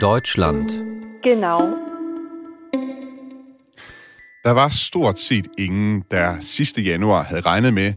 Deutschland. 0.00 0.70
Genau. 1.22 1.58
Der 4.44 4.50
var 4.50 4.68
stort 4.68 5.20
set 5.20 5.46
ingen, 5.58 6.04
der 6.10 6.36
sidste 6.40 6.82
januar 6.82 7.22
havde 7.22 7.40
regnet 7.40 7.74
med, 7.74 7.92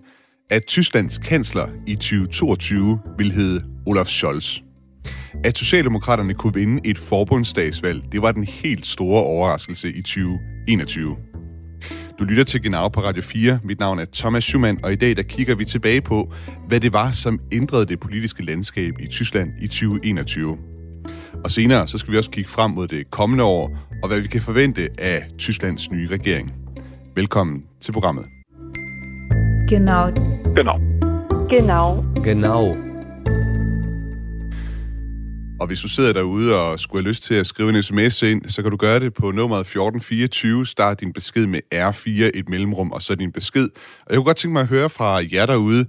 at 0.49 0.65
Tysklands 0.65 1.18
kansler 1.18 1.68
i 1.88 1.96
2022 1.96 2.99
ville 3.18 3.33
hedde 3.33 3.63
Olaf 3.86 4.05
Scholz. 4.05 4.60
At 5.44 5.57
Socialdemokraterne 5.57 6.33
kunne 6.33 6.54
vinde 6.54 6.81
et 6.86 6.97
forbundsdagsvalg, 6.97 8.04
det 8.12 8.22
var 8.22 8.32
den 8.32 8.44
helt 8.44 8.88
store 8.88 9.24
overraskelse 9.24 9.90
i 9.90 10.02
2021. 10.02 11.18
Du 12.20 12.24
lytter 12.24 12.44
til 12.44 12.62
Genau 12.62 12.88
på 12.88 13.02
Radio 13.02 13.24
4. 13.24 13.60
Mit 13.64 13.79
navn 13.79 14.00
er 14.00 14.06
Thomas 14.14 14.44
Schumann, 14.44 14.79
og 14.84 14.94
i 14.94 14.96
dag 14.96 15.18
der 15.18 15.24
kigger 15.24 15.56
vi 15.56 15.66
tilbage 15.66 16.02
på, 16.02 16.34
hvad 16.68 16.80
det 16.80 16.94
var, 16.94 17.12
som 17.12 17.40
ændrede 17.52 17.86
det 17.86 18.00
politiske 18.00 18.44
landskab 18.44 18.94
i 19.00 19.08
Tyskland 19.08 19.50
i 19.62 19.68
2021. 19.68 20.77
Og 21.44 21.52
senere 21.52 21.88
så 21.88 21.98
skal 21.98 22.13
vi 22.13 22.17
også 22.17 22.30
kigge 22.30 22.49
frem 22.49 22.72
mod 22.72 22.88
det 22.88 23.12
kommende 23.12 23.44
år, 23.44 23.77
og 24.04 24.08
hvad 24.09 24.20
vi 24.20 24.27
kan 24.27 24.41
forvente 24.41 24.90
af 24.98 25.27
Tysklands 25.38 25.91
nye 25.91 26.08
regering. 26.08 26.54
Velkommen 27.16 27.66
til 27.82 27.91
programmet. 27.91 28.26
Genau. 29.70 30.05
Genau. 30.58 30.77
Genau. 31.50 32.04
Genau. 32.23 32.77
Og 35.60 35.68
hvis 35.68 35.82
du 35.82 35.88
sidder 35.88 36.13
derude 36.13 36.62
og 36.62 36.80
skulle 36.80 37.04
have 37.04 37.10
lyst 37.10 37.23
til 37.23 37.34
at 37.34 37.48
skrive 37.48 37.70
en 37.70 37.84
sms 37.84 38.22
ind, 38.22 38.49
så 38.49 38.62
kan 38.62 38.72
du 38.72 38.77
gøre 38.77 38.99
det 38.99 39.13
på 39.13 39.32
nummeret 39.32 39.60
1424. 39.60 40.66
Start 40.66 40.99
din 40.99 41.13
besked 41.13 41.46
med 41.46 41.60
R4, 41.74 42.40
et 42.40 42.49
mellemrum, 42.49 42.91
og 42.91 43.02
så 43.02 43.16
din 43.16 43.32
besked. 43.32 43.70
Og 44.05 44.10
jeg 44.10 44.16
kunne 44.16 44.26
godt 44.26 44.38
tænke 44.38 44.54
mig 44.54 44.62
at 44.62 44.68
høre 44.68 44.90
fra 44.90 45.22
jer 45.32 45.46
derude, 45.46 45.85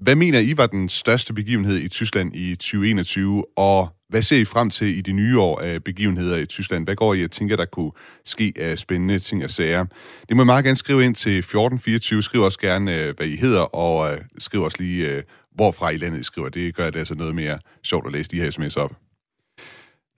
hvad 0.00 0.14
mener 0.14 0.38
I 0.38 0.56
var 0.56 0.66
den 0.66 0.88
største 0.88 1.34
begivenhed 1.34 1.76
i 1.76 1.88
Tyskland 1.88 2.36
i 2.36 2.54
2021, 2.54 3.44
og 3.56 3.88
hvad 4.10 4.22
ser 4.22 4.36
I 4.36 4.44
frem 4.44 4.70
til 4.70 4.98
i 4.98 5.00
de 5.00 5.12
nye 5.12 5.40
år 5.40 5.60
af 5.60 5.84
begivenheder 5.84 6.36
i 6.36 6.46
Tyskland? 6.46 6.84
Hvad 6.84 6.96
går 6.96 7.14
I 7.14 7.24
og 7.24 7.30
tænker, 7.30 7.56
der 7.56 7.64
kunne 7.64 7.92
ske 8.24 8.52
af 8.56 8.78
spændende 8.78 9.18
ting 9.18 9.44
og 9.44 9.50
sager? 9.50 9.86
Det 10.28 10.36
må 10.36 10.42
I 10.42 10.46
meget 10.46 10.64
gerne 10.64 10.76
skrive 10.76 11.04
ind 11.04 11.14
til 11.14 11.38
1424. 11.38 12.22
Skriv 12.22 12.40
også 12.40 12.58
gerne, 12.58 12.96
øh, 12.96 13.16
hvad 13.16 13.26
I 13.26 13.36
hedder, 13.36 13.60
og 13.60 14.12
øh, 14.12 14.18
skriv 14.38 14.62
også 14.62 14.76
lige, 14.80 15.08
øh, 15.08 15.22
hvorfra 15.54 15.90
i 15.90 15.96
landet 15.96 16.20
I 16.20 16.22
skriver. 16.22 16.48
Det 16.48 16.74
gør 16.74 16.90
det 16.90 16.98
altså 16.98 17.14
noget 17.14 17.34
mere 17.34 17.58
sjovt 17.82 18.06
at 18.06 18.12
læse 18.12 18.30
de 18.30 18.40
her 18.40 18.50
sms 18.50 18.76
op. 18.76 18.90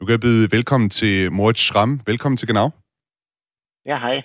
Nu 0.01 0.07
kan 0.07 0.11
jeg 0.11 0.21
byde 0.21 0.53
velkommen 0.53 0.91
til 0.91 1.33
Moritz 1.33 1.61
Schramm. 1.61 2.01
Velkommen 2.07 2.37
til 2.37 2.49
Genau. 2.49 2.71
Ja, 3.87 3.99
hej. 3.99 4.23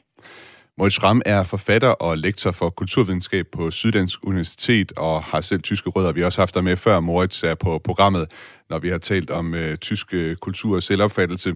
Moritz 0.77 0.95
Schramm 0.95 1.21
er 1.25 1.43
forfatter 1.43 1.89
og 1.89 2.17
lektor 2.17 2.51
for 2.51 2.69
kulturvidenskab 2.69 3.47
på 3.51 3.71
Syddansk 3.71 4.19
Universitet 4.23 4.91
og 4.97 5.23
har 5.23 5.41
selv 5.41 5.61
tyske 5.61 5.89
rødder. 5.89 6.11
Vi 6.11 6.19
har 6.19 6.25
også 6.25 6.41
haft 6.41 6.55
dig 6.55 6.63
med 6.63 6.77
før, 6.77 6.99
Moritz 6.99 7.43
er 7.43 7.55
på 7.55 7.81
programmet, 7.83 8.31
når 8.69 8.79
vi 8.79 8.89
har 8.89 8.97
talt 8.97 9.29
om 9.29 9.53
øh, 9.53 9.77
tysk 9.77 10.13
øh, 10.13 10.35
kultur 10.35 10.75
og 10.75 10.83
selvopfattelse. 10.83 11.55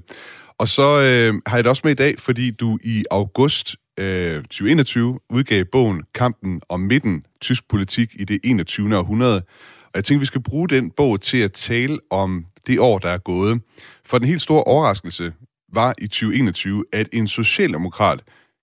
Og 0.57 0.67
så 0.67 0.81
øh, 0.81 1.41
har 1.47 1.57
jeg 1.57 1.63
det 1.63 1.69
også 1.69 1.81
med 1.83 1.91
i 1.91 1.95
dag, 1.95 2.19
fordi 2.19 2.51
du 2.51 2.79
i 2.83 3.03
august 3.11 3.75
øh, 3.99 4.43
2021 4.43 5.19
udgav 5.29 5.65
bogen 5.65 6.03
Kampen 6.13 6.61
om 6.69 6.79
midten, 6.79 7.25
tysk 7.41 7.69
politik 7.69 8.15
i 8.19 8.23
det 8.23 8.39
21. 8.43 8.97
århundrede. 8.97 9.41
Og 9.83 9.91
jeg 9.95 10.03
tænkte, 10.03 10.19
vi 10.19 10.25
skal 10.25 10.43
bruge 10.43 10.69
den 10.69 10.91
bog 10.91 11.21
til 11.21 11.37
at 11.37 11.51
tale 11.51 11.99
om 12.09 12.45
det 12.67 12.79
år, 12.79 12.99
der 12.99 13.09
er 13.09 13.17
gået. 13.17 13.61
For 14.05 14.17
den 14.17 14.27
helt 14.27 14.41
store 14.41 14.63
overraskelse 14.63 15.33
var 15.73 15.93
i 15.97 16.07
2021, 16.07 16.85
at 16.93 17.07
en 17.13 17.27
socialdemokrat 17.27 18.19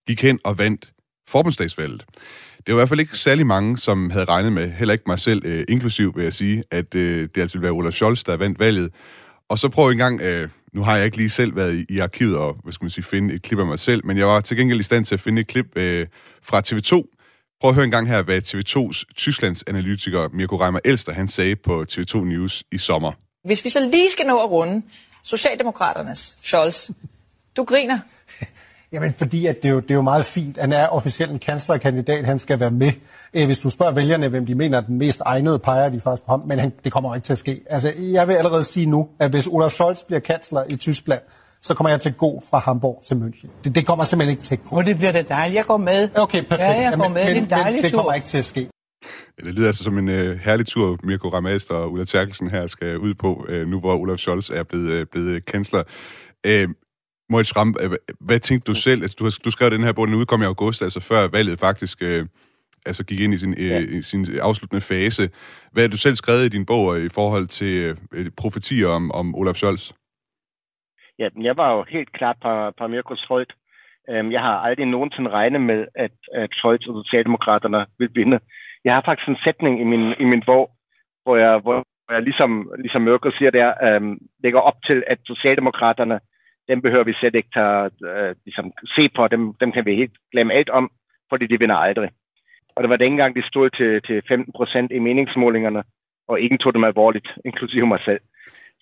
gik 0.06 0.22
hen 0.22 0.38
og 0.44 0.58
vandt 0.58 0.92
forbundsdagsvalget. 1.28 2.04
Det 2.68 2.74
var 2.74 2.78
i 2.78 2.80
hvert 2.80 2.88
fald 2.88 3.00
ikke 3.00 3.18
særlig 3.18 3.46
mange, 3.46 3.78
som 3.78 4.10
havde 4.10 4.24
regnet 4.24 4.52
med, 4.52 4.70
heller 4.70 4.92
ikke 4.92 5.04
mig 5.06 5.18
selv, 5.18 5.42
øh, 5.44 5.64
inklusiv 5.68 6.16
vil 6.16 6.22
jeg 6.22 6.32
sige, 6.32 6.64
at 6.70 6.94
øh, 6.94 7.28
det 7.34 7.40
altså 7.40 7.54
ville 7.54 7.62
være 7.62 7.72
Olaf 7.72 7.92
Scholz, 7.92 8.24
der 8.24 8.36
vandt 8.36 8.58
valget. 8.58 8.92
Og 9.48 9.58
så 9.58 9.68
prøv 9.68 9.88
en 9.88 9.98
gang, 9.98 10.20
øh, 10.20 10.48
nu 10.72 10.82
har 10.82 10.96
jeg 10.96 11.04
ikke 11.04 11.16
lige 11.16 11.30
selv 11.30 11.56
været 11.56 11.74
i, 11.74 11.94
i 11.94 11.98
arkivet 11.98 12.36
og 12.36 12.56
hvad 12.62 12.72
skal 12.72 12.84
man 12.84 12.90
sige, 12.90 13.04
finde 13.04 13.34
et 13.34 13.42
klip 13.42 13.58
af 13.58 13.66
mig 13.66 13.78
selv, 13.78 14.06
men 14.06 14.18
jeg 14.18 14.26
var 14.26 14.40
til 14.40 14.56
gengæld 14.56 14.80
i 14.80 14.82
stand 14.82 15.04
til 15.04 15.14
at 15.14 15.20
finde 15.20 15.40
et 15.40 15.46
klip 15.46 15.66
øh, 15.76 16.06
fra 16.42 16.62
TV2. 16.68 16.90
Prøv 17.60 17.68
at 17.68 17.74
høre 17.74 17.84
en 17.84 17.90
gang 17.90 18.08
her, 18.08 18.22
hvad 18.22 18.42
TV2's 18.42 19.14
Tysklands 19.16 19.62
analytiker 19.62 20.28
Mirko 20.32 20.56
Reimer 20.56 20.80
Elster, 20.84 21.12
han 21.12 21.28
sagde 21.28 21.56
på 21.56 21.84
TV2 21.90 22.18
News 22.18 22.64
i 22.72 22.78
sommer. 22.78 23.12
Hvis 23.44 23.64
vi 23.64 23.70
så 23.70 23.88
lige 23.90 24.12
skal 24.12 24.26
nå 24.26 24.38
at 24.38 24.50
runde 24.50 24.82
Socialdemokraternes 25.24 26.38
Scholz. 26.42 26.90
Du 27.56 27.64
griner. 27.64 27.98
Jamen, 28.92 29.12
fordi 29.18 29.46
at 29.46 29.62
det, 29.62 29.68
er 29.68 29.72
jo, 29.72 29.80
det 29.80 29.90
er 29.90 29.94
jo 29.94 30.02
meget 30.02 30.24
fint. 30.24 30.58
Han 30.58 30.72
er 30.72 30.86
officielt 30.86 31.32
en 31.32 31.38
kanslerkandidat, 31.38 32.24
han 32.24 32.38
skal 32.38 32.60
være 32.60 32.70
med. 32.70 32.92
Øh, 33.34 33.46
Hvis 33.46 33.58
du 33.58 33.70
spørger 33.70 33.92
vælgerne, 33.94 34.28
hvem 34.28 34.46
de 34.46 34.54
mener 34.54 34.78
er 34.78 34.82
den 34.82 34.98
mest 34.98 35.20
egnede, 35.24 35.58
peger 35.58 35.88
de 35.88 36.00
faktisk 36.00 36.26
på 36.26 36.32
ham, 36.32 36.42
men 36.46 36.58
han, 36.58 36.72
det 36.84 36.92
kommer 36.92 37.14
ikke 37.14 37.24
til 37.24 37.32
at 37.32 37.38
ske. 37.38 37.60
Altså, 37.70 37.92
jeg 37.98 38.28
vil 38.28 38.34
allerede 38.34 38.64
sige 38.64 38.86
nu, 38.86 39.08
at 39.20 39.30
hvis 39.30 39.46
Olaf 39.46 39.70
Scholz 39.70 40.02
bliver 40.02 40.20
kansler 40.20 40.64
i 40.68 40.76
Tyskland, 40.76 41.20
så 41.60 41.74
kommer 41.74 41.90
jeg 41.90 42.00
til 42.00 42.08
at 42.08 42.16
gå 42.16 42.42
fra 42.50 42.58
Hamburg 42.58 43.02
til 43.06 43.14
München. 43.14 43.48
Det, 43.64 43.74
det 43.74 43.86
kommer 43.86 44.04
simpelthen 44.04 44.30
ikke 44.30 44.42
til 44.42 44.54
at 44.54 44.60
gå. 44.70 44.76
Og 44.76 44.86
det 44.86 44.96
bliver 44.96 45.12
da 45.12 45.22
dejligt. 45.22 45.56
Jeg 45.56 45.64
går 45.64 45.76
med. 45.76 46.08
Okay, 46.14 46.42
perfekt. 46.42 46.60
Ja, 46.60 46.80
jeg 46.82 46.92
går 46.96 47.04
men, 47.08 47.14
med. 47.14 47.22
Det 47.22 47.30
er 47.30 47.34
en 47.34 47.42
men, 47.42 47.50
dejlig 47.50 47.74
men 47.74 47.82
det 47.82 47.90
tur. 47.92 47.98
kommer 47.98 48.12
ikke 48.12 48.26
til 48.26 48.38
at 48.38 48.44
ske. 48.44 48.68
Det 49.36 49.54
lyder 49.54 49.66
altså 49.66 49.84
som 49.84 49.98
en 49.98 50.08
øh, 50.08 50.38
herlig 50.38 50.66
tur, 50.66 50.98
Mirko 51.02 51.28
Ramast 51.28 51.70
og 51.70 51.92
Ulla 51.92 52.04
Terkelsen 52.04 52.50
her 52.50 52.66
skal 52.66 52.98
ud 52.98 53.14
på, 53.14 53.46
øh, 53.48 53.68
nu 53.68 53.80
hvor 53.80 53.94
Olaf 53.96 54.18
Scholz 54.18 54.50
er 54.50 54.62
blevet, 54.62 54.90
øh, 54.90 55.06
blevet 55.12 55.44
kansler. 55.44 55.82
Øh, 56.46 56.68
Moritz 57.30 57.48
Schramm, 57.48 57.74
øh, 57.82 57.90
hvad 58.20 58.38
tænkte 58.38 58.70
du 58.70 58.74
selv? 58.74 59.02
Altså, 59.02 59.16
du, 59.18 59.24
har, 59.24 59.38
du 59.44 59.50
skrev 59.50 59.70
den 59.70 59.84
her 59.84 59.92
bog, 59.92 60.06
den 60.06 60.14
udkom 60.14 60.42
i 60.42 60.50
august, 60.52 60.82
altså 60.82 61.00
før 61.00 61.28
valget 61.36 61.58
faktisk 61.58 62.02
øh, 62.02 62.26
altså 62.86 63.04
gik 63.04 63.20
ind 63.20 63.34
i 63.34 63.38
sin, 63.38 63.54
øh, 63.64 63.98
i 63.98 64.02
sin 64.02 64.22
afsluttende 64.48 64.84
fase. 64.92 65.24
Hvad 65.72 65.82
har 65.82 65.88
du 65.88 65.96
selv 65.96 66.16
skrevet 66.16 66.44
i 66.44 66.54
din 66.56 66.66
bog 66.66 66.84
øh, 66.96 67.04
i 67.04 67.12
forhold 67.18 67.46
til 67.46 67.74
øh, 68.12 68.26
profetier 68.42 68.88
om, 68.88 69.12
om 69.12 69.34
Olaf 69.34 69.54
Scholz? 69.54 69.92
Ja, 71.18 71.28
jeg 71.40 71.56
var 71.56 71.72
jo 71.76 71.84
helt 71.88 72.12
klart 72.12 72.36
på, 72.42 72.70
på 72.78 72.86
Mirkos 72.86 73.24
hold. 73.28 73.46
Um, 74.12 74.32
jeg 74.32 74.40
har 74.40 74.56
aldrig 74.66 74.86
nogensinde 74.86 75.30
regnet 75.30 75.60
med, 75.60 75.86
at, 75.94 76.10
at 76.34 76.50
Scholz 76.52 76.86
og 76.86 77.04
Socialdemokraterne 77.04 77.86
vil 77.98 78.10
vinde. 78.14 78.38
Jeg 78.84 78.94
har 78.94 79.02
faktisk 79.04 79.28
en 79.28 79.42
sætning 79.44 79.80
i 79.80 79.84
min, 79.84 80.14
i 80.20 80.24
min 80.24 80.42
bog, 80.46 80.70
hvor 81.22 81.36
jeg, 81.36 81.58
hvor 81.58 81.84
jeg 82.10 82.22
ligesom, 82.22 82.72
ligesom 82.78 83.02
Mirko 83.02 83.30
siger 83.30 83.50
der, 83.50 83.96
um, 83.96 84.18
lægger 84.42 84.60
op 84.60 84.78
til, 84.86 85.04
at 85.06 85.18
Socialdemokraterne, 85.26 86.20
dem 86.68 86.82
behøver 86.82 87.04
vi 87.04 87.12
slet 87.20 87.34
ikke 87.34 87.48
tage, 87.54 87.90
uh, 88.10 88.36
ligesom, 88.44 88.72
se 88.96 89.08
på, 89.16 89.28
dem, 89.28 89.54
dem 89.60 89.72
kan 89.72 89.84
vi 89.86 89.94
helt 89.96 90.16
glemme 90.32 90.52
alt 90.52 90.70
om, 90.70 90.90
fordi 91.30 91.46
de 91.46 91.58
vinder 91.58 91.76
aldrig. 91.76 92.10
Og 92.76 92.82
det 92.82 92.90
var 92.90 92.96
dengang, 92.96 93.36
de 93.36 93.42
stod 93.46 93.70
til, 93.70 94.02
til 94.02 94.22
15 94.28 94.52
procent 94.52 94.92
i 94.92 94.98
meningsmålingerne, 94.98 95.82
og 96.28 96.40
ingen 96.40 96.58
tog 96.58 96.74
dem 96.74 96.84
alvorligt, 96.84 97.28
inklusive 97.48 97.86
mig 97.86 98.00
selv. 98.04 98.20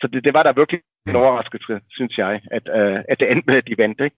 Så 0.01 0.07
det, 0.13 0.25
det 0.25 0.35
var 0.35 0.43
da 0.43 0.53
virkelig 0.57 0.81
en 1.09 1.17
overraskelse, 1.17 1.81
synes 1.91 2.19
jeg, 2.19 2.41
at, 2.51 2.69
uh, 2.79 2.99
at 3.09 3.21
det 3.21 3.31
endte 3.31 3.47
med, 3.47 3.57
at 3.57 3.67
de 3.67 3.79
vandt. 3.79 4.01
Ikke? 4.01 4.17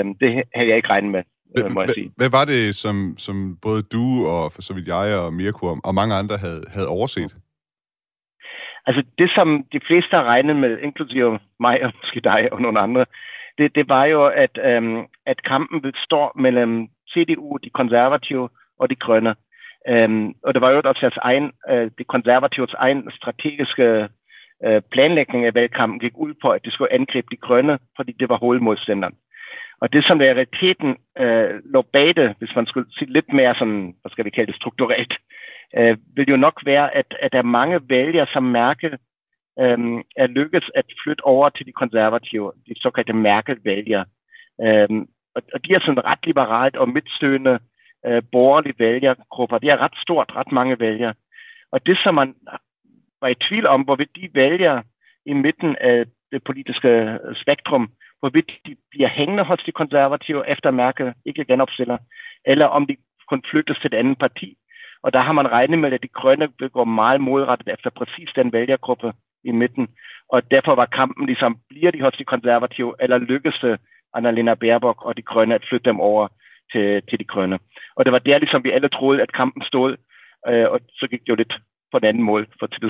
Um, 0.00 0.14
det 0.14 0.28
havde 0.54 0.68
jeg 0.68 0.76
ikke 0.76 0.88
regnet 0.88 1.10
med, 1.10 1.22
må 1.70 1.80
jeg 1.80 1.90
sige. 1.90 2.12
Hvad 2.16 2.30
var 2.30 2.44
det, 2.44 2.74
som, 2.74 3.14
som 3.18 3.58
både 3.62 3.82
du 3.82 4.26
og 4.26 4.52
for 4.52 4.62
så 4.62 4.74
vidt 4.74 4.88
jeg 4.88 5.18
og 5.18 5.32
Mirko 5.32 5.66
og 5.84 5.94
mange 5.94 6.14
andre 6.14 6.36
havde, 6.36 6.64
havde 6.68 6.88
overset? 6.88 7.36
Altså 8.88 9.02
det, 9.18 9.30
som 9.34 9.64
de 9.72 9.80
fleste 9.86 10.16
har 10.16 10.24
regnet 10.24 10.56
med, 10.56 10.78
inklusive 10.78 11.38
mig 11.60 11.84
og 11.84 11.92
måske 12.02 12.20
dig 12.20 12.52
og 12.52 12.62
nogle 12.62 12.80
andre, 12.80 13.04
det, 13.58 13.74
det 13.74 13.88
var 13.88 14.04
jo, 14.04 14.26
at, 14.26 14.58
øhm, 14.64 15.06
at 15.26 15.42
kampen 15.42 15.82
vil 15.82 15.94
stå 16.04 16.32
mellem 16.36 16.88
CDU, 17.10 17.56
de 17.64 17.70
konservative 17.70 18.48
og 18.78 18.90
de 18.90 18.94
grønne. 18.94 19.34
Øhm, 19.88 20.34
og 20.44 20.54
det 20.54 20.60
var 20.60 20.70
jo 20.70 20.80
også 20.84 21.00
deres 21.00 21.18
egen, 21.22 21.52
øh, 21.70 21.90
de 21.98 22.04
konservatives 22.04 22.74
egen 22.74 23.10
strategiske 23.10 24.08
øh, 24.64 24.82
planlægning 24.92 25.44
af 25.44 25.54
valgkampen 25.54 26.00
gik 26.00 26.12
ud 26.16 26.34
på, 26.42 26.50
at 26.50 26.64
de 26.64 26.70
skulle 26.70 26.92
angribe 26.92 27.26
de 27.30 27.36
grønne, 27.36 27.78
fordi 27.96 28.12
det 28.20 28.28
var 28.28 28.36
hovedmodstanderen. 28.36 29.14
Og 29.80 29.92
det, 29.92 30.04
som 30.04 30.18
der 30.18 30.26
i 30.26 30.34
realiteten 30.34 30.96
øh, 31.18 31.60
lå 31.64 31.82
bag 31.82 32.16
det, 32.16 32.34
hvis 32.38 32.56
man 32.56 32.66
skulle 32.66 32.92
sige 32.98 33.12
lidt 33.12 33.32
mere 33.32 33.54
sådan, 33.54 33.94
hvad 34.00 34.10
skal 34.10 34.24
vi 34.24 34.30
kalde 34.30 34.52
det, 34.52 34.60
strukturelt, 34.60 35.14
øh, 35.76 35.96
vil 36.16 36.28
jo 36.28 36.36
nok 36.36 36.62
være, 36.64 36.94
at, 36.94 37.14
at 37.20 37.32
der 37.32 37.38
er 37.38 37.42
mange 37.58 37.80
vælgere, 37.88 38.26
som 38.32 38.42
mærker, 38.42 38.90
øh, 39.60 39.78
er 40.16 40.26
lykkedes 40.26 40.70
at 40.74 40.84
flytte 41.02 41.24
over 41.24 41.48
til 41.48 41.66
de 41.66 41.72
konservative, 41.72 42.52
de 42.68 42.74
såkaldte 42.76 43.12
Merkel-vælgere. 43.12 44.04
Øh, 44.60 44.88
og, 45.34 45.42
og 45.54 45.64
de 45.64 45.74
er 45.74 45.80
sådan 45.80 46.04
ret 46.04 46.26
liberalt 46.26 46.76
og 46.76 46.88
midtstøende 46.88 47.58
øh, 48.06 48.22
borgerlige 48.32 48.78
vælgergrupper. 48.78 49.58
Det 49.58 49.70
er 49.70 49.82
ret 49.82 49.96
stort, 50.02 50.32
ret 50.36 50.52
mange 50.52 50.80
vælgere. 50.80 51.14
Og 51.72 51.86
det, 51.86 51.98
som 52.02 52.14
man 52.14 52.34
var 53.20 53.28
i 53.28 53.34
tvivl 53.34 53.66
om, 53.66 53.82
hvorvidt 53.82 54.16
de 54.16 54.30
vælgere 54.34 54.82
i 55.26 55.32
midten 55.32 55.76
af 55.80 56.04
det 56.32 56.44
politiske 56.44 56.88
øh, 56.88 57.36
spektrum, 57.36 57.90
hvorvidt 58.20 58.50
de 58.66 58.76
bliver 58.90 59.08
hængende 59.08 59.44
hos 59.44 59.62
de 59.66 59.72
konservative 59.72 60.48
efter 60.48 60.70
Merkel 60.70 61.12
ikke 61.26 61.44
genopstiller, 61.44 61.98
eller 62.44 62.66
om 62.66 62.86
de 62.86 62.96
kun 63.28 63.42
flyttes 63.50 63.78
til 63.78 63.90
et 63.92 63.98
andet 63.98 64.18
parti. 64.18 64.56
Og 65.02 65.12
der 65.12 65.20
har 65.20 65.32
man 65.32 65.52
regnet 65.52 65.78
med, 65.78 65.92
at 65.92 66.02
de 66.02 66.08
grønne 66.08 66.48
vil 66.58 66.70
gå 66.70 66.84
meget 66.84 67.20
modrettet 67.20 67.68
efter 67.74 67.90
præcis 67.90 68.28
den 68.36 68.52
vælgergruppe 68.52 69.12
i 69.44 69.50
midten. 69.50 69.88
Og 70.32 70.50
derfor 70.50 70.74
var 70.74 70.86
kampen 70.86 71.26
ligesom, 71.26 71.58
bliver 71.68 71.90
de 71.90 72.02
hos 72.02 72.16
de 72.18 72.24
konservative, 72.24 72.94
eller 73.00 73.18
lykkes 73.18 73.58
det 73.62 73.80
Annalena 74.14 74.54
Baerbock 74.54 75.04
og 75.04 75.16
de 75.16 75.22
grønne 75.22 75.54
at 75.54 75.66
flytte 75.68 75.90
dem 75.90 76.00
over 76.00 76.28
til, 76.72 77.02
til 77.08 77.18
de 77.18 77.24
grønne. 77.24 77.58
Og 77.96 78.04
det 78.04 78.12
var 78.12 78.18
der, 78.18 78.38
ligesom 78.38 78.64
vi 78.64 78.70
alle 78.70 78.88
troede, 78.88 79.22
at 79.22 79.32
kampen 79.32 79.62
stod, 79.62 79.96
øh, 80.48 80.66
og 80.70 80.80
så 80.98 81.06
gik 81.10 81.20
det 81.20 81.28
jo 81.28 81.34
lidt 81.34 81.54
på 81.92 81.96
en 81.98 82.04
anden 82.04 82.22
måde, 82.22 82.46
for 82.58 82.66
til 82.66 82.80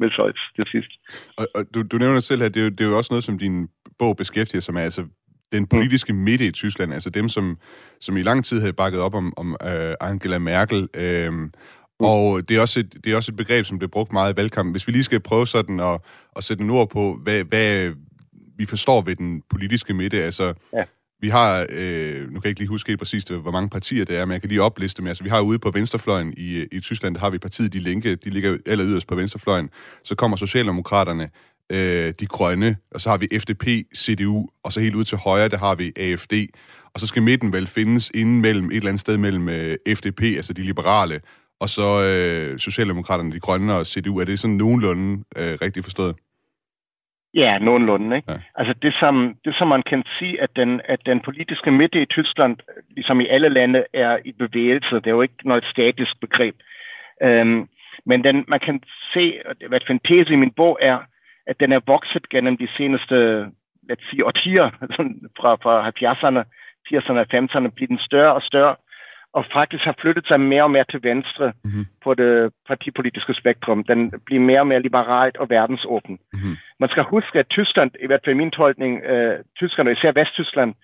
med 0.00 0.10
Scholz 0.10 0.40
til 0.56 0.66
sidst. 0.72 0.92
Og, 1.38 1.46
og 1.54 1.62
du, 1.74 1.82
du 1.92 1.96
nævner 1.98 2.20
selv, 2.20 2.42
at 2.42 2.54
det 2.54 2.60
er, 2.60 2.64
jo, 2.64 2.70
det 2.70 2.80
er 2.80 2.90
jo 2.90 2.96
også 2.96 3.12
noget, 3.12 3.24
som 3.24 3.38
din 3.38 3.68
bog 4.00 4.16
beskæftiger 4.16 4.60
sig 4.60 4.74
med, 4.74 4.82
altså 4.82 5.04
den 5.52 5.66
politiske 5.66 6.12
midte 6.12 6.46
i 6.46 6.50
Tyskland, 6.50 6.94
altså 6.94 7.10
dem, 7.10 7.28
som, 7.28 7.58
som 8.00 8.16
i 8.16 8.22
lang 8.22 8.44
tid 8.44 8.60
havde 8.60 8.72
bakket 8.72 9.00
op 9.00 9.14
om, 9.14 9.32
om 9.36 9.56
uh, 9.64 9.70
Angela 10.00 10.38
Merkel. 10.38 10.88
Mm. 11.30 11.50
Og 11.98 12.48
det 12.48 12.56
er, 12.56 12.60
også 12.60 12.80
et, 12.80 12.94
det 13.04 13.12
er 13.12 13.16
også 13.16 13.32
et 13.32 13.36
begreb, 13.36 13.64
som 13.64 13.78
bliver 13.78 13.90
brugt 13.90 14.12
meget 14.12 14.32
i 14.32 14.36
valgkampen. 14.36 14.72
Hvis 14.72 14.86
vi 14.86 14.92
lige 14.92 15.02
skal 15.02 15.20
prøve 15.20 15.46
sådan 15.46 15.80
at, 15.80 16.00
at 16.36 16.44
sætte 16.44 16.64
en 16.64 16.70
ord 16.70 16.90
på, 16.90 17.18
hvad, 17.22 17.44
hvad 17.44 17.92
vi 18.56 18.66
forstår 18.66 19.02
ved 19.02 19.16
den 19.16 19.42
politiske 19.50 19.94
midte, 19.94 20.22
altså... 20.22 20.54
Ja. 20.72 20.84
Vi 21.22 21.28
har, 21.28 21.66
øh, 21.70 22.20
nu 22.20 22.26
kan 22.26 22.40
jeg 22.44 22.46
ikke 22.46 22.60
lige 22.60 22.68
huske 22.68 22.88
helt 22.88 22.98
præcis, 22.98 23.24
hvor 23.24 23.50
mange 23.50 23.68
partier 23.68 24.04
det 24.04 24.16
er, 24.16 24.24
men 24.24 24.32
jeg 24.32 24.40
kan 24.40 24.48
lige 24.48 24.62
opliste 24.62 25.02
dem. 25.02 25.06
Altså, 25.06 25.24
vi 25.24 25.30
har 25.30 25.40
ude 25.40 25.58
på 25.58 25.70
venstrefløjen 25.70 26.34
i, 26.36 26.66
i 26.72 26.80
Tyskland, 26.80 27.14
der 27.14 27.20
har 27.20 27.30
vi 27.30 27.38
partiet 27.38 27.72
De 27.72 27.78
Linke, 27.78 28.16
de 28.16 28.30
ligger 28.30 28.56
aller 28.66 28.86
yderst 28.86 29.06
på 29.06 29.14
venstrefløjen. 29.14 29.70
Så 30.04 30.14
kommer 30.14 30.36
Socialdemokraterne, 30.36 31.30
øh, 31.70 32.14
De 32.20 32.26
Grønne, 32.26 32.76
og 32.94 33.00
så 33.00 33.10
har 33.10 33.18
vi 33.18 33.26
FDP, 33.38 33.66
CDU, 33.96 34.48
og 34.64 34.72
så 34.72 34.80
helt 34.80 34.94
ud 34.94 35.04
til 35.04 35.18
højre, 35.18 35.48
der 35.48 35.58
har 35.58 35.74
vi 35.74 35.92
AFD. 35.96 36.34
Og 36.94 37.00
så 37.00 37.06
skal 37.06 37.22
midten 37.22 37.52
vel 37.52 37.66
findes 37.66 38.10
inden 38.14 38.40
mellem 38.40 38.66
et 38.66 38.76
eller 38.76 38.88
andet 38.88 39.00
sted 39.00 39.16
mellem 39.18 39.48
øh, 39.48 39.76
FDP, 39.98 40.22
altså 40.22 40.52
de 40.52 40.62
liberale, 40.62 41.20
og 41.60 41.68
så 41.68 41.88
øh, 42.08 42.58
Socialdemokraterne, 42.58 43.32
De 43.32 43.40
Grønne 43.40 43.74
og 43.74 43.86
CDU. 43.86 44.18
Er 44.18 44.24
det 44.24 44.38
sådan 44.38 44.56
nogenlunde 44.56 45.24
øh, 45.36 45.54
rigtigt 45.62 45.86
forstået? 45.86 46.16
Ja, 47.34 47.58
nogenlunde. 47.58 48.16
Ikke? 48.16 48.32
Ja. 48.32 48.38
Altså 48.54 48.74
det 48.82 48.94
som, 49.00 49.34
det, 49.44 49.54
som 49.58 49.68
man 49.68 49.82
kan 49.82 50.02
sige, 50.18 50.42
at 50.42 50.50
den, 50.56 50.80
at 50.84 51.00
den 51.06 51.20
politiske 51.20 51.70
midte 51.70 52.02
i 52.02 52.06
Tyskland, 52.06 52.56
ligesom 52.90 53.20
i 53.20 53.26
alle 53.26 53.48
lande, 53.48 53.84
er 53.94 54.18
i 54.24 54.32
bevægelse. 54.32 54.94
Det 54.94 55.06
er 55.06 55.10
jo 55.10 55.22
ikke 55.22 55.48
noget 55.48 55.64
statisk 55.64 56.20
begreb. 56.20 56.54
Øhm, 57.22 57.68
men 58.06 58.24
den, 58.24 58.44
man 58.48 58.60
kan 58.60 58.82
se, 59.14 59.40
hvad 59.68 59.80
en 59.90 59.98
tese 59.98 60.32
i 60.32 60.36
min 60.36 60.52
bog 60.52 60.78
er, 60.80 60.98
at 61.50 61.60
den 61.60 61.72
er 61.72 61.80
vokset 61.86 62.28
gennem 62.28 62.56
de 62.56 62.68
seneste, 62.76 63.16
lad 63.88 63.96
os 63.98 64.04
sige, 64.10 64.26
årtier, 64.26 64.66
fra, 65.38 65.50
fra 65.62 65.74
70'erne, 65.88 66.40
80'erne 66.88 67.20
og 67.22 67.26
50'erne, 67.34 67.74
bliver 67.74 67.88
den 67.94 67.98
større 68.08 68.34
og 68.34 68.42
større 68.42 68.76
og 69.32 69.44
faktisk 69.52 69.84
har 69.84 69.96
flyttet 70.00 70.26
sig 70.26 70.40
mere 70.40 70.62
og 70.62 70.70
mere 70.70 70.84
til 70.90 71.02
venstre 71.02 71.52
mm-hmm. 71.64 71.86
på 72.04 72.14
det 72.14 72.52
partipolitiske 72.68 73.34
spektrum. 73.34 73.84
Den 73.84 74.12
bliver 74.26 74.42
mere 74.42 74.60
og 74.60 74.66
mere 74.66 74.82
liberalt 74.82 75.36
og 75.36 75.50
verdensåben. 75.50 76.18
Mm-hmm. 76.32 76.56
Man 76.80 76.88
skal 76.88 77.02
huske, 77.02 77.38
at 77.38 77.48
Tyskland, 77.48 77.90
i 78.00 78.06
hvert 78.06 78.20
fald 78.24 78.36
min 78.36 78.50
tolkning, 78.50 79.04
øh, 79.04 79.38
Tyskland 79.56 79.88
og 79.88 79.92
især 79.92 80.12
Vesttyskland, 80.12 80.74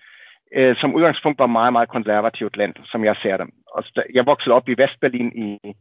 øh, 0.55 0.75
som 0.75 0.95
udgangspunkt 0.95 1.39
var 1.39 1.47
meget, 1.47 1.73
meget 1.73 1.89
konservativt 1.89 2.57
land, 2.57 2.73
som 2.85 3.05
jeg 3.05 3.15
ser 3.21 3.37
det. 3.37 3.47
Og 3.75 3.83
jeg 4.13 4.25
voksede 4.25 4.55
op 4.55 4.69
i 4.69 4.75
Vestberlin 4.77 5.31
i, 5.45 5.73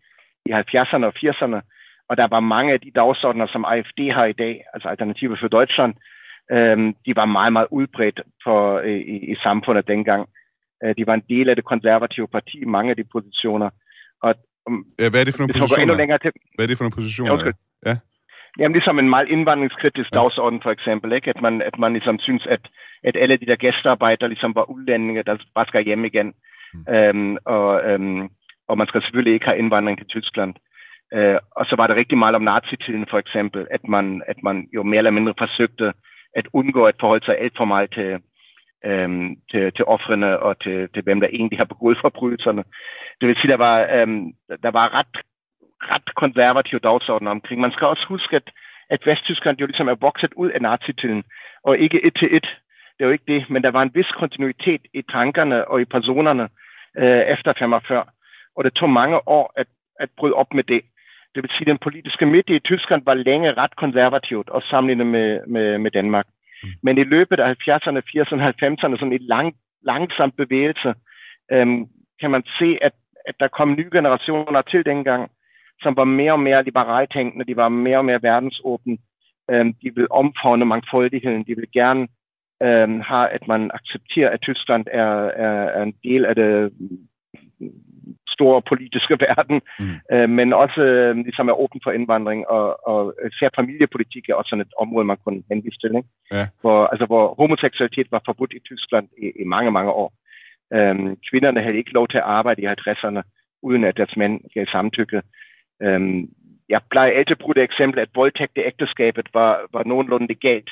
i 0.47 0.51
70'erne 0.53 1.05
og 1.05 1.15
80'erne, 1.17 1.61
og 2.09 2.17
der 2.17 2.27
var 2.27 2.41
mange 2.41 2.73
af 2.73 2.81
de 2.81 2.91
dagsordner, 2.91 3.47
som 3.47 3.65
AFD 3.65 4.01
har 4.13 4.25
i 4.25 4.33
dag, 4.33 4.65
altså 4.75 4.89
Alternative 4.89 5.37
for 5.41 5.49
Deutschland, 5.49 5.95
øh, 6.53 6.79
de 7.07 7.17
var 7.17 7.25
meget, 7.25 7.53
meget 7.53 7.69
udbredt 7.71 8.21
for, 8.45 8.79
øh, 8.79 9.01
i, 9.15 9.33
i 9.33 9.37
samfundet 9.43 9.89
dengang. 9.89 10.29
Øh, 10.85 10.95
de 10.99 11.07
var 11.07 11.15
en 11.15 11.25
del 11.29 11.49
af 11.49 11.57
det 11.57 11.65
konservative 11.65 12.29
parti, 12.29 12.65
mange 12.65 12.91
af 12.91 12.97
de 12.97 13.05
positioner. 13.05 13.71
Og, 14.23 14.35
um, 14.67 14.87
ja, 14.99 15.11
hvad 15.11 15.21
er 15.21 15.25
det 15.25 15.35
for 15.35 15.43
nogle 15.43 15.55
positioner? 15.61 16.19
Til, 16.19 16.33
hvad 16.55 16.65
er 16.65 16.69
det 16.69 16.79
for 16.79 16.85
nogle 16.85 16.99
positioner? 17.01 17.53
Ja, 17.87 17.91
ja. 17.91 17.97
Jamen 18.59 18.73
ligesom 18.73 18.99
en 18.99 19.11
meget 19.11 19.29
indvandringskritisk 19.29 20.11
ja. 20.13 20.19
dagsorden 20.19 20.61
for 20.63 20.71
eksempel, 20.71 21.13
ikke? 21.13 21.31
At, 21.31 21.41
man, 21.43 21.63
at 21.63 21.79
man 21.79 21.93
ligesom 21.93 22.19
synes, 22.19 22.47
at, 22.47 22.61
at 23.05 23.17
alle 23.17 23.37
de 23.37 23.47
der 23.47 23.57
gæstearbejdere 23.57 24.29
ligesom 24.29 24.55
var 24.55 24.71
udlændinge, 24.71 25.23
der 25.23 25.37
bare 25.55 25.67
skal 25.67 25.85
hjem 25.85 26.05
igen. 26.05 26.35
Mm. 26.75 26.95
Øhm, 26.95 27.37
og, 27.45 27.91
øhm, 27.91 28.29
og 28.69 28.79
man 28.79 28.87
skal 28.87 29.03
selvfølgelig 29.03 29.35
ikke 29.35 29.47
have 29.47 29.59
indvandring 29.59 29.99
til 29.99 30.07
Tyskland. 30.07 30.55
Øh, 31.15 31.39
og 31.51 31.67
så 31.67 31.77
var 31.77 31.87
det 31.87 31.97
rigtig 31.97 32.19
meget 32.19 32.35
om 32.35 32.43
nazitiden 32.43 33.07
for 33.11 33.19
eksempel, 33.19 33.67
at 33.71 33.89
man, 33.89 34.23
at 34.27 34.43
man 34.43 34.69
jo 34.75 34.83
mere 34.83 34.99
eller 34.99 35.11
mindre 35.11 35.35
forsøgte 35.39 35.93
at 36.35 36.49
undgå 36.53 36.85
at 36.85 36.95
forholde 37.01 37.25
sig 37.25 37.39
alt 37.39 37.57
for 37.57 37.65
meget 37.65 37.91
til, 37.93 38.21
øhm, 38.85 39.37
til, 39.51 39.73
til 39.73 39.85
offrene 39.85 40.39
og 40.39 40.61
til, 40.61 40.89
til 40.95 41.03
hvem 41.03 41.21
der 41.21 41.29
egentlig 41.33 41.59
har 41.59 41.65
begået 41.65 41.99
forbrydelserne. 42.01 42.65
Det 43.21 43.29
vil 43.29 43.37
sige, 43.37 43.51
der 43.51 43.57
var, 43.57 43.89
øhm, 43.95 44.33
der 44.63 44.71
var 44.71 44.95
ret, 44.95 45.17
ret 45.93 46.15
konservative 46.15 46.81
dagsorden 46.81 47.29
omkring. 47.29 47.61
Man 47.61 47.73
skal 47.73 47.87
også 47.87 48.07
huske, 48.09 48.37
at, 48.37 48.51
at 48.91 49.07
Vesttyskland 49.07 49.59
jo 49.59 49.67
ligesom 49.67 49.89
er 49.89 49.95
vokset 49.95 50.33
ud 50.37 50.51
af 50.51 50.63
nazitiden, 50.63 51.25
og 51.65 51.79
ikke 51.79 52.05
et 52.07 52.15
til 52.19 52.37
et. 52.37 52.47
Det 52.99 53.05
er 53.05 53.07
jo 53.07 53.13
ikke 53.13 53.33
det, 53.35 53.51
men 53.51 53.63
der 53.63 53.71
var 53.71 53.83
en 53.83 53.95
vis 53.95 54.11
kontinuitet 54.11 54.81
i 54.95 55.03
tankerne 55.03 55.69
og 55.69 55.81
i 55.81 55.85
personerne 55.85 56.49
øh, 56.99 57.23
efter 57.35 57.53
45, 57.59 58.05
og 58.57 58.65
det 58.65 58.73
tog 58.75 58.91
mange 58.91 59.29
år 59.29 59.53
at, 59.57 59.67
at 60.01 60.09
bryde 60.19 60.35
op 60.35 60.55
med 60.55 60.65
det. 60.65 60.83
Det 61.37 61.43
vil 61.43 61.51
sige, 61.51 61.67
at 61.67 61.75
den 61.75 61.79
politiske 61.79 62.27
midte 62.27 62.57
i 62.57 62.59
Tyskland 62.59 63.03
var 63.05 63.15
længe 63.15 63.55
ret 63.55 63.77
konservativt, 63.77 64.49
og 64.49 64.63
sammenlignet 64.63 65.07
med, 65.07 65.41
med, 65.47 65.79
med 65.79 65.91
Danmark. 65.91 66.27
Mm. 66.63 66.69
Men 66.83 66.99
i 66.99 67.05
løbet 67.05 67.41
af 67.41 67.51
70'erne, 67.51 68.01
80'erne, 68.11 68.43
90'erne, 68.63 68.99
sådan 68.99 69.13
en 69.13 69.23
lang, 69.35 69.55
langsom 69.83 70.31
bevægelse, 70.31 70.95
øhm, 71.53 71.87
kan 72.21 72.31
man 72.31 72.43
se, 72.59 72.79
at, 72.83 72.93
at 73.29 73.35
der 73.41 73.49
kom 73.49 73.75
nye 73.75 73.91
generationer 73.93 74.63
til 74.63 74.85
dengang, 74.85 75.31
som 75.83 75.97
var 75.97 76.05
mere 76.05 76.33
og 76.33 76.41
mere 76.41 76.65
liberalt 76.65 77.13
tænkende, 77.13 77.45
de 77.45 77.57
var 77.57 77.69
mere 77.69 77.99
og 77.99 78.05
mere 78.05 78.23
verdensåbne. 78.23 78.99
Øhm, 79.51 79.73
de 79.83 79.95
vil 79.95 80.07
omfavne 80.11 80.65
mangfoldigheden, 80.65 81.45
de 81.45 81.57
vil 81.57 81.69
gerne 81.73 82.09
øhm, 82.63 83.01
have, 83.01 83.29
at 83.29 83.49
man 83.49 83.71
accepterer, 83.75 84.31
at 84.31 84.41
Tyskland 84.41 84.87
er, 84.93 85.13
er, 85.47 85.65
er 85.77 85.83
en 85.83 85.95
del 86.05 86.25
af 86.25 86.35
det 86.35 86.73
store 88.29 88.63
politiske 88.71 89.17
verden, 89.27 89.61
mm. 89.81 89.97
øh, 90.13 90.29
men 90.39 90.53
også 90.53 90.81
øh, 90.81 91.17
ligesom 91.17 91.49
er 91.49 91.61
åben 91.65 91.81
for 91.85 91.91
indvandring, 91.91 92.49
og, 92.49 92.89
og 92.91 93.15
især 93.33 93.49
familiepolitik 93.57 94.29
er 94.29 94.35
også 94.35 94.49
sådan 94.49 94.67
et 94.67 94.79
område, 94.81 95.05
man 95.05 95.19
kunne 95.25 95.43
henvise 95.51 95.79
til, 95.81 95.97
ikke? 95.97 96.09
Ja. 96.33 96.47
Hvor, 96.61 96.87
altså, 96.87 97.07
hvor 97.07 97.35
homoseksualitet 97.35 98.09
var 98.11 98.23
forbudt 98.25 98.53
i 98.53 98.61
Tyskland 98.69 99.09
i, 99.23 99.27
i 99.43 99.45
mange, 99.45 99.71
mange 99.71 99.91
år. 99.91 100.13
Øhm, 100.75 101.17
kvinderne 101.31 101.63
havde 101.63 101.77
ikke 101.77 101.93
lov 101.99 102.09
til 102.09 102.19
at 102.19 102.29
arbejde 102.39 102.63
i 102.63 102.67
50'erne, 102.67 103.23
uden 103.63 103.85
at 103.85 103.97
deres 103.97 104.17
mænd 104.17 104.41
gav 104.55 104.67
samtykke. 104.67 105.23
Øhm, 105.83 106.29
jeg 106.69 106.81
plejer 106.91 107.13
altid 107.13 107.37
at 107.37 107.39
bruge 107.39 107.55
det 107.55 107.63
eksempel, 107.63 108.01
at 108.01 108.09
voldtægt 108.15 108.57
i 108.57 108.67
ægteskabet 108.71 109.27
var, 109.35 109.61
var 109.73 109.85
nogenlunde 109.85 110.27
legalt 110.27 110.71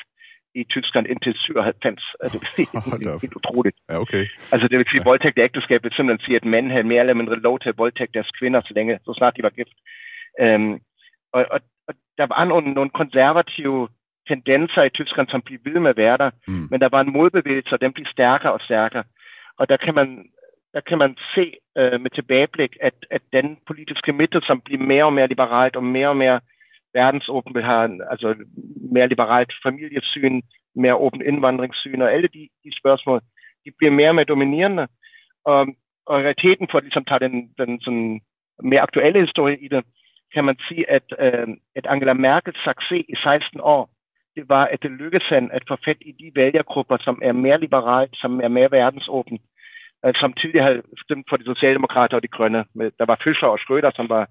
i 0.55 0.63
Tyskland 0.63 1.07
indtil 1.07 1.33
97. 1.37 2.03
Altså, 2.23 2.37
det 2.57 3.07
er 3.07 3.19
helt 3.21 3.35
utroligt. 3.35 3.77
Ja, 3.89 3.99
okay. 4.01 4.25
Altså 4.51 4.67
det 4.67 4.77
vil 4.77 4.87
sige, 4.89 4.99
at 4.99 5.05
voldtægt 5.05 5.37
i 5.37 5.41
ægteskab 5.41 5.83
vil 5.83 5.93
simpelthen 5.95 6.25
sige, 6.25 6.35
at 6.35 6.45
mænd 6.45 6.71
havde 6.71 6.91
mere 6.91 6.99
eller 6.99 7.13
mindre 7.13 7.39
lov 7.39 7.59
til 7.59 7.69
at 7.69 7.77
voldtægte 7.77 8.13
deres 8.13 8.31
kvinder, 8.39 8.61
så 8.61 8.73
længe, 8.75 8.99
så 9.05 9.13
snart 9.17 9.37
de 9.37 9.43
var 9.43 9.49
gift. 9.49 9.75
Øhm, 10.41 10.73
og, 11.33 11.45
og, 11.51 11.59
og, 11.87 11.93
der 12.17 12.27
var 12.27 12.45
nogle, 12.45 12.73
nogle 12.73 12.89
konservative 12.89 13.87
tendenser 14.27 14.83
i 14.83 14.89
Tyskland, 14.89 15.27
som 15.27 15.41
blev 15.41 15.59
ved 15.65 15.79
med 15.79 15.89
at 15.89 15.97
være 15.97 16.17
der, 16.17 16.29
mm. 16.47 16.67
men 16.71 16.81
der 16.81 16.89
var 16.89 17.01
en 17.01 17.13
modbevægelse, 17.13 17.73
og 17.73 17.81
den 17.81 17.93
blev 17.93 18.05
stærkere 18.05 18.51
og 18.51 18.61
stærkere. 18.61 19.03
Og 19.59 19.69
der 19.69 19.77
kan 19.77 19.95
man, 19.95 20.25
der 20.73 20.81
kan 20.89 20.97
man 20.97 21.15
se 21.35 21.45
øh, 21.77 22.01
med 22.01 22.11
tilbageblik, 22.11 22.77
at, 22.81 22.93
at 23.11 23.21
den 23.33 23.57
politiske 23.67 24.13
midte, 24.13 24.41
som 24.43 24.61
bliver 24.61 24.83
mere 24.83 25.05
og 25.05 25.13
mere 25.13 25.27
liberalt 25.27 25.75
og 25.75 25.83
mere 25.83 26.09
og 26.09 26.17
mere 26.17 26.39
verdensåben 26.99 27.55
vil 27.55 27.63
have 27.63 28.11
altså 28.11 28.35
mere 28.95 29.07
liberalt 29.07 29.53
familiesyn, 29.63 30.41
mere 30.75 30.95
åben 30.95 31.21
indvandringssyn, 31.21 32.01
og 32.01 32.13
alle 32.13 32.27
de, 32.27 32.49
de 32.63 32.79
spørgsmål, 32.79 33.21
de 33.65 33.71
bliver 33.77 33.91
mere 33.91 34.09
og 34.09 34.15
mere 34.15 34.31
dominerende. 34.33 34.87
Og, 35.45 35.67
og 36.05 36.15
realiteten 36.19 36.67
for 36.71 36.77
at 36.77 36.83
ligesom 36.83 37.05
tage 37.05 37.19
den, 37.19 37.35
den 37.57 37.81
sådan 37.81 38.21
mere 38.63 38.81
aktuelle 38.81 39.25
historie 39.25 39.57
i 39.65 39.67
det, 39.67 39.83
kan 40.33 40.45
man 40.45 40.57
sige, 40.67 40.89
at, 40.89 41.07
øh, 41.19 41.47
at 41.75 41.85
Angela 41.85 42.13
Merkels 42.13 42.59
succes 42.63 43.05
i 43.09 43.15
16 43.23 43.59
år, 43.63 43.89
det 44.35 44.49
var, 44.49 44.65
at 44.65 44.83
det 44.83 44.91
lykkedes 44.91 45.27
hende 45.29 45.53
at 45.53 45.63
få 45.67 45.75
fat 45.85 45.97
i 46.01 46.11
de 46.11 46.31
vælgergrupper, 46.35 46.97
som 46.97 47.19
er 47.23 47.31
mere 47.31 47.59
liberalt, 47.59 48.13
som 48.13 48.41
er 48.41 48.47
mere 48.47 48.71
verdensåben, 48.71 49.35
øh, 49.35 50.07
altså, 50.07 50.19
som 50.19 50.33
tidligere 50.33 50.65
havde 50.67 50.81
stemt 51.03 51.25
for 51.29 51.37
de 51.37 51.45
socialdemokrater 51.45 52.15
og 52.15 52.23
de 52.23 52.35
grønne. 52.37 52.65
Der 52.99 53.05
var 53.05 53.21
Fischer 53.23 53.47
og 53.47 53.59
Schröder, 53.63 53.91
som 53.95 54.09
var 54.09 54.23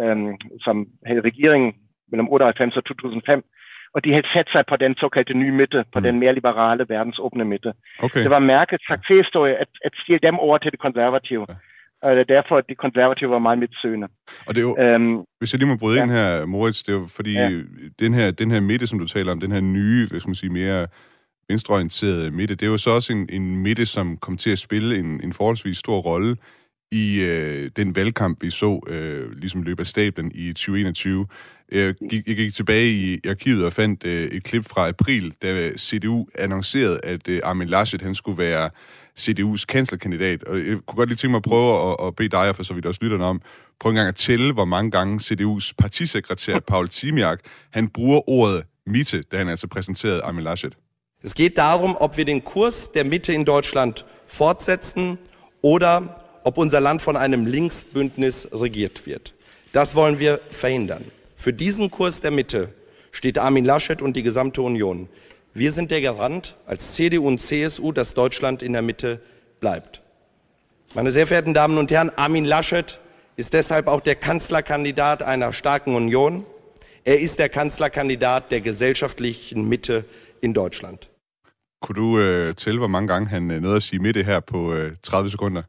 øh, 0.00 0.34
som 0.60 0.86
havde 1.06 1.20
regeringen 1.20 1.72
mellem 2.10 2.28
98 2.28 2.76
og 2.76 2.84
2005, 2.84 3.44
og 3.94 4.04
de 4.04 4.10
havde 4.12 4.28
sat 4.34 4.48
sig 4.52 4.64
på 4.68 4.76
den 4.76 4.94
såkaldte 4.96 5.34
nye 5.34 5.52
midte, 5.52 5.84
på 5.92 5.98
mm. 5.98 6.02
den 6.02 6.20
mere 6.20 6.34
liberale, 6.34 6.86
verdensåbne 6.88 7.44
midte. 7.44 7.72
Okay. 8.02 8.22
Det 8.22 8.30
var 8.30 8.38
mærket 8.38 8.80
succeshistorie 8.90 9.54
at, 9.56 9.68
at 9.84 9.92
stille 10.02 10.20
dem 10.22 10.38
over 10.38 10.58
til 10.58 10.70
det 10.72 10.80
konservative. 10.80 11.46
Ja. 11.48 11.54
Og 12.02 12.10
det 12.16 12.20
er 12.20 12.34
derfor, 12.36 12.56
at 12.56 12.64
de 12.68 12.74
konservative 12.74 13.30
var 13.30 13.38
meget 13.38 13.58
midtsøgende. 13.58 14.08
Og 14.46 14.54
det 14.54 14.60
er 14.60 14.66
jo, 14.68 14.76
øhm, 14.78 15.24
hvis 15.38 15.52
jeg 15.52 15.58
lige 15.58 15.68
må 15.68 15.76
bryde 15.76 15.96
ja. 15.96 16.02
ind 16.02 16.10
her, 16.10 16.46
Moritz, 16.46 16.82
det 16.82 16.92
er 16.94 16.98
jo 16.98 17.06
fordi, 17.16 17.32
ja. 17.32 17.50
den, 17.98 18.14
her, 18.14 18.30
den 18.30 18.50
her 18.50 18.60
midte, 18.60 18.86
som 18.86 18.98
du 18.98 19.06
taler 19.06 19.32
om, 19.32 19.40
den 19.40 19.52
her 19.52 19.60
nye, 19.60 20.08
hvad 20.08 20.20
skal 20.20 20.28
man 20.28 20.34
sige, 20.34 20.52
mere 20.52 20.86
venstreorienterede 21.48 22.30
midte, 22.30 22.54
det 22.54 22.66
er 22.66 22.70
jo 22.70 22.78
så 22.78 22.90
også 22.90 23.12
en, 23.12 23.28
en 23.32 23.62
midte, 23.62 23.86
som 23.86 24.16
kommer 24.16 24.38
til 24.38 24.50
at 24.50 24.58
spille 24.58 24.98
en, 24.98 25.20
en 25.24 25.32
forholdsvis 25.32 25.78
stor 25.78 25.98
rolle 25.98 26.36
i 26.92 27.20
øh, 27.20 27.70
den 27.76 27.96
valgkamp, 27.96 28.42
vi 28.42 28.50
så 28.50 28.80
øh, 28.86 29.32
ligesom 29.32 29.62
løb 29.62 29.80
af 29.80 29.86
stablen 29.86 30.32
i 30.34 30.52
2021. 30.52 31.26
Jeg 31.72 31.94
gik, 32.10 32.28
jeg 32.28 32.36
gik 32.36 32.54
tilbage 32.54 32.92
i 32.92 33.20
arkivet 33.28 33.64
og 33.64 33.72
fandt 33.72 34.06
øh, 34.06 34.24
et 34.28 34.42
klip 34.44 34.64
fra 34.64 34.88
april, 34.88 35.34
da 35.42 35.70
CDU 35.76 36.26
annoncerede, 36.34 37.00
at 37.02 37.28
øh, 37.28 37.40
Armin 37.44 37.68
Laschet 37.68 38.02
han 38.02 38.14
skulle 38.14 38.38
være 38.38 38.70
CDU's 39.20 39.64
kanslerkandidat. 39.68 40.44
Og 40.44 40.58
jeg 40.58 40.66
kunne 40.66 40.96
godt 40.96 41.08
lige 41.08 41.16
tænke 41.16 41.30
mig 41.30 41.36
at 41.36 41.42
prøve 41.42 41.90
at, 41.90 42.06
at 42.06 42.16
bede 42.16 42.28
dig, 42.28 42.48
og 42.48 42.56
for 42.56 42.62
så 42.62 42.74
vidt 42.74 42.86
også 42.86 43.00
lytterne 43.02 43.24
om, 43.24 43.40
prøve 43.80 43.90
en 43.90 43.96
gang 43.96 44.08
at 44.08 44.16
tælle, 44.16 44.52
hvor 44.52 44.64
mange 44.64 44.90
gange 44.90 45.20
CDU's 45.20 45.72
partisekretær 45.78 46.58
Paul 46.58 46.88
Timiak, 46.88 47.40
han 47.70 47.88
bruger 47.88 48.28
ordet 48.30 48.64
Mitte, 48.86 49.22
da 49.22 49.38
han 49.38 49.48
altså 49.48 49.66
præsenterede 49.66 50.22
Armin 50.22 50.44
Laschet. 50.44 50.76
Es 51.24 51.34
geht 51.34 51.56
darum, 51.56 51.96
ob 52.00 52.16
wir 52.16 52.24
den 52.24 52.40
Kurs 52.40 52.88
der 52.88 53.04
Mitte 53.04 53.32
in 53.34 53.44
Deutschland 53.44 53.94
fortsetzen 54.26 55.18
oder 55.62 56.02
ob 56.48 56.56
unser 56.56 56.80
Land 56.80 57.02
von 57.02 57.14
einem 57.14 57.44
Linksbündnis 57.44 58.48
regiert 58.52 59.06
wird. 59.06 59.34
Das 59.74 59.94
wollen 59.94 60.18
wir 60.18 60.40
verhindern. 60.48 61.04
Für 61.36 61.52
diesen 61.52 61.90
Kurs 61.90 62.22
der 62.22 62.30
Mitte 62.30 62.72
steht 63.12 63.36
Armin 63.36 63.66
Laschet 63.66 64.00
und 64.00 64.16
die 64.16 64.22
gesamte 64.22 64.62
Union. 64.62 65.10
Wir 65.52 65.72
sind 65.72 65.90
der 65.90 66.00
Garant 66.00 66.56
als 66.64 66.94
CDU 66.94 67.28
und 67.28 67.42
CSU, 67.42 67.92
dass 67.92 68.14
Deutschland 68.14 68.62
in 68.62 68.72
der 68.72 68.80
Mitte 68.80 69.20
bleibt. 69.60 70.00
Meine 70.94 71.12
sehr 71.12 71.26
verehrten 71.26 71.52
Damen 71.52 71.76
und 71.76 71.90
Herren, 71.90 72.10
Armin 72.16 72.46
Laschet 72.46 72.98
ist 73.36 73.52
deshalb 73.52 73.86
auch 73.86 74.00
der 74.00 74.14
Kanzlerkandidat 74.14 75.22
einer 75.22 75.52
starken 75.52 75.94
Union. 75.94 76.46
Er 77.04 77.20
ist 77.20 77.38
der 77.38 77.50
Kanzlerkandidat 77.50 78.50
der 78.50 78.62
gesellschaftlichen 78.62 79.68
Mitte 79.68 80.06
in 80.40 80.54
Deutschland. 80.54 81.10
Kunne 81.82 81.96
du 81.96 82.18
øh, 82.18 82.54
tælle, 82.54 82.78
hvor 82.78 82.88
mange 82.88 83.08
gange 83.08 83.28
han 83.28 83.50
øh, 83.50 83.60
nåede 83.60 83.76
at 83.76 83.82
sige 83.82 84.00
midte 84.00 84.22
her 84.22 84.40
på 84.40 84.72
øh, 84.72 84.96
30 85.02 85.30
sekunder? 85.30 85.62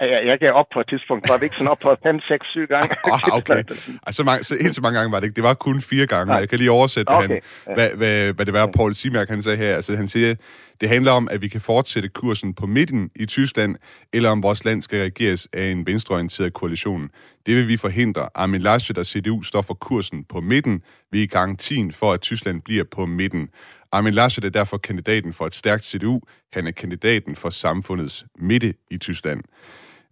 Jeg, 0.00 0.22
jeg 0.26 0.38
gav 0.38 0.52
op 0.52 0.66
på 0.74 0.80
et 0.80 0.88
tidspunkt. 0.88 1.28
Var 1.28 1.38
vi 1.38 1.44
ikke 1.44 1.56
sådan 1.56 1.68
op 1.68 1.78
på 1.78 1.96
5, 2.02 2.20
6, 2.20 2.46
7 2.46 2.66
gange? 2.66 2.96
Oh, 3.04 3.36
okay. 3.38 3.62
Altså, 4.06 4.22
mange, 4.24 4.44
så, 4.44 4.56
helt 4.60 4.74
så 4.74 4.80
mange 4.80 4.98
gange 4.98 5.12
var 5.12 5.20
det 5.20 5.26
ikke. 5.26 5.36
Det 5.36 5.44
var 5.44 5.54
kun 5.54 5.80
fire 5.80 6.06
gange. 6.06 6.26
Nej. 6.26 6.36
Jeg 6.36 6.48
kan 6.48 6.58
lige 6.58 6.70
oversætte, 6.70 7.10
okay. 7.10 7.28
han, 7.28 7.40
hvad, 7.74 7.90
hvad, 7.90 8.32
hvad 8.32 8.46
det 8.46 8.54
var, 8.54 8.66
Paul 8.66 8.94
Simerk 8.94 9.28
han 9.28 9.42
sagde 9.42 9.58
her. 9.58 9.74
Altså, 9.74 9.96
han 9.96 10.08
siger, 10.08 10.34
det 10.80 10.88
handler 10.88 11.12
om, 11.12 11.28
at 11.30 11.42
vi 11.42 11.48
kan 11.48 11.60
fortsætte 11.60 12.08
kursen 12.08 12.54
på 12.54 12.66
midten 12.66 13.10
i 13.14 13.26
Tyskland, 13.26 13.76
eller 14.12 14.30
om 14.30 14.42
vores 14.42 14.64
land 14.64 14.82
skal 14.82 15.00
regeres 15.00 15.48
af 15.52 15.64
en 15.64 15.86
venstreorienteret 15.86 16.52
koalition. 16.52 17.10
Det 17.46 17.56
vil 17.56 17.68
vi 17.68 17.76
forhindre. 17.76 18.28
Armin 18.34 18.60
Laschet 18.60 18.98
og 18.98 19.06
CDU 19.06 19.42
står 19.42 19.62
for 19.62 19.74
kursen 19.74 20.24
på 20.24 20.40
midten. 20.40 20.82
Vi 21.12 21.22
er 21.22 21.26
garantien 21.26 21.92
for, 21.92 22.12
at 22.12 22.20
Tyskland 22.20 22.62
bliver 22.62 22.84
på 22.84 23.06
midten. 23.06 23.48
Armin 23.92 24.14
Laschet 24.14 24.44
er 24.44 24.50
derfor 24.50 24.78
kandidaten 24.78 25.32
for 25.32 25.46
et 25.46 25.54
stærkt 25.54 25.84
CDU. 25.84 26.20
Han 26.52 26.66
er 26.66 26.70
kandidaten 26.70 27.36
for 27.36 27.50
samfundets 27.50 28.24
midte 28.38 28.74
i 28.90 28.98
Tyskland. 28.98 29.42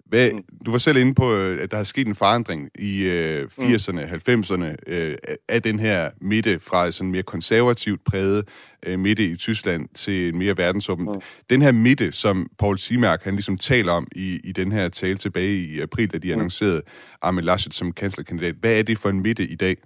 Hvad, 0.07 0.31
du 0.67 0.71
var 0.71 0.79
selv 0.79 0.97
inde 0.97 1.15
på, 1.15 1.35
øh, 1.35 1.63
at 1.63 1.71
der 1.71 1.77
har 1.77 1.85
sket 1.85 2.07
en 2.07 2.15
forandring 2.15 2.69
i 2.79 3.03
øh, 3.03 3.49
80'erne, 3.61 4.01
90'erne 4.01 4.77
øh, 4.87 5.17
af 5.49 5.63
den 5.63 5.79
her 5.79 6.11
midte 6.21 6.61
fra 6.61 6.91
sådan 6.91 7.11
mere 7.11 7.23
konservativt 7.23 8.05
præget 8.05 8.49
øh, 8.87 8.99
midte 8.99 9.25
i 9.25 9.37
Tyskland 9.37 9.89
til 9.95 10.29
en 10.29 10.39
mere 10.39 10.57
verdensåben. 10.57 11.07
Mm. 11.07 11.21
Den 11.51 11.63
her 11.63 11.73
midte, 11.73 12.13
som 12.13 12.51
Paul 12.59 12.79
Siemærk 12.79 13.25
han 13.25 13.35
ligesom 13.35 13.59
taler 13.59 13.93
om 13.93 14.07
i, 14.13 14.41
i 14.45 14.53
den 14.53 14.73
her 14.73 14.89
tale 14.89 15.17
tilbage 15.17 15.57
i 15.57 15.81
april, 15.81 16.13
da 16.13 16.19
de 16.19 16.33
annoncerede 16.33 16.83
Armin 17.23 17.45
Laschet 17.45 17.75
som 17.75 17.93
kanslerkandidat. 17.93 18.55
Hvad 18.55 18.79
er 18.79 18.83
det 18.83 18.99
for 18.99 19.09
en 19.09 19.21
midte 19.21 19.47
i 19.47 19.55
dag? 19.55 19.77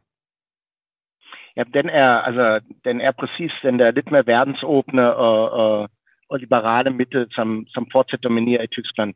Ja, 1.59 1.65
den 1.75 1.89
er, 1.89 2.11
altså, 2.29 2.61
den 2.85 3.01
er 3.01 3.11
præcis 3.11 3.53
den 3.63 3.79
der 3.79 3.91
lidt 3.91 4.11
mere 4.11 4.27
verdensåbne 4.27 5.15
og, 5.15 5.51
og, 5.51 5.91
og 6.31 6.39
liberale 6.39 6.91
midte, 6.91 7.27
som, 7.31 7.67
som 7.69 7.87
fortsat 7.93 8.23
dominerer 8.23 8.63
i 8.63 8.67
Tyskland. 8.67 9.15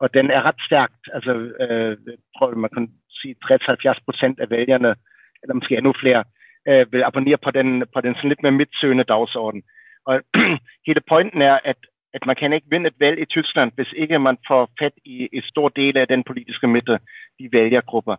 Og 0.00 0.14
den 0.14 0.30
er 0.30 0.42
ret 0.42 0.60
stærkt. 0.66 1.02
Altså, 1.14 1.32
øh, 1.32 1.96
tror 2.38 2.54
man 2.54 2.70
kan 2.70 2.90
sige 3.10 3.34
60-70 3.44 3.98
procent 4.04 4.40
af 4.40 4.50
vælgerne, 4.50 4.94
eller 5.42 5.54
måske 5.54 5.76
endnu 5.76 5.92
flere, 6.00 6.24
øh, 6.68 6.92
vil 6.92 7.02
abonnere 7.02 7.38
på 7.44 7.50
den, 7.50 7.84
på 7.94 8.00
den 8.00 8.14
sådan 8.14 8.28
lidt 8.28 8.42
mere 8.42 8.60
midtsøgende 8.60 9.04
dagsorden. 9.04 9.62
Og 10.06 10.20
hele 10.86 11.00
pointen 11.08 11.42
er, 11.42 11.58
at, 11.64 11.76
at 12.14 12.26
man 12.26 12.36
kan 12.36 12.52
ikke 12.52 12.70
vinde 12.70 12.86
et 12.88 13.00
valg 13.00 13.20
i 13.20 13.24
Tyskland, 13.24 13.72
hvis 13.74 13.92
ikke 13.96 14.18
man 14.18 14.36
får 14.48 14.70
fat 14.80 14.92
i 15.04 15.28
et 15.32 15.44
stort 15.44 15.76
del 15.76 15.96
af 15.96 16.08
den 16.08 16.24
politiske 16.24 16.66
midte, 16.66 16.98
de 17.38 17.48
vælgergrupper. 17.52 18.16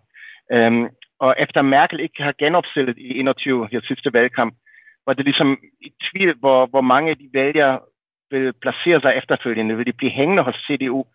Øhm, 0.52 0.88
og 1.22 1.36
efter 1.40 1.62
Merkel 1.62 2.00
ikke 2.00 2.24
har 2.24 2.34
genopstillet 2.40 2.98
i 2.98 3.20
21 3.20 3.68
her 3.72 3.82
sidste 3.84 4.14
valgkamp, 4.14 4.54
var 5.06 5.14
det 5.14 5.26
ligesom 5.26 5.60
i 5.82 5.92
tvivl, 6.08 6.36
hvor, 6.40 6.66
hvor 6.66 6.82
mange 6.82 7.10
af 7.10 7.18
de 7.18 7.30
vælgere 7.34 7.80
vil 8.32 8.54
placere 8.54 9.02
sig 9.02 9.14
efterfølgende. 9.18 9.78
Vil 9.78 9.86
de 9.86 9.94
blive 9.94 10.12
hængende 10.12 10.44
hos 10.44 10.56
CDU? 10.68 11.06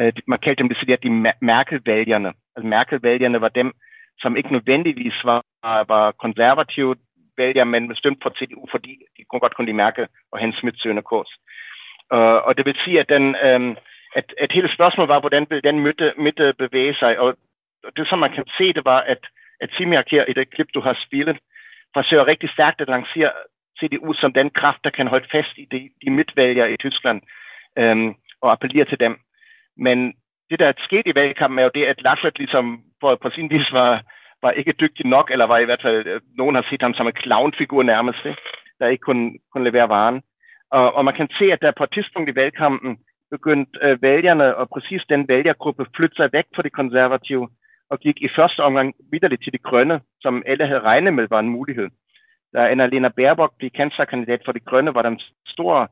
Øh, 0.00 0.12
man 0.26 0.38
kaldte 0.38 0.62
dem 0.62 0.68
det 0.68 1.02
de 1.02 1.10
Merkel-vælgerne. 1.40 2.32
Altså 2.56 2.66
Merkel-vælgerne 2.68 3.40
var 3.40 3.48
dem, 3.48 3.72
som 4.18 4.36
ikke 4.36 4.52
nødvendigvis 4.52 5.24
var, 5.24 5.42
var 5.88 6.10
konservative 6.10 6.96
vælgere, 7.36 7.66
men 7.66 7.88
bestemt 7.88 8.18
for 8.22 8.30
CDU, 8.38 8.66
fordi 8.70 8.92
de 9.16 9.24
kunne 9.24 9.40
godt 9.40 9.56
kunne 9.56 9.64
lide 9.66 9.76
Merkel 9.76 10.06
og 10.32 10.38
hendes 10.38 10.58
smidsøgende 10.58 11.02
kurs. 11.02 11.30
Uh, 12.14 12.18
øh, 12.18 12.40
og 12.46 12.56
det 12.56 12.66
vil 12.66 12.76
sige, 12.84 13.00
at, 13.00 13.08
den, 13.08 13.24
um, 13.46 13.76
at, 14.18 14.26
at 14.38 14.52
hele 14.52 14.74
spørgsmålet 14.74 15.08
var, 15.08 15.20
hvordan 15.20 15.46
vil 15.50 15.64
den 15.64 15.80
midte, 15.80 16.12
midte 16.18 16.54
bevæge 16.58 16.94
sig, 16.94 17.18
og 17.18 17.36
det 17.96 18.08
som 18.08 18.18
man 18.18 18.32
kan 18.32 18.44
se, 18.58 18.72
det 18.72 18.84
var, 18.84 19.00
at 19.00 19.22
at 19.60 19.70
Simiak 19.76 20.08
her 20.10 20.24
i 20.24 20.32
det 20.32 20.50
klip, 20.50 20.68
du 20.74 20.80
har 20.80 20.98
spillet, 21.06 21.38
forsøger 21.94 22.26
rigtig 22.26 22.50
stærkt 22.50 22.80
at 22.80 22.88
lancere 22.88 23.30
CDU 23.80 24.12
som 24.12 24.32
den 24.32 24.50
kraft, 24.50 24.84
der 24.84 24.90
kan 24.90 25.06
holde 25.06 25.28
fast 25.32 25.52
i 25.56 25.66
de, 25.72 25.90
de 26.04 26.10
midtvælgere 26.10 26.72
i 26.72 26.76
Tyskland 26.76 27.20
øhm, 27.78 28.14
og 28.42 28.52
appellere 28.52 28.84
til 28.84 29.00
dem. 29.00 29.18
Men 29.76 30.14
det, 30.50 30.58
der 30.58 30.66
er 30.68 30.72
sket 30.78 31.06
i 31.06 31.14
valgkampen, 31.14 31.58
er 31.58 31.62
jo 31.62 31.70
det, 31.74 31.84
at 31.84 32.02
Laschet 32.02 32.38
ligesom 32.38 32.82
på, 33.00 33.16
på 33.22 33.30
sin 33.30 33.50
vis 33.50 33.72
var, 33.72 34.02
var 34.42 34.50
ikke 34.50 34.72
dygtig 34.72 35.06
nok, 35.06 35.30
eller 35.30 35.44
var 35.44 35.58
i 35.58 35.64
hvert 35.64 35.82
fald, 35.82 36.06
øh, 36.06 36.20
nogen 36.36 36.54
har 36.54 36.66
set 36.70 36.82
ham 36.82 36.94
som 36.94 37.06
en 37.06 37.16
clownfigur 37.22 37.82
nærmest, 37.82 38.18
der 38.78 38.86
ikke 38.86 39.02
kunne, 39.02 39.30
kunne 39.52 39.64
levere 39.64 39.88
varen. 39.88 40.22
Og, 40.70 40.94
og 40.94 41.04
man 41.04 41.14
kan 41.14 41.28
se, 41.38 41.52
at 41.52 41.62
der 41.62 41.70
på 41.70 41.84
et 41.84 41.92
tidspunkt 41.92 42.30
i 42.30 42.34
valgkampen 42.34 42.98
begyndte 43.30 43.78
øh, 43.82 44.02
vælgerne 44.02 44.56
og 44.56 44.68
præcis 44.68 45.02
den 45.08 45.28
vælgergruppe 45.28 45.86
flytte 45.96 46.16
sig 46.16 46.32
væk 46.32 46.44
fra 46.54 46.62
de 46.62 46.70
konservative 46.70 47.48
og 47.90 48.00
gik 48.00 48.22
i 48.22 48.28
første 48.36 48.60
omgang 48.60 48.94
vidderligt 49.12 49.42
til 49.42 49.52
de 49.52 49.58
grønne, 49.58 50.00
som 50.20 50.42
alle 50.46 50.66
havde 50.66 50.80
regnet 50.80 51.14
med 51.14 51.26
var 51.30 51.40
en 51.40 51.48
mulighed. 51.48 51.88
Da 52.54 52.68
Annalena 52.68 53.08
Baerbock 53.08 53.52
blev 53.58 53.70
kanslerkandidat 53.70 54.42
for 54.44 54.52
de 54.52 54.60
grønne, 54.60 54.94
var 54.94 55.02
der 55.02 55.08
en 55.08 55.20
stor 55.46 55.90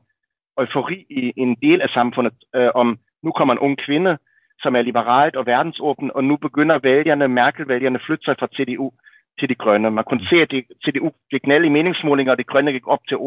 eufori 0.59 1.05
i 1.09 1.33
en 1.37 1.55
del 1.55 1.81
af 1.81 1.89
samfundet 1.89 2.33
øh, 2.55 2.69
om, 2.75 2.99
nu 3.23 3.31
kommer 3.31 3.53
en 3.53 3.59
ung 3.59 3.77
kvinde, 3.77 4.17
som 4.61 4.75
er 4.75 4.81
liberalt 4.81 5.35
og 5.35 5.45
verdensåben, 5.45 6.11
og 6.15 6.23
nu 6.23 6.37
begynder 6.37 6.79
vælgerne, 6.79 7.27
Merkel-vælgerne, 7.27 7.99
flytte 8.05 8.25
sig 8.25 8.35
fra 8.39 8.47
CDU 8.55 8.91
til 9.39 9.49
de 9.49 9.55
grønne. 9.55 9.91
Man 9.91 10.03
kunne 10.03 10.27
se, 10.29 10.35
at 10.35 10.51
de, 10.51 10.63
CDU 10.85 11.11
gik 11.31 11.47
ned 11.47 11.63
i 11.63 11.69
meningsmålinger, 11.69 12.31
og 12.31 12.37
de 12.37 12.43
grønne 12.43 12.71
gik 12.71 12.87
op 12.87 12.99
til 13.07 13.15
28-30 13.15 13.19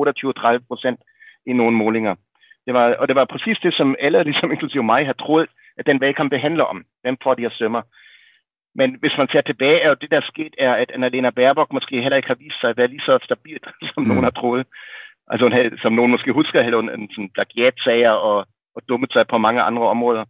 procent 0.69 1.01
i 1.47 1.53
nogle 1.53 1.77
målinger. 1.77 2.15
Det 2.67 2.75
var, 2.75 2.95
og 2.95 3.09
det 3.09 3.17
var 3.17 3.25
præcis 3.25 3.59
det, 3.63 3.75
som 3.75 3.97
alle, 4.01 4.25
ligesom 4.29 4.51
inklusive 4.51 4.83
mig, 4.83 5.07
har 5.07 5.13
troet, 5.13 5.49
at 5.77 5.87
den 5.87 6.01
valgkamp 6.01 6.35
handler 6.35 6.65
om. 6.65 6.85
Hvem 7.03 7.17
får 7.23 7.35
de 7.35 7.43
her 7.43 7.51
sømmer? 7.51 7.83
Men 8.75 8.97
hvis 9.01 9.17
man 9.19 9.29
ser 9.29 9.41
tilbage, 9.41 9.81
er 9.81 9.89
jo 9.89 9.95
det, 10.01 10.11
der 10.11 10.17
er 10.17 10.31
sket, 10.33 10.55
er, 10.59 10.75
at 10.75 10.91
Annalena 10.91 11.31
Baerbock 11.31 11.73
måske 11.73 12.03
heller 12.03 12.17
ikke 12.17 12.29
har 12.29 12.35
vist 12.45 12.61
sig 12.61 12.71
at 12.71 12.77
være 12.77 12.87
lige 12.87 13.01
så 13.01 13.19
stabilt, 13.23 13.67
som 13.95 14.03
mm. 14.03 14.09
nogen 14.09 14.25
har 14.25 14.31
troet. 14.31 14.67
Altså, 15.31 15.45
hun 15.45 15.53
havde, 15.53 15.79
som 15.83 15.93
nogen 15.93 16.11
måske 16.11 16.33
husker, 16.33 16.63
havde 16.63 16.77
hun 16.77 16.91
en 16.91 17.11
sådan 17.11 17.31
plagiatsager 17.31 18.11
og, 18.11 18.47
og 18.77 18.83
dummet 18.89 19.13
sig 19.13 19.27
på 19.27 19.39
mange 19.39 19.63
andre 19.63 19.83
områder. 19.83 20.25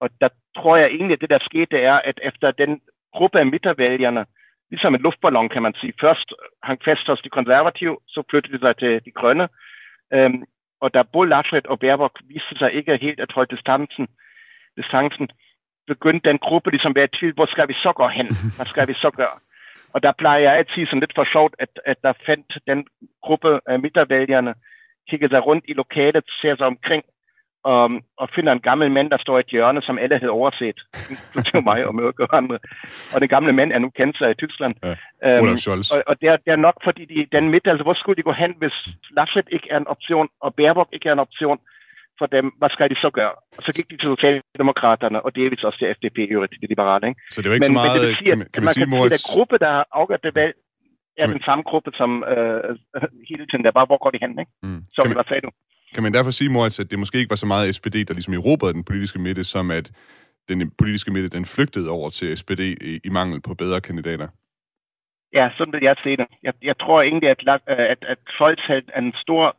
Og 0.00 0.10
der 0.20 0.28
tror 0.56 0.76
jeg 0.76 0.86
egentlig, 0.86 1.14
at 1.14 1.20
det, 1.20 1.30
der 1.30 1.38
skete, 1.42 1.78
er, 1.78 1.94
at 1.94 2.20
efter 2.22 2.50
den 2.50 2.80
gruppe 3.14 3.38
af 3.38 3.46
midtervælgerne, 3.46 4.26
ligesom 4.70 4.94
en 4.94 5.00
luftballon, 5.00 5.48
kan 5.48 5.62
man 5.62 5.74
sige, 5.80 5.92
først 6.00 6.32
hang 6.62 6.80
fast 6.84 7.06
hos 7.06 7.20
de 7.20 7.28
konservative, 7.28 7.98
så 8.08 8.22
flyttede 8.30 8.52
de 8.54 8.60
sig 8.60 8.76
til 8.76 9.00
de 9.04 9.10
grønne. 9.10 9.48
Øhm, 10.12 10.44
og 10.80 10.94
da 10.94 11.02
både 11.02 11.28
Laschet 11.28 11.66
og 11.66 11.78
Baerbock 11.78 12.20
viste 12.24 12.58
sig 12.58 12.72
ikke 12.72 12.96
helt 12.96 13.20
at 13.20 13.32
holde 13.32 13.56
distancen, 13.56 14.08
distancen 14.76 15.28
begyndte 15.86 16.28
den 16.28 16.38
gruppe 16.38 16.70
ligesom 16.70 16.90
at 16.92 16.96
være 16.96 17.04
i 17.12 17.16
tvivl, 17.18 17.34
hvor 17.34 17.46
skal 17.46 17.68
vi 17.68 17.74
så 17.74 17.92
gå 17.92 18.08
hen? 18.08 18.26
Hvad 18.56 18.66
skal 18.66 18.88
vi 18.88 18.94
så 18.94 19.10
gøre? 19.10 19.36
Og 19.94 20.02
der 20.02 20.12
plejer 20.18 20.40
jeg 20.40 20.54
at 20.58 20.70
sige 20.74 20.86
sådan 20.86 21.00
lidt 21.00 21.14
for 21.14 21.26
sjovt, 21.32 21.54
at, 21.58 21.68
at 21.84 21.96
der 22.02 22.12
fandt 22.26 22.58
den 22.66 22.86
gruppe 23.22 23.60
af 23.66 23.80
midtervælgerne, 23.80 24.54
kiggede 25.10 25.32
sig 25.32 25.46
rundt 25.46 25.64
i 25.68 25.72
lokalet, 25.72 26.24
ser 26.40 26.56
sig 26.56 26.66
omkring, 26.66 27.04
og, 27.64 27.90
og 28.16 28.28
finder 28.34 28.52
en 28.52 28.66
gammel 28.68 28.90
mand, 28.90 29.10
der 29.10 29.18
står 29.18 29.36
i 29.38 29.40
et 29.40 29.46
hjørne, 29.46 29.82
som 29.82 29.98
alle 29.98 30.18
havde 30.18 30.30
overset, 30.30 30.78
inklusive 31.10 31.62
mig 31.62 31.86
og 31.86 31.94
Mørke 31.94 32.22
og 32.22 32.36
andre. 32.36 32.58
Og 33.14 33.20
den 33.20 33.28
gamle 33.28 33.52
mand 33.52 33.72
er 33.72 33.78
nu 33.78 33.90
kendt 33.90 34.18
sig 34.18 34.30
i 34.30 34.34
Tyskland. 34.34 34.74
Ja, 35.22 35.40
um, 35.40 35.48
og, 35.94 36.02
og 36.06 36.20
det, 36.20 36.28
er, 36.28 36.36
det 36.36 36.52
er 36.52 36.56
nok, 36.56 36.76
fordi 36.84 37.04
de, 37.04 37.26
den 37.36 37.50
midt, 37.50 37.66
altså 37.66 37.82
hvor 37.82 37.94
skulle 37.94 38.16
de 38.16 38.22
gå 38.22 38.32
hen, 38.32 38.54
hvis 38.58 38.76
Laschet 39.16 39.48
ikke 39.52 39.68
er 39.70 39.76
en 39.76 39.86
option, 39.86 40.28
og 40.40 40.54
Baerbock 40.54 40.88
ikke 40.92 41.08
er 41.08 41.12
en 41.12 41.26
option, 41.26 41.58
for 42.20 42.26
dem, 42.36 42.46
hvad 42.58 42.70
skal 42.74 42.90
de 42.92 42.98
så 43.04 43.10
gøre? 43.18 43.34
Og 43.56 43.62
så 43.66 43.70
gik 43.76 43.86
de 43.90 43.96
til 43.96 44.08
Socialdemokraterne, 44.14 45.18
og 45.24 45.30
delvis 45.40 45.62
også 45.68 45.78
til 45.78 45.88
FDP, 45.96 46.18
i 46.18 46.32
øvrigt, 46.36 46.52
de 46.62 46.66
liberale. 46.74 47.04
Ikke? 47.08 47.20
Så 47.30 47.38
det 47.40 47.46
er 47.46 47.50
jo 47.50 47.56
ikke 47.58 47.68
men, 47.68 47.74
så 47.74 47.78
meget, 47.80 48.00
men 48.00 48.08
det 48.08 48.16
sige, 48.18 48.28
kan, 48.28 48.38
kan 48.54 48.62
man, 48.62 48.68
man 48.68 48.74
sige, 48.74 48.86
kan 48.86 49.18
sige, 49.18 49.18
at 49.18 49.26
gruppe, 49.34 49.54
der 49.64 49.70
har 49.76 49.84
afgjort 49.98 50.22
det 50.26 50.34
valg, 50.40 50.54
er 51.22 51.26
den 51.26 51.42
samme 51.48 51.62
gruppe 51.70 51.90
som 52.00 52.10
øh, 52.32 52.60
hele 53.30 53.44
tiden, 53.46 53.64
der 53.64 53.70
bare, 53.78 53.86
hvor 53.90 53.98
går 54.04 54.10
de 54.10 54.18
hen, 54.24 54.32
ikke? 54.42 54.52
Mm. 54.62 54.80
Så 54.92 54.98
kan 55.02 55.08
man, 55.10 55.16
hvad 55.20 55.28
sagde 55.28 55.44
du? 55.46 55.50
Kan 55.94 56.02
man 56.02 56.14
derfor 56.16 56.30
sige, 56.30 56.50
Moritz, 56.56 56.80
at 56.80 56.90
det 56.90 56.98
måske 56.98 57.18
ikke 57.18 57.30
var 57.30 57.42
så 57.44 57.46
meget 57.46 57.74
SPD, 57.74 57.96
der 58.08 58.14
ligesom 58.14 58.34
erobrede 58.34 58.74
den 58.78 58.84
politiske 58.84 59.18
midte, 59.18 59.44
som 59.44 59.70
at 59.70 59.86
den 60.48 60.70
politiske 60.80 61.10
midte, 61.10 61.36
den 61.38 61.44
flygtede 61.44 61.90
over 61.90 62.10
til 62.10 62.36
SPD 62.38 62.60
i, 62.60 63.00
i 63.04 63.08
mangel 63.08 63.40
på 63.40 63.54
bedre 63.54 63.80
kandidater? 63.80 64.28
Ja, 65.32 65.50
sådan 65.56 65.72
vil 65.72 65.82
jeg 65.82 65.96
se 66.04 66.16
det. 66.16 66.26
Jeg, 66.42 66.54
jeg 66.62 66.78
tror 66.78 67.02
egentlig, 67.02 67.30
at, 67.30 67.40
at, 67.66 67.98
at 68.12 68.18
Scholz 68.28 68.60
havde 68.66 68.82
en 68.98 69.12
stor 69.24 69.56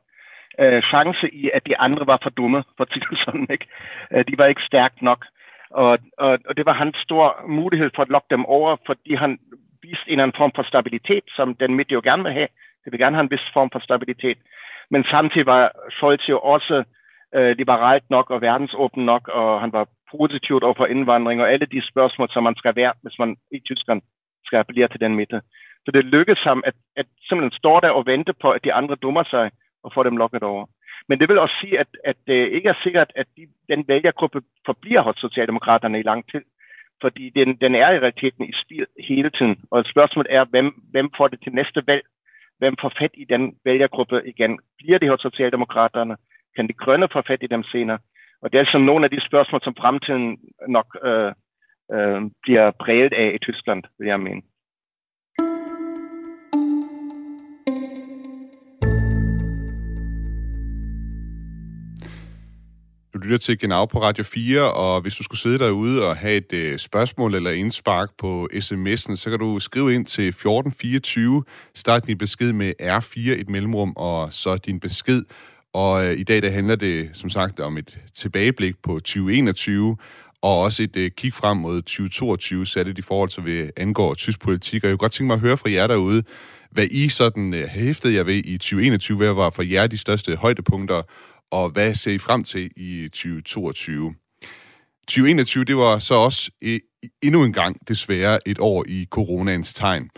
øh, 0.59 0.81
chance 0.81 1.35
i, 1.35 1.49
at 1.53 1.67
de 1.67 1.77
andre 1.77 2.07
var 2.07 2.19
for 2.23 2.29
dumme, 2.29 2.63
for 2.77 2.83
at 2.83 3.19
sådan, 3.25 3.47
ikke? 3.49 3.67
Øh, 4.11 4.25
de 4.27 4.37
var 4.37 4.45
ikke 4.45 4.61
stærkt 4.61 5.01
nok. 5.01 5.25
Og, 5.69 5.99
og, 6.17 6.39
og 6.45 6.57
det 6.57 6.65
var 6.65 6.73
hans 6.73 6.97
stor 6.97 7.43
mulighed 7.47 7.89
for 7.95 8.01
at 8.01 8.09
lokke 8.09 8.27
dem 8.29 8.45
over, 8.45 8.77
fordi 8.85 9.15
han 9.15 9.39
viste 9.81 10.07
en 10.07 10.11
eller 10.11 10.23
anden 10.23 10.37
form 10.37 10.51
for 10.55 10.63
stabilitet, 10.63 11.23
som 11.35 11.55
den 11.55 11.75
midt 11.75 11.91
jo 11.91 12.01
gerne 12.03 12.23
vil 12.23 12.33
have. 12.33 12.47
Det 12.83 12.91
vil 12.91 12.99
gerne 12.99 13.15
have 13.15 13.23
en 13.23 13.31
vis 13.31 13.49
form 13.53 13.69
for 13.71 13.79
stabilitet. 13.79 14.37
Men 14.89 15.03
samtidig 15.03 15.45
var 15.45 15.71
Scholz 15.89 16.29
jo 16.29 16.39
også 16.39 16.83
øh, 17.35 17.57
liberalt 17.57 18.09
nok 18.09 18.29
og 18.29 18.41
verdensåben 18.41 19.05
nok, 19.05 19.27
og 19.27 19.61
han 19.61 19.73
var 19.73 19.87
positivt 20.11 20.63
over 20.63 20.73
for 20.77 20.85
indvandring 20.85 21.41
og 21.41 21.51
alle 21.51 21.65
de 21.65 21.87
spørgsmål, 21.87 22.29
som 22.29 22.43
man 22.43 22.55
skal 22.55 22.75
være, 22.75 22.93
hvis 23.01 23.19
man 23.19 23.37
i 23.51 23.59
Tyskland 23.59 24.01
skal 24.45 24.57
appellere 24.59 24.87
til 24.87 24.99
den 24.99 25.15
midte. 25.15 25.41
Så 25.85 25.91
det 25.91 26.05
lykkedes 26.05 26.43
ham 26.43 26.63
at, 26.65 26.73
at 26.95 27.05
simpelthen 27.27 27.57
stå 27.57 27.79
der 27.79 27.89
og 27.89 28.05
vente 28.05 28.33
på, 28.33 28.51
at 28.51 28.63
de 28.63 28.73
andre 28.73 28.95
dummer 28.95 29.23
sig 29.23 29.51
og 29.83 29.91
får 29.93 30.03
dem 30.03 30.17
lukket 30.17 30.43
over. 30.43 30.65
Men 31.09 31.19
det 31.19 31.29
vil 31.29 31.39
også 31.39 31.55
sige, 31.61 31.79
at, 31.79 31.87
at 32.03 32.15
det 32.27 32.51
ikke 32.51 32.69
er 32.69 32.83
sikkert, 32.83 33.11
at 33.15 33.27
de, 33.37 33.47
den 33.69 33.87
vælgergruppe 33.87 34.41
forbliver 34.65 35.01
hos 35.01 35.15
Socialdemokraterne 35.17 35.99
i 35.99 36.03
lang 36.03 36.31
tid. 36.31 36.41
Fordi 37.01 37.29
den, 37.29 37.55
den 37.55 37.75
er 37.75 37.91
i 37.91 37.99
realiteten 37.99 38.45
i 38.49 38.53
spil 38.63 38.85
hele 38.99 39.29
tiden. 39.29 39.55
Og 39.71 39.85
spørgsmålet 39.85 40.33
er, 40.33 40.45
hvem, 40.45 40.67
hvem 40.91 41.09
får 41.17 41.27
det 41.27 41.39
til 41.43 41.53
næste 41.53 41.87
valg? 41.87 42.05
Hvem 42.57 42.75
får 42.81 42.91
fat 42.99 43.11
i 43.13 43.23
den 43.23 43.57
vælgergruppe 43.65 44.21
igen? 44.25 44.59
Bliver 44.77 44.97
det 44.97 45.09
hos 45.09 45.21
Socialdemokraterne? 45.21 46.17
Kan 46.55 46.67
de 46.67 46.73
grønne 46.73 47.07
få 47.11 47.21
fat 47.21 47.43
i 47.43 47.47
dem 47.47 47.63
senere? 47.63 47.99
Og 48.41 48.51
det 48.51 48.59
er 48.59 48.65
som 48.71 48.81
nogle 48.81 49.05
af 49.05 49.11
de 49.11 49.25
spørgsmål, 49.25 49.61
som 49.63 49.75
fremtiden 49.75 50.39
nok 50.67 50.97
øh, 51.03 51.31
øh, 51.91 52.21
bliver 52.41 52.71
præget 52.71 53.13
af 53.13 53.31
i 53.35 53.37
Tyskland, 53.37 53.83
vil 53.99 54.07
jeg 54.07 54.19
mene. 54.19 54.41
Du 63.17 63.21
lytter 63.21 63.37
til 63.37 63.59
Genau 63.59 63.85
på 63.85 64.01
Radio 64.01 64.23
4, 64.23 64.73
og 64.73 65.01
hvis 65.01 65.15
du 65.15 65.23
skulle 65.23 65.39
sidde 65.39 65.59
derude 65.59 66.07
og 66.07 66.17
have 66.17 66.35
et 66.35 66.53
øh, 66.53 66.79
spørgsmål 66.79 67.35
eller 67.35 67.51
indspark 67.51 68.09
på 68.17 68.49
sms'en, 68.53 69.15
så 69.15 69.29
kan 69.29 69.39
du 69.39 69.59
skrive 69.59 69.95
ind 69.95 70.05
til 70.05 70.27
1424, 70.27 71.43
start 71.75 72.07
din 72.07 72.17
besked 72.17 72.53
med 72.53 72.73
R4, 72.81 73.19
et 73.19 73.49
mellemrum, 73.49 73.93
og 73.95 74.33
så 74.33 74.57
din 74.57 74.79
besked. 74.79 75.23
Og 75.73 76.05
øh, 76.05 76.19
i 76.19 76.23
dag 76.23 76.41
der 76.41 76.49
handler 76.49 76.75
det 76.75 77.09
som 77.13 77.29
sagt 77.29 77.59
om 77.59 77.77
et 77.77 77.97
tilbageblik 78.15 78.75
på 78.83 78.93
2021, 78.93 79.97
og 80.41 80.59
også 80.59 80.83
et 80.83 80.95
øh, 80.95 81.11
kig 81.11 81.33
frem 81.33 81.57
mod 81.57 81.81
2022, 81.81 82.65
særligt 82.65 82.99
i 82.99 83.01
forhold 83.01 83.29
til, 83.29 83.43
hvad 83.43 83.69
angår 83.77 84.13
tysk 84.13 84.39
politik. 84.41 84.83
Og 84.83 84.87
jeg 84.87 84.93
kunne 84.93 84.97
godt 84.97 85.11
tænke 85.11 85.27
mig 85.27 85.33
at 85.33 85.39
høre 85.39 85.57
fra 85.57 85.71
jer 85.71 85.87
derude, 85.87 86.23
hvad 86.71 86.87
I 86.91 87.09
sådan 87.09 87.53
øh, 87.53 87.67
hæftede 87.67 88.15
jer 88.15 88.23
ved 88.23 88.41
i 88.45 88.57
2021, 88.57 89.17
hvad 89.17 89.33
var 89.33 89.49
for 89.49 89.63
jer 89.63 89.87
de 89.87 89.97
største 89.97 90.35
højdepunkter, 90.35 91.01
og 91.51 91.69
hvad 91.69 91.95
ser 91.95 92.11
I 92.11 92.17
frem 92.17 92.43
til 92.43 92.71
i 92.75 93.09
2022? 93.09 94.15
2021, 95.07 95.63
det 95.63 95.77
var 95.77 95.99
så 95.99 96.13
også 96.13 96.51
endnu 97.23 97.43
en 97.43 97.53
gang 97.53 97.87
desværre 97.87 98.39
et 98.45 98.59
år 98.59 98.85
i 98.87 99.07
coronaens 99.09 99.73
tegn. 99.73 100.09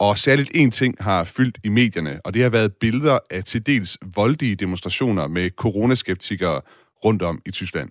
Og 0.00 0.18
særligt 0.18 0.50
en 0.54 0.70
ting 0.70 0.94
har 1.00 1.24
fyldt 1.24 1.58
i 1.64 1.68
medierne, 1.68 2.20
og 2.24 2.34
det 2.34 2.42
har 2.42 2.50
været 2.50 2.72
billeder 2.80 3.18
af 3.30 3.44
til 3.44 3.66
dels 3.66 3.98
voldige 4.14 4.56
demonstrationer 4.56 5.28
med 5.28 5.50
coronaskeptikere 5.50 6.60
rundt 7.04 7.22
om 7.22 7.42
i 7.46 7.50
Tyskland. 7.50 7.90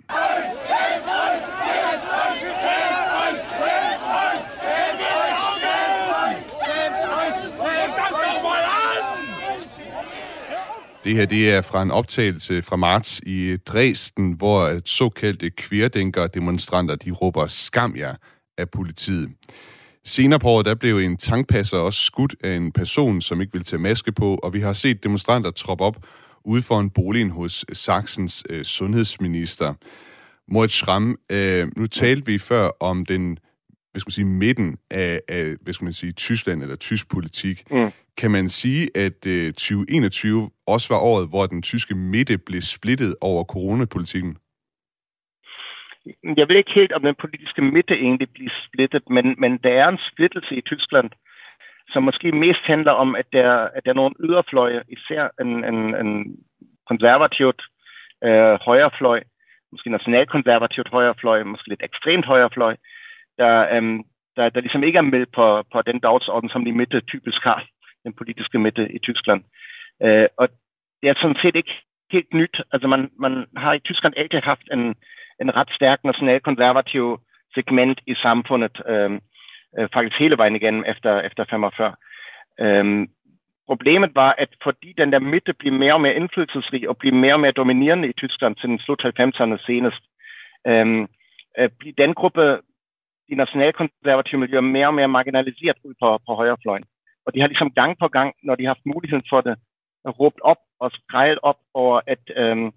Det 11.08 11.16
her 11.16 11.26
det 11.26 11.50
er 11.52 11.62
fra 11.62 11.84
en 11.84 11.92
optagelse 11.92 12.62
fra 12.62 12.76
marts 12.76 13.22
i 13.26 13.56
Dresden, 13.56 14.32
hvor 14.32 14.80
såkaldte 14.86 15.50
kvirdænker-demonstranter 15.50 16.96
de 16.96 17.12
råber 17.12 17.48
skam 17.48 17.96
jer 17.98 18.16
af 18.58 18.70
politiet. 18.70 19.30
Senere 20.06 20.40
på 20.40 20.48
året, 20.48 20.66
der 20.66 20.76
blev 20.76 20.98
en 20.98 21.18
tankpasser 21.18 21.78
også 21.78 22.02
skudt 22.02 22.36
af 22.44 22.56
en 22.56 22.72
person, 22.72 23.22
som 23.22 23.42
ikke 23.42 23.54
ville 23.54 23.64
tage 23.64 23.82
maske 23.82 24.12
på, 24.12 24.36
og 24.36 24.54
vi 24.54 24.62
har 24.62 24.74
set 24.74 25.04
demonstranter 25.04 25.52
troppe 25.52 25.84
op 25.84 26.06
ude 26.46 26.62
for 26.62 26.80
en 26.80 26.90
bolig 26.90 27.30
hos 27.30 27.66
Saxens 27.74 28.44
øh, 28.50 28.64
sundhedsminister. 28.64 29.74
Moritz 30.52 30.74
Schramm, 30.74 31.16
øh, 31.32 31.68
nu 31.78 31.86
talte 31.86 32.26
vi 32.26 32.38
før 32.38 32.70
om 32.80 33.06
den 33.06 33.38
hvad 33.98 34.02
skal 34.02 34.10
man 34.12 34.20
sige, 34.22 34.40
midten 34.46 34.78
af, 34.92 35.20
af 35.38 35.46
hvad 35.62 35.74
skal 35.74 35.86
man 35.86 35.94
sige, 36.02 36.12
Tyskland 36.12 36.62
eller 36.64 36.76
tysk 36.76 37.06
politik. 37.16 37.58
Mm. 37.72 37.92
Kan 38.18 38.32
man 38.32 38.50
sige, 38.50 38.84
at 39.06 39.20
øh, 39.28 39.54
2021 39.54 40.50
også 40.68 40.88
var 40.94 41.00
året, 41.12 41.30
hvor 41.30 41.46
den 41.46 41.62
tyske 41.62 41.96
midte 41.96 42.38
blev 42.38 42.62
splittet 42.62 43.16
over 43.22 43.44
coronapolitikken? 43.44 44.38
Jeg 46.40 46.46
ved 46.48 46.56
ikke 46.56 46.78
helt, 46.80 46.92
om 46.92 47.02
den 47.02 47.16
politiske 47.24 47.62
midte 47.62 47.94
egentlig 47.94 48.30
bliver 48.34 48.54
splittet, 48.68 49.04
men, 49.10 49.26
men 49.38 49.52
der 49.64 49.74
er 49.82 49.88
en 49.90 50.00
splittelse 50.12 50.56
i 50.56 50.62
Tyskland, 50.62 51.10
som 51.90 52.04
måske 52.04 52.32
mest 52.32 52.64
handler 52.66 52.92
om, 52.92 53.16
at 53.16 53.28
der, 53.34 53.52
at 53.76 53.82
der 53.86 53.92
er 53.92 54.02
nogle 54.02 54.16
yderfløje, 54.26 54.84
især 54.90 55.24
en, 55.42 55.64
en, 55.72 55.80
en 56.02 56.12
konservativt 56.90 57.62
øh, 58.24 58.56
højrefløj, 58.68 59.20
måske 59.72 59.90
nationalkonservativt 59.90 60.90
højrefløj, 60.90 61.44
måske 61.44 61.70
lidt 61.70 61.84
ekstremt 61.84 62.26
højrefløj, 62.26 62.76
der, 63.38 63.76
øhm, 63.76 64.04
der, 64.36 64.50
der 64.50 64.62
ligesom 64.62 64.84
ikke 64.84 64.98
er 64.98 65.12
med 65.16 65.26
på, 65.26 65.64
på 65.74 65.82
den 65.82 66.00
dagsorden, 66.00 66.50
som 66.50 66.66
de 66.66 66.72
midte 66.72 67.02
typisk 67.02 67.44
har, 67.44 67.66
den 68.04 68.14
politiske 68.14 68.60
midte 68.60 68.92
i 68.92 69.00
Tyskland. 69.00 69.44
Øh, 70.04 70.28
og 70.38 70.50
det 71.02 71.10
er 71.10 71.14
sådan 71.22 71.42
set 71.42 71.56
ikke 71.56 71.74
helt 72.12 72.34
nyt. 72.34 72.62
Altså 72.72 72.88
man, 72.88 73.10
man 73.20 73.46
har 73.58 73.74
i 73.74 73.80
Tyskland 73.80 74.14
altid 74.18 74.40
haft 74.40 74.68
en, 74.72 74.96
en 75.42 75.56
ret 75.56 75.70
stærk 75.72 76.04
nationalkonservativ 76.04 77.20
segment 77.54 78.00
i 78.08 78.16
samfundet, 78.16 78.82
øh, 78.88 79.12
øh, 79.80 79.90
faktisk 79.94 80.20
hele 80.20 80.38
vejen 80.38 80.56
igennem 80.56 80.84
efter, 80.88 81.22
efter 81.22 81.46
45. 81.50 81.96
Øh, 82.60 83.08
problemet 83.68 84.16
var, 84.16 84.36
at 84.38 84.50
fordi 84.64 84.94
den 84.98 85.12
der 85.12 85.20
midte 85.20 85.54
blev 85.54 85.74
mere 85.74 85.94
og 85.94 86.02
mere 86.02 86.16
indflydelsesrig 86.16 86.90
og 86.90 86.98
blev 86.98 87.14
mere 87.14 87.34
og 87.34 87.40
mere 87.40 87.52
dominerende 87.52 88.08
i 88.10 88.14
Tyskland 88.14 88.56
til 88.56 88.70
den 88.70 88.80
slut 88.80 89.06
90'erne 89.06 89.66
senest, 89.66 90.04
øh, 90.68 91.08
øh, 91.60 91.70
blev 91.80 91.94
den 91.98 92.14
gruppe 92.14 92.60
de 93.30 93.36
nationalkonservative 93.36 94.40
miljøer 94.40 94.62
mere 94.62 94.88
og 94.88 94.94
mere 94.94 95.08
marginaliseret 95.08 95.78
ud 95.84 95.94
på, 96.02 96.20
på 96.28 96.34
højrefløjen. 96.36 96.86
Og 97.26 97.34
de 97.34 97.40
har 97.40 97.48
ligesom 97.48 97.72
gang 97.72 98.00
på 98.00 98.08
gang, 98.08 98.34
når 98.44 98.56
de 98.56 98.64
har 98.64 98.70
haft 98.70 98.86
muligheden 98.86 99.26
for 99.30 99.42
det, 99.42 99.56
råbt 100.20 100.42
op 100.42 100.62
og 100.80 100.92
skrejet 100.92 101.40
op 101.44 101.60
over, 101.74 102.02
at, 102.08 102.24
øhm, 102.36 102.72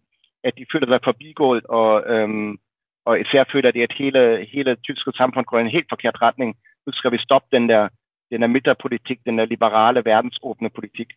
at 0.45 0.53
de 0.59 0.67
føler 0.73 0.87
sig 0.87 1.01
forbigået, 1.05 1.65
og, 1.65 2.15
øhm, 2.15 2.59
og 3.05 3.21
især 3.21 3.45
føler, 3.53 3.71
de, 3.71 3.83
at 3.83 3.93
hele, 3.99 4.47
hele 4.53 4.77
tyske 4.77 5.13
samfund 5.17 5.47
går 5.47 5.59
i 5.59 5.61
en 5.61 5.77
helt 5.77 5.87
forkert 5.89 6.23
retning. 6.23 6.57
Nu 6.87 6.93
skal 6.93 7.13
vi 7.13 7.19
stoppe 7.19 7.49
den 7.57 7.69
der, 7.69 7.89
den 8.31 8.41
der 8.43 8.47
midterpolitik, 8.47 9.19
den 9.27 9.39
der 9.39 9.45
liberale, 9.45 10.05
verdensåbne 10.05 10.71
politik. 10.71 11.09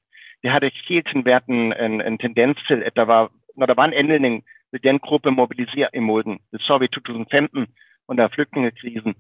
Det 0.43 0.51
har 0.51 0.59
det 0.59 0.73
hele 0.89 1.03
tiden 1.03 1.25
været 1.25 1.45
en, 1.45 1.73
en, 1.85 2.01
en 2.01 2.17
tendens 2.17 2.57
til, 2.67 2.83
at 2.83 2.95
der 2.95 3.01
var, 3.01 3.31
når 3.57 3.65
der 3.65 3.73
var 3.73 3.85
en 3.85 3.93
anledning, 3.93 4.43
vil 4.71 4.83
den 4.83 4.99
gruppe 4.99 5.31
mobilisere 5.31 5.89
imod 5.93 6.23
den. 6.23 6.39
Det 6.51 6.61
så 6.61 6.77
vi 6.77 6.85
i 6.85 6.87
2015, 6.87 7.67
under 8.09 8.27
flygtningekrisen. 8.27 9.15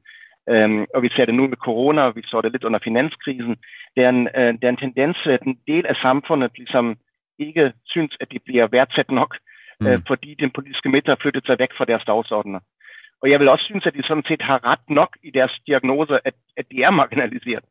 Øhm, 0.49 0.85
og 0.95 1.03
vi 1.03 1.09
ser 1.15 1.25
det 1.25 1.35
nu 1.35 1.47
med 1.47 1.57
corona, 1.57 2.01
og 2.01 2.15
vi 2.15 2.21
så 2.25 2.41
det 2.41 2.51
lidt 2.51 2.63
under 2.63 2.79
finanskrisen. 2.83 3.55
Det 3.95 4.03
er 4.03 4.09
en, 4.09 4.27
øh, 4.37 4.53
det 4.53 4.63
er 4.63 4.69
en 4.69 4.85
tendens, 4.85 5.17
at 5.25 5.41
en 5.41 5.57
del 5.67 5.85
af 5.85 5.95
samfundet 5.95 6.51
ligesom 6.57 6.97
ikke 7.39 7.73
synes, 7.85 8.17
at 8.21 8.31
de 8.31 8.39
bliver 8.45 8.67
værdsat 8.67 9.11
nok, 9.11 9.37
mm. 9.79 9.87
øh, 9.87 9.99
fordi 10.07 10.35
den 10.39 10.51
politiske 10.51 10.89
midte 10.89 11.09
har 11.09 11.19
flyttet 11.21 11.45
sig 11.45 11.59
væk 11.59 11.69
fra 11.77 11.85
deres 11.85 12.05
dagsordner. 12.05 12.59
Og 13.21 13.31
jeg 13.31 13.39
vil 13.39 13.49
også 13.49 13.65
synes, 13.65 13.85
at 13.85 13.93
de 13.93 14.03
sådan 14.03 14.27
set 14.27 14.41
har 14.41 14.65
ret 14.71 14.85
nok 14.89 15.17
i 15.23 15.31
deres 15.31 15.53
diagnose, 15.67 16.19
at, 16.27 16.33
at 16.57 16.65
de 16.71 16.83
er 16.83 16.91
marginaliseret. 16.91 17.63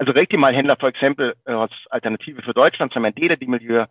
Altså 0.00 0.12
rigtig 0.20 0.38
meget 0.38 0.54
handler 0.54 0.74
for 0.80 0.88
eksempel 0.88 1.32
øh, 1.48 1.56
hos 1.56 1.86
Alternative 1.92 2.42
for 2.44 2.52
Deutschland, 2.52 2.90
som 2.90 3.04
er 3.04 3.08
en 3.08 3.22
del 3.22 3.30
af 3.30 3.38
de 3.38 3.50
miljøer, 3.50 3.86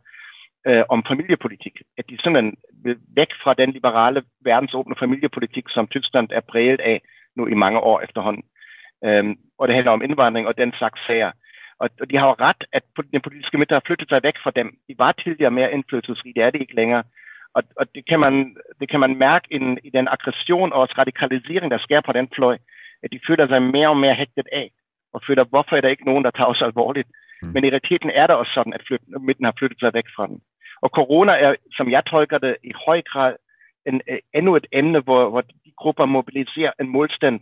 øh, 0.67 0.83
om 0.89 1.03
familiepolitik. 1.07 1.75
At 1.97 2.09
de 2.09 2.17
simpelthen 2.23 2.55
vil 2.83 2.97
væk 3.15 3.31
fra 3.43 3.53
den 3.53 3.71
liberale, 3.71 4.23
verdensåbne 4.41 4.95
familiepolitik, 4.99 5.65
som 5.69 5.87
Tyskland 5.87 6.27
er 6.31 6.39
præget 6.39 6.79
af 6.79 7.01
nu 7.35 7.47
i 7.47 7.53
mange 7.53 7.79
år 7.79 8.01
efterhånden. 8.01 8.43
Øhm, 9.05 9.35
og 9.59 9.67
det 9.67 9.75
handler 9.75 9.91
om 9.91 10.03
indvandring 10.03 10.47
og 10.47 10.57
den 10.57 10.73
slags 10.77 11.05
sager. 11.07 11.31
Og, 11.79 11.89
og 12.01 12.09
de 12.09 12.17
har 12.17 12.27
jo 12.27 12.35
ret, 12.39 12.63
at 12.71 12.83
den 13.11 13.21
politiske 13.21 13.57
midte 13.57 13.73
har 13.73 13.83
flyttet 13.85 14.09
sig 14.09 14.23
væk 14.23 14.37
fra 14.43 14.51
dem. 14.51 14.67
De 14.87 14.95
var 14.97 15.11
tidligere 15.11 15.51
mere 15.51 15.71
indflydelsesrige, 15.71 16.33
det 16.33 16.43
er 16.43 16.49
det 16.49 16.61
ikke 16.61 16.75
længere. 16.75 17.03
Og, 17.53 17.63
og 17.75 17.85
det, 17.95 18.03
kan 18.09 18.19
man, 18.19 18.55
det 18.79 18.89
kan 18.89 18.99
man 18.99 19.15
mærke 19.15 19.47
i, 19.51 19.57
i 19.83 19.89
den 19.89 20.07
aggression 20.07 20.73
og 20.73 20.97
radikalisering, 20.97 21.71
der 21.71 21.77
sker 21.77 22.01
på 22.01 22.11
den 22.11 22.27
fløj, 22.35 22.57
at 23.03 23.11
de 23.11 23.19
føler 23.27 23.47
sig 23.47 23.61
mere 23.61 23.89
og 23.89 23.97
mere 23.97 24.15
hægtet 24.15 24.47
af, 24.51 24.71
og 25.13 25.21
føler, 25.27 25.43
hvorfor 25.43 25.75
er 25.75 25.81
der 25.81 25.89
ikke 25.89 26.05
nogen, 26.05 26.23
der 26.23 26.31
tager 26.31 26.47
os 26.47 26.61
alvorligt. 26.61 27.07
Mm. 27.41 27.49
Men 27.53 27.63
i 27.63 27.67
realiteten 27.67 28.09
er 28.09 28.27
det 28.27 28.35
også 28.35 28.53
sådan, 28.53 28.73
at 28.73 28.83
flyt, 28.87 29.01
midten 29.21 29.45
har 29.45 29.53
flyttet 29.59 29.79
sig 29.79 29.93
væk 29.93 30.07
fra 30.15 30.27
den. 30.27 30.41
Og 30.81 30.89
corona 30.89 31.31
er, 31.31 31.55
som 31.71 31.91
jeg 31.91 32.05
tolker 32.05 32.37
det, 32.37 32.57
i 32.63 32.71
høj 32.85 33.01
grad 33.01 33.35
en, 33.85 34.01
øh, 34.09 34.17
endnu 34.33 34.55
et 34.55 34.67
emne, 34.71 34.99
hvor, 34.99 35.29
hvor 35.29 35.41
de 35.41 35.71
grupper 35.77 36.05
mobiliserer 36.05 36.71
en 36.79 36.89
modstand 36.89 37.39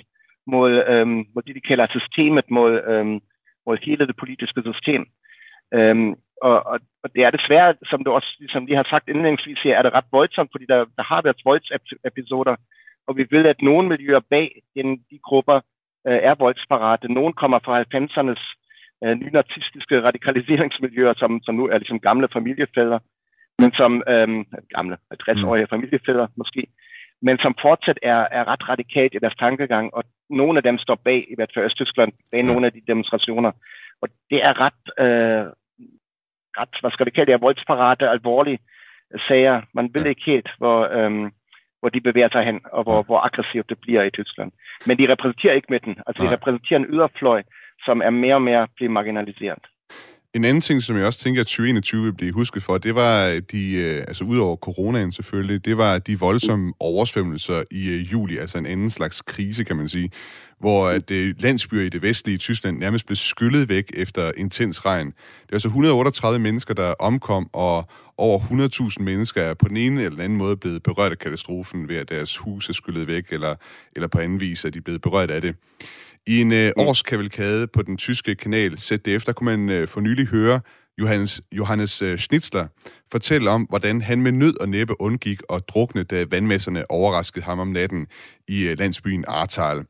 mod, 0.48 0.84
øhm, 0.88 1.26
mod 1.36 1.42
det, 1.44 1.56
de 1.56 1.62
kalder 1.62 1.88
systemet, 1.90 2.52
mod, 2.52 2.82
øhm, 2.88 3.20
mod 3.66 3.78
hele 3.84 4.08
det 4.08 4.16
politiske 4.18 4.62
system. 4.66 5.06
Øhm, 5.74 6.16
Og, 6.42 6.58
og, 6.72 6.80
og 7.04 7.10
det 7.16 7.22
er 7.24 7.32
desværre, 7.32 7.76
som 7.90 8.04
du 8.04 8.12
også 8.12 8.32
som 8.50 8.66
lige 8.66 8.76
har 8.82 8.88
sagt 8.90 9.10
indlægsvis 9.10 9.62
her, 9.64 9.78
er 9.78 9.82
det 9.84 9.94
ret 9.94 10.12
voldsomt, 10.12 10.52
fordi 10.52 10.66
der, 10.66 10.86
der 10.98 11.04
har 11.04 11.22
været 11.22 11.42
voldsepisoder, 11.46 12.56
og 13.08 13.18
vi 13.18 13.28
ved, 13.32 13.46
at 13.46 13.62
nogle 13.62 13.90
miljøer 13.90 14.20
bag 14.30 14.62
den, 14.76 14.98
de 15.12 15.20
grupper 15.24 15.58
øh, 16.08 16.20
er 16.30 16.36
voldsparate. 16.36 17.14
Nogle 17.14 17.34
kommer 17.34 17.60
fra 17.66 17.82
90'ernes 17.82 18.44
øh, 19.04 19.16
nynazistiske 19.22 20.02
radikaliseringsmiljøer, 20.08 21.14
som, 21.18 21.42
som 21.46 21.56
nu 21.56 21.68
er 21.68 21.78
ligesom 21.78 22.00
gamle 22.00 22.28
familiefælder, 22.34 23.00
men 23.60 23.72
som 23.74 24.04
øh, 24.08 24.28
gamle, 24.76 24.98
60-årige 25.24 25.64
mm. 25.64 25.70
familiefædre 25.70 26.28
måske, 26.36 26.68
men 27.22 27.38
som 27.40 27.56
fortsat 27.62 28.00
er, 28.02 28.28
er 28.32 28.48
ret 28.48 28.70
radikalt 28.70 29.14
i 29.14 29.20
deres 29.20 29.36
tankegang, 29.36 29.94
og 29.94 30.04
nogle 30.30 30.58
af 30.60 30.64
dem 30.64 30.78
står 30.78 30.96
bag, 30.96 31.26
i 31.32 31.36
hvert 31.36 31.52
fald 31.54 31.66
Østtyskland, 31.66 32.12
bag 32.32 32.44
nogle 32.44 32.66
af 32.66 32.74
de 32.74 32.82
demonstrationer. 32.88 33.52
Og 34.02 34.10
det 34.30 34.44
er 34.44 34.54
ret, 34.62 34.84
øh, 35.06 35.46
ret 36.60 36.78
hvad 36.82 36.92
skal 36.92 37.06
vi 37.06 37.12
kalde 37.12 37.32
det, 37.32 37.42
voldsparate, 37.42 38.10
alvorlige 38.10 38.60
sager. 39.28 39.62
Man 39.74 39.94
ved 39.94 40.06
ikke 40.06 40.26
helt, 40.26 40.50
hvor, 40.58 40.80
øh, 40.98 41.32
hvor 41.80 41.90
de 41.90 42.02
bevæger 42.02 42.30
sig 42.32 42.44
hen, 42.46 42.60
og 42.72 42.84
hvor, 42.84 43.04
hvor 43.04 43.20
aggressivt 43.20 43.70
det 43.70 43.80
bliver 43.80 44.04
i 44.04 44.12
Tyskland. 44.12 44.52
Men 44.86 44.98
de 44.98 45.12
repræsenterer 45.12 45.54
ikke 45.54 45.68
midten. 45.70 45.96
Altså, 46.08 46.24
de 46.24 46.34
repræsenterer 46.34 46.80
en 46.80 46.90
yderfløj, 46.90 47.44
som 47.86 48.02
er 48.02 48.10
mere 48.10 48.36
og 48.36 48.42
mere 48.42 48.68
blevet 48.76 48.92
marginaliseret. 48.92 49.64
En 50.38 50.46
anden 50.46 50.62
ting, 50.62 50.84
som 50.84 50.98
jeg 50.98 51.06
også 51.06 51.20
tænker, 51.20 51.42
at 51.42 51.48
2021 51.48 52.04
vil 52.04 52.14
blive 52.14 52.32
husket 52.32 52.64
for, 52.64 52.78
det 52.78 52.96
var 52.96 53.42
de, 53.52 53.72
øh, 53.72 54.04
altså 54.08 54.24
udover 54.24 54.56
coronaen 54.56 55.12
selvfølgelig, 55.12 55.66
det 55.66 55.78
var 55.78 55.98
de 55.98 56.20
voldsomme 56.20 56.74
oversvømmelser 56.80 57.64
i 57.72 57.90
øh, 57.90 58.12
juli, 58.12 58.38
altså 58.38 58.58
en 58.58 58.66
anden 58.66 58.90
slags 58.90 59.22
krise, 59.22 59.64
kan 59.64 59.76
man 59.76 59.90
sige, 59.90 60.12
hvor 60.60 60.88
at 60.88 61.12
øh, 61.12 61.36
landsbyer 61.40 61.82
i 61.82 61.90
det 61.90 62.02
vestlige 62.02 62.38
Tyskland 62.38 62.78
nærmest 62.78 63.06
blev 63.06 63.16
skyllet 63.16 63.70
væk 63.70 63.92
efter 63.94 64.32
intens 64.38 64.86
regn. 64.86 65.08
Det 65.08 65.52
var 65.52 65.56
altså 65.56 65.68
138 65.68 66.40
mennesker, 66.40 66.74
der 66.74 66.94
omkom, 67.00 67.50
og 67.54 67.90
over 68.18 68.40
100.000 68.40 69.04
mennesker 69.04 69.42
er 69.42 69.54
på 69.54 69.68
den 69.68 69.78
ene 69.78 70.02
eller 70.02 70.10
den 70.10 70.22
anden 70.22 70.38
måde 70.38 70.58
blevet 70.58 70.84
berørt 70.84 71.12
af 71.12 71.20
katastrofen 71.20 71.88
ved, 71.88 71.96
at 71.96 72.10
deres 72.10 72.38
hus 72.38 72.70
er 72.70 72.74
skyllet 72.74 73.08
væk, 73.08 73.26
eller, 73.30 73.56
eller 73.96 74.08
på 74.08 74.20
anden 74.20 74.40
vis 74.40 74.66
er 74.66 74.70
de 74.70 74.82
blevet 74.82 75.02
berørt 75.02 75.32
af 75.32 75.42
det. 75.42 75.56
I 76.28 76.42
en 76.42 76.52
øh, 76.52 76.72
årskavalkade 76.78 77.68
på 77.68 77.82
den 77.82 77.98
tyske 77.98 78.36
kanal 78.36 78.78
ZDF, 78.78 79.26
der 79.26 79.34
kunne 79.34 79.58
man 79.58 79.70
øh, 79.70 79.88
for 79.88 80.02
nylig 80.02 80.28
høre 80.28 80.60
Johannes, 81.02 81.42
Johannes 81.52 82.02
øh, 82.02 82.18
Schnitzler 82.18 82.68
fortælle 83.12 83.50
om, 83.50 83.64
hvordan 83.70 84.02
han 84.02 84.22
med 84.22 84.32
nød 84.32 84.62
og 84.62 84.70
næppe 84.70 85.02
undgik 85.02 85.42
at 85.54 85.64
drukne, 85.70 86.04
da 86.04 86.26
vandmasserne 86.32 86.92
overraskede 86.92 87.46
ham 87.46 87.60
om 87.60 87.68
natten 87.68 88.08
i 88.48 88.62
øh, 88.62 88.80
landsbyen 88.80 89.26
Ahrtal. 89.28 89.86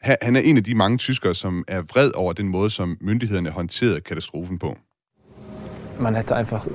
Han 0.00 0.36
er 0.36 0.40
en 0.40 0.56
af 0.56 0.64
de 0.64 0.74
mange 0.74 0.98
tyskere, 0.98 1.34
som 1.34 1.64
er 1.68 1.82
vred 1.82 2.10
over 2.14 2.32
den 2.32 2.48
måde, 2.48 2.70
som 2.70 2.96
myndighederne 3.00 3.50
håndterede 3.50 4.00
katastrofen 4.00 4.58
på. 4.58 4.76
Man 6.00 6.16
hätte 6.16 6.34
einfach 6.34 6.66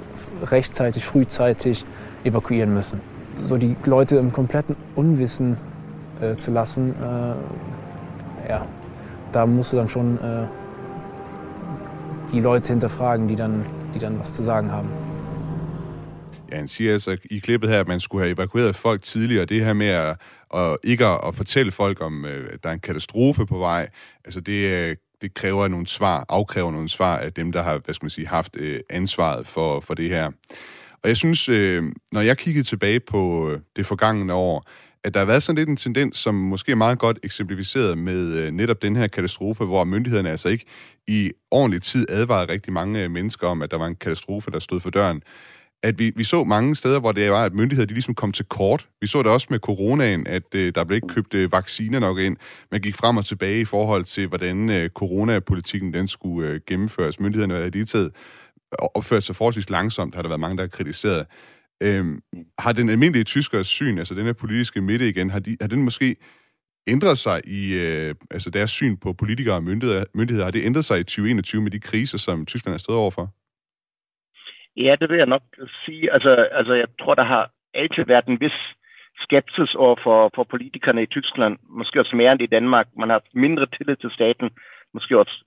rechtzeitig, 0.51 1.03
frühzeitig 1.03 1.85
evakuieren 2.25 2.73
müssen. 2.73 3.01
So 3.45 3.57
die 3.57 3.75
Leute 3.85 4.17
im 4.17 4.31
kompletten 4.31 4.75
Unwissen 4.95 5.57
äh, 6.21 6.37
zu 6.37 6.51
lassen, 6.51 6.89
äh, 6.89 7.35
ja, 8.49 8.61
da 9.33 9.45
musst 9.45 9.73
du 9.73 9.77
dann 9.77 9.89
schon 9.89 10.17
äh, 10.17 10.47
die 12.31 12.39
Leute 12.39 12.67
hinterfragen, 12.69 13.27
die 13.27 13.35
dann, 13.35 13.65
die 13.93 13.99
dann 13.99 14.19
was 14.19 14.33
zu 14.35 14.43
sagen 14.43 14.71
haben. 14.71 14.89
Ja, 16.51 16.57
han 16.57 16.67
siger 16.67 16.93
altså 16.93 17.17
i 17.31 17.39
klippet 17.39 17.69
her, 17.69 17.79
at 17.79 17.87
man 17.87 17.99
skulle 17.99 18.23
have 18.23 18.33
evakueret 18.33 18.75
folk 18.75 19.01
tidligere. 19.01 19.45
Det 19.45 19.65
her 19.65 19.73
med 19.73 19.87
at, 19.87 20.17
at 20.53 20.77
ikke 20.83 21.05
at 21.05 21.35
fortælle 21.35 21.71
folk 21.71 22.01
om, 22.01 22.25
øh, 22.25 22.49
at 22.53 22.63
der 22.63 22.69
er 22.69 22.73
en 22.73 22.79
katastrofe 22.79 23.45
på 23.45 23.57
vej, 23.57 23.89
altså 24.25 24.41
det, 24.41 24.89
øh, 24.89 24.95
det 25.21 25.33
kræver 25.33 25.67
nogle 25.67 25.87
svar, 25.87 26.25
afkræver 26.29 26.71
nogle 26.71 26.89
svar 26.89 27.17
af 27.17 27.33
dem, 27.33 27.51
der 27.51 27.61
har, 27.61 27.81
hvad 27.85 27.95
skal 27.95 28.05
man 28.05 28.09
sige, 28.09 28.27
haft 28.27 28.55
øh, 28.55 28.79
ansvaret 28.89 29.47
for, 29.47 29.79
for 29.79 29.93
det 29.93 30.09
her. 30.09 30.31
Og 31.03 31.09
jeg 31.09 31.17
synes, 31.17 31.49
når 32.11 32.21
jeg 32.21 32.37
kiggede 32.37 32.67
tilbage 32.67 32.99
på 32.99 33.51
det 33.75 33.85
forgangne 33.85 34.33
år, 34.33 34.67
at 35.03 35.13
der 35.13 35.19
har 35.19 35.25
været 35.25 35.43
sådan 35.43 35.57
lidt 35.57 35.69
en 35.69 35.77
tendens, 35.77 36.17
som 36.17 36.35
måske 36.35 36.71
er 36.71 36.75
meget 36.75 36.99
godt 36.99 37.19
eksemplificeret 37.23 37.97
med 37.97 38.33
øh, 38.33 38.51
netop 38.51 38.81
den 38.81 38.95
her 38.95 39.07
katastrofe, 39.07 39.65
hvor 39.65 39.83
myndighederne 39.83 40.29
altså 40.29 40.49
ikke 40.49 40.65
i 41.07 41.31
ordentlig 41.51 41.81
tid 41.81 42.05
advarede 42.09 42.51
rigtig 42.51 42.73
mange 42.73 43.03
øh, 43.03 43.11
mennesker 43.11 43.47
om, 43.47 43.61
at 43.61 43.71
der 43.71 43.77
var 43.77 43.87
en 43.87 43.95
katastrofe, 43.95 44.51
der 44.51 44.59
stod 44.59 44.79
for 44.79 44.89
døren. 44.89 45.21
At 45.83 45.99
vi, 45.99 46.11
vi 46.15 46.23
så 46.23 46.43
mange 46.43 46.75
steder, 46.75 46.99
hvor 46.99 47.11
det 47.11 47.31
var, 47.31 47.45
at 47.45 47.53
myndigheder 47.53 47.87
de 47.87 47.93
ligesom 47.93 48.15
kom 48.15 48.31
til 48.31 48.45
kort. 48.45 48.87
Vi 49.01 49.07
så 49.07 49.23
det 49.23 49.31
også 49.31 49.47
med 49.49 49.59
coronaen, 49.59 50.27
at 50.27 50.55
øh, 50.55 50.75
der 50.75 50.83
blev 50.83 50.95
ikke 50.95 51.07
købt 51.07 51.33
øh, 51.33 51.51
vacciner 51.51 51.99
nok 51.99 52.19
ind. 52.19 52.37
Man 52.71 52.81
gik 52.81 52.95
frem 52.95 53.17
og 53.17 53.25
tilbage 53.25 53.61
i 53.61 53.65
forhold 53.65 54.03
til, 54.03 54.27
hvordan 54.27 54.69
øh, 54.69 54.89
coronapolitikken 54.89 55.93
den 55.93 56.07
skulle 56.07 56.49
øh, 56.49 56.59
gennemføres. 56.67 57.19
Myndighederne 57.19 57.53
havde 57.53 57.67
i 57.67 57.69
det 57.69 57.89
taget 57.89 58.11
opført 58.95 59.23
sig 59.23 59.35
forholdsvis 59.35 59.69
langsomt, 59.69 60.15
har 60.15 60.21
der 60.21 60.29
været 60.29 60.39
mange, 60.39 60.57
der 60.57 60.63
har 60.63 60.67
kritiseret. 60.67 61.25
Øhm, 61.85 62.21
har 62.59 62.73
den 62.73 62.89
almindelige 62.89 63.23
tyskers 63.23 63.67
syn, 63.67 63.97
altså 63.97 64.15
den 64.15 64.25
her 64.25 64.33
politiske 64.33 64.81
midte 64.81 65.09
igen, 65.09 65.29
har, 65.29 65.39
de, 65.39 65.57
har 65.61 65.67
den 65.67 65.83
måske 65.83 66.15
ændret 66.87 67.17
sig 67.17 67.41
i, 67.47 67.61
øh, 67.83 68.15
altså 68.31 68.49
deres 68.49 68.71
syn 68.71 68.97
på 68.97 69.13
politikere 69.13 69.55
og 69.55 69.63
myndigheder, 69.63 70.05
myndigheder, 70.13 70.45
har 70.45 70.51
det 70.51 70.65
ændret 70.65 70.85
sig 70.85 70.99
i 70.99 71.03
2021 71.03 71.61
med 71.61 71.71
de 71.71 71.79
kriser, 71.79 72.17
som 72.17 72.45
Tyskland 72.45 72.73
er 72.73 72.77
stået 72.77 72.99
overfor? 72.99 73.27
Ja, 74.77 74.95
det 74.99 75.09
vil 75.09 75.17
jeg 75.17 75.25
nok 75.25 75.43
sige. 75.85 76.13
Altså, 76.13 76.29
altså 76.51 76.73
jeg 76.73 76.87
tror, 76.99 77.15
der 77.15 77.23
har 77.23 77.51
altid 77.73 78.05
været 78.05 78.25
en 78.25 78.39
vis 78.39 78.57
skepsis 79.23 79.75
over 79.75 79.95
for, 80.03 80.31
for 80.35 80.43
politikerne 80.43 81.03
i 81.03 81.05
Tyskland, 81.05 81.57
måske 81.69 81.99
også 81.99 82.15
mere 82.15 82.31
end 82.31 82.41
i 82.41 82.53
Danmark. 82.55 82.87
Man 82.97 83.09
har 83.09 83.21
mindre 83.33 83.65
tillid 83.77 83.95
til 83.95 84.11
staten, 84.11 84.49
måske 84.93 85.19
også 85.19 85.43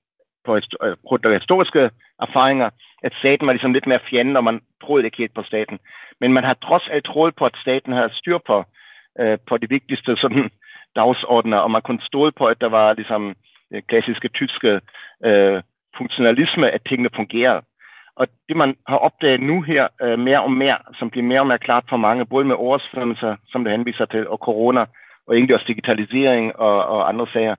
på, 0.46 0.56
øh, 0.56 0.96
på 1.08 1.30
historiske 1.38 1.90
erfaringer, 2.26 2.70
at 3.02 3.12
staten 3.18 3.46
var 3.46 3.52
ligesom 3.52 3.72
lidt 3.72 3.86
mere 3.86 4.06
fjende, 4.10 4.38
og 4.38 4.44
man 4.44 4.60
troede 4.82 5.04
ikke 5.04 5.22
helt 5.22 5.34
på 5.34 5.42
staten. 5.42 5.78
Men 6.20 6.32
man 6.32 6.44
har 6.44 6.54
trods 6.54 6.88
alt 6.88 7.04
troet 7.04 7.34
på, 7.36 7.44
at 7.46 7.56
staten 7.62 7.92
havde 7.92 8.14
styr 8.14 8.38
på, 8.46 8.64
øh, 9.20 9.38
på 9.48 9.56
de 9.56 9.68
vigtigste 9.68 10.16
sådan, 10.16 10.50
dagsordner, 10.96 11.58
og 11.58 11.70
man 11.70 11.82
kunne 11.82 12.00
stole 12.02 12.32
på, 12.32 12.44
at 12.46 12.60
der 12.60 12.68
var 12.68 12.92
ligesom 12.92 13.34
den 13.70 13.82
klassiske 13.88 14.28
tyske 14.28 14.80
øh, 15.24 15.62
funktionalisme, 15.98 16.70
at 16.70 16.80
tingene 16.88 17.16
fungerede. 17.16 17.62
Og 18.16 18.26
det, 18.48 18.56
man 18.56 18.76
har 18.88 18.96
opdaget 18.96 19.40
nu 19.40 19.62
her 19.62 19.88
øh, 20.02 20.18
mere 20.18 20.42
og 20.42 20.52
mere, 20.52 20.78
som 20.98 21.10
bliver 21.10 21.26
mere 21.26 21.40
og 21.40 21.46
mere 21.46 21.58
klart 21.58 21.84
for 21.88 21.96
mange, 21.96 22.26
både 22.26 22.44
med 22.44 22.56
oversvømmelser, 22.56 23.36
som 23.48 23.64
det 23.64 23.72
henviser 23.72 24.04
til, 24.04 24.28
og 24.28 24.38
corona, 24.38 24.84
og 25.26 25.34
egentlig 25.34 25.54
også 25.54 25.66
digitalisering 25.68 26.56
og, 26.56 26.84
og 26.84 27.08
andre 27.08 27.26
sager, 27.32 27.54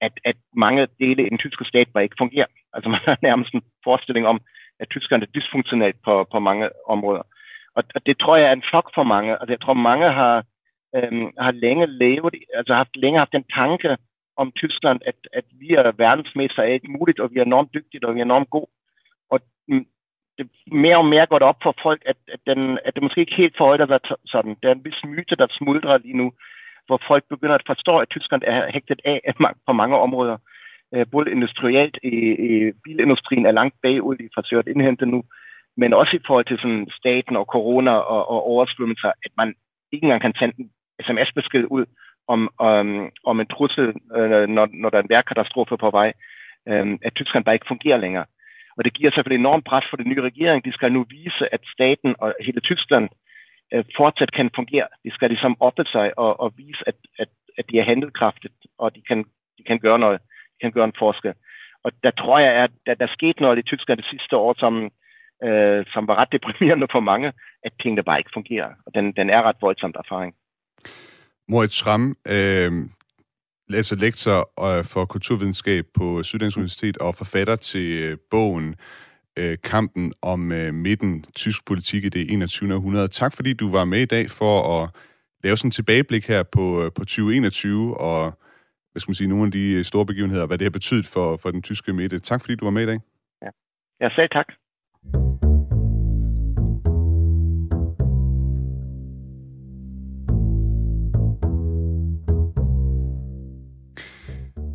at, 0.00 0.12
at 0.24 0.36
mange 0.56 0.88
dele 0.98 1.26
i 1.26 1.28
den 1.28 1.38
tyske 1.38 1.64
stat 1.64 1.88
bare 1.94 2.02
ikke 2.02 2.16
fungerer. 2.18 2.46
Altså 2.72 2.88
man 2.90 3.00
har 3.04 3.18
nærmest 3.22 3.54
en 3.54 3.62
forestilling 3.84 4.26
om, 4.26 4.40
at 4.80 4.88
tyskerne 4.88 5.22
er 5.22 5.30
dysfunktionelt 5.34 5.96
på, 6.04 6.26
på 6.32 6.38
mange 6.38 6.68
områder. 6.86 7.22
Og, 7.74 7.84
og 7.94 8.06
det 8.06 8.18
tror 8.18 8.36
jeg 8.36 8.48
er 8.48 8.52
en 8.52 8.68
chok 8.70 8.90
for 8.94 9.02
mange. 9.02 9.32
Altså 9.32 9.52
jeg 9.52 9.60
tror, 9.60 9.74
mange 9.74 10.10
har, 10.10 10.44
øhm, 10.96 11.30
har 11.38 11.50
længe 11.50 11.86
levet, 11.86 12.34
altså 12.54 12.74
haft 12.74 12.96
længe 12.96 13.18
haft 13.18 13.32
den 13.32 13.44
tanke 13.54 13.96
om 14.36 14.52
Tyskland, 14.52 15.00
at, 15.06 15.14
at 15.32 15.44
vi 15.60 15.68
er 15.70 15.92
verdensmester 15.92 16.62
af 16.62 16.70
alt 16.72 16.88
muligt, 16.88 17.20
og 17.20 17.30
vi 17.30 17.38
er 17.38 17.44
enormt 17.44 17.74
dygtige, 17.74 18.06
og 18.06 18.14
vi 18.14 18.20
er 18.20 18.24
enormt 18.24 18.50
gode. 18.50 18.70
Og 19.30 19.40
mm, 19.68 19.86
det 20.38 20.50
mere 20.66 20.96
og 20.96 21.04
mere 21.04 21.26
går 21.26 21.38
det 21.38 21.48
op 21.48 21.62
for 21.62 21.74
folk, 21.82 22.02
at, 22.06 22.16
at, 22.34 22.40
den, 22.46 22.78
at 22.84 22.94
det 22.94 23.02
måske 23.02 23.20
ikke 23.20 23.40
helt 23.42 23.56
forholder 23.56 23.86
sig 23.86 24.16
sådan. 24.26 24.56
Der 24.62 24.68
er 24.68 24.74
en 24.74 24.84
vis 24.84 25.04
myte, 25.04 25.36
der 25.36 25.46
smuldrer 25.50 25.98
lige 25.98 26.16
nu, 26.16 26.32
hvor 26.86 27.00
folk 27.06 27.24
begynder 27.28 27.54
at 27.54 27.66
forstå, 27.66 27.98
at 27.98 28.08
Tyskland 28.08 28.42
er 28.46 28.72
hægtet 28.72 29.00
af 29.04 29.20
på 29.66 29.72
mange 29.72 29.96
områder. 29.96 30.36
Øh, 30.94 31.06
både 31.12 31.30
industrielt 31.30 31.98
i, 32.02 32.16
i 32.48 32.72
bilindustrien 32.84 33.46
er 33.46 33.50
langt 33.52 33.76
bagud, 33.82 34.16
de 34.16 34.28
forsøger 34.34 34.62
at 34.62 34.68
indhente 34.68 35.06
nu, 35.06 35.24
men 35.76 35.94
også 35.94 36.16
i 36.16 36.24
forhold 36.26 36.44
til 36.44 36.58
sådan 36.58 36.86
staten 36.98 37.36
og 37.36 37.44
corona 37.44 37.90
og, 37.90 38.30
og 38.30 38.46
oversvømmelser, 38.46 39.08
at 39.08 39.32
man 39.36 39.54
ikke 39.92 40.04
engang 40.04 40.22
kan 40.22 40.34
sende 40.38 40.54
en 40.58 40.70
sms-besked 41.06 41.64
ud 41.64 41.84
om, 42.28 42.40
om, 42.58 43.10
om 43.24 43.40
en 43.40 43.46
trussel, 43.46 43.88
øh, 44.16 44.48
når, 44.48 44.68
når 44.72 44.90
der 44.90 44.98
er 44.98 45.02
en 45.02 45.14
værkatastrofe 45.16 45.76
på 45.76 45.90
vej, 45.90 46.12
øh, 46.68 46.98
at 47.02 47.14
Tyskland 47.14 47.44
bare 47.44 47.54
ikke 47.54 47.72
fungerer 47.72 47.98
længere. 47.98 48.24
Og 48.76 48.84
det 48.84 48.94
giver 48.94 49.10
selvfølgelig 49.10 49.40
enormt 49.40 49.64
pres 49.64 49.84
for 49.90 49.96
den 49.96 50.08
nye 50.08 50.22
regering. 50.22 50.64
De 50.64 50.72
skal 50.72 50.92
nu 50.92 51.06
vise, 51.10 51.54
at 51.54 51.60
staten 51.74 52.14
og 52.18 52.34
hele 52.40 52.60
Tyskland 52.60 53.08
øh, 53.74 53.84
fortsat 53.96 54.32
kan 54.32 54.50
fungere. 54.54 54.88
De 55.04 55.10
skal 55.10 55.28
ligesom 55.30 55.56
oppe 55.60 55.84
sig 55.84 56.18
og, 56.18 56.40
og 56.40 56.52
vise, 56.56 56.82
at, 56.86 56.94
at, 57.18 57.28
at 57.58 57.64
de 57.70 57.78
er 57.78 57.84
handelkraftigt, 57.84 58.54
og 58.78 58.94
de 58.94 59.02
kan, 59.08 59.18
de 59.58 59.62
kan 59.66 59.78
gøre 59.78 59.98
noget, 59.98 60.20
de 60.54 60.58
kan 60.60 60.72
gøre 60.72 60.84
en 60.84 60.98
forskel. 60.98 61.34
Og 61.84 61.92
der 62.04 62.10
tror 62.10 62.38
jeg, 62.38 62.52
at 62.64 62.70
der, 62.86 62.94
der 62.94 63.06
skete 63.06 63.42
noget 63.42 63.58
i 63.58 63.62
Tyskland 63.62 63.98
det 63.98 64.10
sidste 64.10 64.36
år, 64.36 64.54
som, 64.58 64.74
øh, 65.44 65.86
som 65.92 66.08
var 66.08 66.14
ret 66.14 66.32
deprimerende 66.32 66.86
for 66.92 67.00
mange, 67.00 67.32
at 67.62 67.72
tingene 67.82 68.02
bare 68.02 68.18
ikke 68.18 68.30
fungerer. 68.34 68.70
Og 68.86 68.94
den, 68.94 69.12
den 69.12 69.30
er 69.30 69.42
ret 69.42 69.56
voldsomt 69.60 69.96
erfaring. 69.96 70.34
Moritz 71.48 71.74
Schramm, 71.74 72.16
øh, 72.26 72.72
altså 73.74 73.94
lektor 73.96 74.38
øh, 74.66 74.84
for 74.84 75.04
kulturvidenskab 75.04 75.84
på 75.94 76.22
Syddansk 76.22 76.56
Universitet 76.56 76.96
og 76.98 77.14
forfatter 77.14 77.56
til 77.56 77.88
øh, 78.02 78.18
bogen 78.30 78.76
øh, 79.40 79.58
Kampen 79.64 80.12
om 80.22 80.52
øh, 80.52 80.74
midten, 80.74 81.24
tysk 81.34 81.66
politik 81.66 82.04
i 82.04 82.08
det 82.08 82.32
21. 82.32 82.74
århundrede. 82.74 83.08
Tak 83.08 83.32
fordi 83.36 83.52
du 83.52 83.70
var 83.70 83.84
med 83.84 84.00
i 84.00 84.04
dag 84.16 84.30
for 84.30 84.82
at 84.82 84.90
lave 85.44 85.56
sådan 85.56 85.68
en 85.68 85.72
tilbageblik 85.72 86.28
her 86.28 86.42
på, 86.42 86.84
øh, 86.84 86.92
på 86.92 87.00
2021 87.04 87.96
og 88.00 88.38
hvad 88.92 89.00
skal 89.00 89.10
man 89.10 89.14
sige, 89.14 89.28
nogle 89.28 89.46
af 89.46 89.52
de 89.52 89.64
øh, 89.72 89.84
store 89.84 90.06
begivenheder, 90.06 90.46
hvad 90.46 90.58
det 90.58 90.64
har 90.64 90.70
betydet 90.70 91.06
for, 91.06 91.36
for 91.36 91.50
den 91.50 91.62
tyske 91.62 91.92
midte. 91.92 92.18
Tak 92.18 92.40
fordi 92.40 92.54
du 92.54 92.64
var 92.64 92.70
med 92.70 92.82
i 92.82 92.86
dag. 92.86 93.00
Ja, 93.42 93.50
jeg 94.00 94.10
sagde 94.16 94.28
tak. 94.28 94.46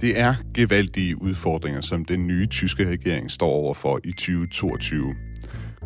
Det 0.05 0.19
er 0.19 0.35
gevaldige 0.53 1.21
udfordringer, 1.21 1.81
som 1.81 2.05
den 2.05 2.27
nye 2.27 2.47
tyske 2.47 2.89
regering 2.89 3.31
står 3.31 3.47
overfor 3.47 3.99
i 4.03 4.11
2022. 4.11 5.15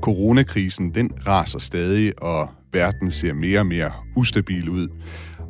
Coronakrisen, 0.02 0.96
den 0.96 1.12
raser 1.28 1.60
stadig, 1.60 2.24
og 2.24 2.50
verden 2.74 3.12
ser 3.12 3.34
mere 3.34 3.60
og 3.60 3.66
mere 3.66 3.92
ustabil 4.16 4.70
ud. 4.70 4.88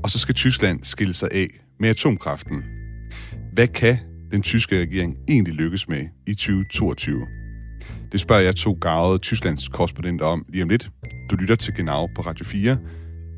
Og 0.03 0.09
så 0.09 0.19
skal 0.19 0.35
Tyskland 0.35 0.79
skille 0.83 1.13
sig 1.13 1.29
af 1.31 1.47
med 1.79 1.89
atomkraften. 1.89 2.63
Hvad 3.53 3.67
kan 3.67 3.97
den 4.31 4.41
tyske 4.41 4.81
regering 4.81 5.15
egentlig 5.27 5.53
lykkes 5.53 5.87
med 5.87 6.05
i 6.27 6.33
2022? 6.33 7.25
Det 8.11 8.19
spørger 8.19 8.41
jeg 8.41 8.55
to 8.55 8.77
gavede 8.81 9.17
Tysklands 9.17 9.67
korrespondenter 9.67 10.25
om 10.25 10.45
lige 10.49 10.63
om 10.63 10.69
lidt. 10.69 10.89
Du 11.31 11.35
lytter 11.35 11.55
til 11.55 11.73
Genau 11.73 12.07
på 12.15 12.21
Radio 12.21 12.45
4. 12.45 12.77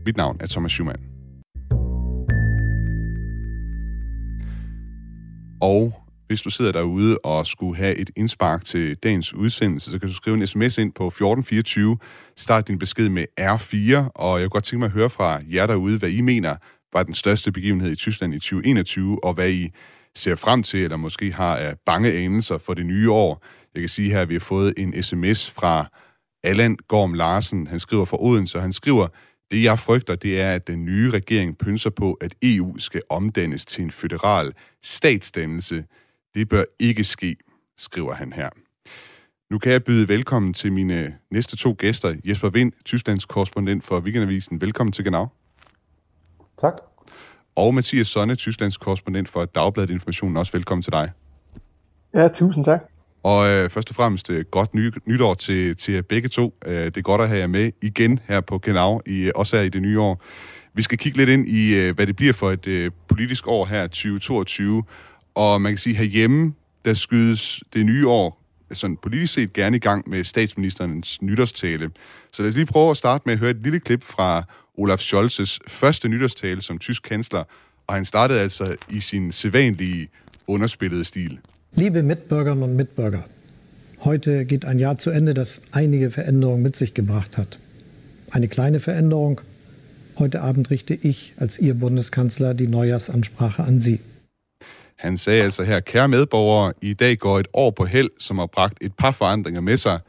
Mit 0.06 0.18
navn 0.18 0.38
er 0.40 0.48
Thomas 0.48 0.72
Schumann. 0.72 1.11
Og 5.62 5.94
hvis 6.28 6.42
du 6.42 6.50
sidder 6.50 6.72
derude 6.72 7.18
og 7.24 7.48
skulle 7.48 7.78
have 7.78 7.96
et 7.96 8.10
indspark 8.16 8.66
til 8.66 8.96
dagens 8.96 9.34
udsendelse, 9.34 9.92
så 9.92 10.00
kan 10.00 10.08
du 10.10 10.14
skrive 10.14 10.38
en 10.38 10.48
sms 10.48 10.78
ind 10.78 10.94
på 10.94 11.08
1424. 11.08 11.98
Start 12.38 12.68
din 12.68 12.80
besked 12.80 13.10
med 13.10 13.26
R4, 13.40 14.12
og 14.16 14.40
jeg 14.40 14.46
kunne 14.46 14.50
godt 14.50 14.64
tænke 14.64 14.80
mig 14.80 14.86
at 14.86 14.92
høre 14.92 15.10
fra 15.10 15.40
jer 15.52 15.66
derude, 15.66 15.98
hvad 15.98 16.10
I 16.10 16.22
mener 16.22 16.56
var 16.94 17.04
den 17.04 17.14
største 17.14 17.52
begivenhed 17.52 17.92
i 17.92 17.96
Tyskland 17.96 18.34
i 18.34 18.40
2021, 18.40 19.24
og 19.24 19.34
hvad 19.34 19.50
I 19.50 19.70
ser 20.16 20.36
frem 20.36 20.64
til, 20.64 20.84
eller 20.84 20.98
måske 20.98 21.34
har 21.34 21.56
af 21.56 21.76
bange 21.86 22.12
anelser 22.12 22.58
for 22.58 22.74
det 22.74 22.86
nye 22.86 23.12
år. 23.12 23.46
Jeg 23.74 23.82
kan 23.82 23.90
sige 23.90 24.12
her, 24.12 24.22
at 24.22 24.30
vi 24.30 24.34
har 24.34 24.40
fået 24.40 24.74
en 24.78 25.04
sms 25.04 25.52
fra 25.52 25.86
Allan 26.44 26.78
Gorm 26.88 27.14
Larsen. 27.14 27.68
Han 27.68 27.80
skriver 27.80 28.06
fra 28.06 28.24
Odense, 28.24 28.58
og 28.58 28.62
han 28.62 28.74
skriver, 28.74 29.08
det 29.52 29.64
jeg 29.64 29.80
frygter, 29.80 30.16
det 30.16 30.42
er, 30.42 30.52
at 30.52 30.68
den 30.68 30.86
nye 30.86 31.10
regering 31.10 31.58
pynser 31.58 31.90
på, 31.90 32.14
at 32.14 32.36
EU 32.42 32.78
skal 32.78 33.02
omdannes 33.10 33.66
til 33.66 33.84
en 33.84 33.92
federal 33.92 34.54
statsdannelse. 34.84 35.86
Det 36.36 36.50
bør 36.50 36.64
ikke 36.80 37.04
ske, 37.04 37.36
skriver 37.78 38.14
han 38.14 38.34
her. 38.34 38.50
Nu 39.50 39.58
kan 39.58 39.72
jeg 39.72 39.84
byde 39.84 40.08
velkommen 40.08 40.54
til 40.54 40.74
mine 40.74 41.16
næste 41.32 41.58
to 41.58 41.76
gæster. 41.78 42.16
Jesper 42.26 42.50
Vind, 42.50 42.72
Tysklands 42.86 43.26
korrespondent 43.26 43.84
for 43.84 44.00
Weekendavisen. 44.00 44.62
Velkommen 44.62 44.94
til 44.94 45.06
Genau. 45.06 45.28
Tak. 46.62 46.74
Og 47.56 47.74
Mathias 47.74 48.08
Sonne, 48.08 48.36
Tysklands 48.36 48.78
korrespondent 48.78 49.30
for 49.30 49.46
Dagbladet 49.46 49.90
Information. 49.90 50.38
Også 50.38 50.52
velkommen 50.52 50.84
til 50.84 50.92
dig. 50.92 51.12
Ja, 52.14 52.28
tusind 52.28 52.66
tak. 52.66 52.92
Og 53.24 53.50
øh, 53.50 53.70
først 53.70 53.90
og 53.90 53.96
fremmest 53.96 54.30
øh, 54.30 54.46
godt 54.46 54.74
ny, 54.74 54.94
nytår 55.06 55.34
til, 55.34 55.78
til 55.78 56.04
begge 56.04 56.30
to. 56.30 56.54
Øh, 56.66 56.86
det 56.86 56.98
er 56.98 57.02
godt 57.02 57.22
at 57.22 57.28
have 57.28 57.40
jer 57.40 57.48
med 57.48 57.72
igen 57.82 58.20
her 58.28 58.42
på 58.42 58.58
Genau, 58.58 59.02
i, 59.06 59.20
øh, 59.20 59.32
også 59.36 59.58
her 59.58 59.64
i 59.64 59.70
det 59.70 59.82
nye 59.82 60.00
år. 60.00 60.24
Vi 60.74 60.82
skal 60.82 60.98
kigge 60.98 61.18
lidt 61.18 61.30
ind 61.30 61.48
i, 61.48 61.74
øh, 61.76 61.96
hvad 61.96 62.08
det 62.08 62.16
bliver 62.16 62.34
for 62.34 62.52
et 62.52 62.68
øh, 62.68 62.92
politisk 63.08 63.48
år 63.48 63.66
her 63.66 63.88
2022. 63.88 64.84
Og 65.36 65.62
man 65.62 65.72
kan 65.72 65.78
sige, 65.78 65.96
herhjemme, 65.96 66.54
der 66.86 66.94
skydes 66.94 67.64
det 67.74 67.86
nye 67.86 68.08
år 68.08 68.42
sådan 68.74 68.98
politisk 68.98 69.34
set 69.34 69.54
gerne 69.54 69.78
i 69.78 69.80
gang 69.80 70.10
med 70.10 70.24
statsministerens 70.24 71.22
nytårstale. 71.22 71.90
Så 72.32 72.42
lad 72.42 72.50
os 72.50 72.56
lige 72.56 72.66
prøve 72.66 72.92
at 72.92 72.98
starte 72.98 73.24
med 73.26 73.34
at 73.34 73.40
høre 73.40 73.50
et 73.50 73.64
lille 73.64 73.80
klip 73.80 74.04
fra 74.04 74.44
Olaf 74.78 75.00
Scholz's 75.00 75.58
første 75.68 76.10
nytårstale 76.10 76.62
som 76.62 76.80
tysk 76.80 77.04
kansler, 77.04 77.44
og 77.88 77.96
han 77.96 78.06
startede 78.06 78.40
altså 78.40 78.76
i 78.90 79.00
sin 79.00 79.32
sædvanlige 79.32 80.10
underspillede 80.48 81.06
stil. 81.06 81.40
Liebe 81.76 82.04
Mitbürgerinnen 82.04 82.64
und 82.64 82.76
Mitbürger, 82.76 83.24
heute 84.04 84.46
geht 84.46 84.66
ein 84.66 84.78
Jahr 84.78 84.98
zu 84.98 85.10
Ende, 85.10 85.34
das 85.34 85.62
einige 85.72 86.12
Veränderungen 86.12 86.62
mit 86.62 86.76
sich 86.76 86.94
gebracht 86.94 87.38
hat. 87.38 87.60
Eine 88.30 88.50
kleine 88.50 88.80
Veränderung. 88.80 89.42
Heute 90.20 90.42
Abend 90.42 90.70
richte 90.70 90.94
ich 90.94 91.34
als 91.38 91.60
Ihr 91.60 91.74
Bundeskanzler 91.74 92.54
die 92.54 92.68
Neujahrsansprache 92.68 93.64
an 93.64 93.80
Sie. 93.80 94.00
Han 94.98 95.18
sagde 95.18 95.44
altså 95.44 95.64
her, 95.64 95.82
kære 95.82 96.08
medborgere, 96.08 96.74
i 96.82 96.94
dag 96.94 97.18
går 97.20 97.40
et 97.40 97.48
år 97.54 97.72
på 97.72 97.86
held, 97.86 98.10
som 98.18 98.40
har 98.40 98.48
bragt 98.48 98.78
et 98.82 98.94
par 98.98 99.12
forandringer 99.12 99.62
med 99.62 99.78
sig. 99.78 100.00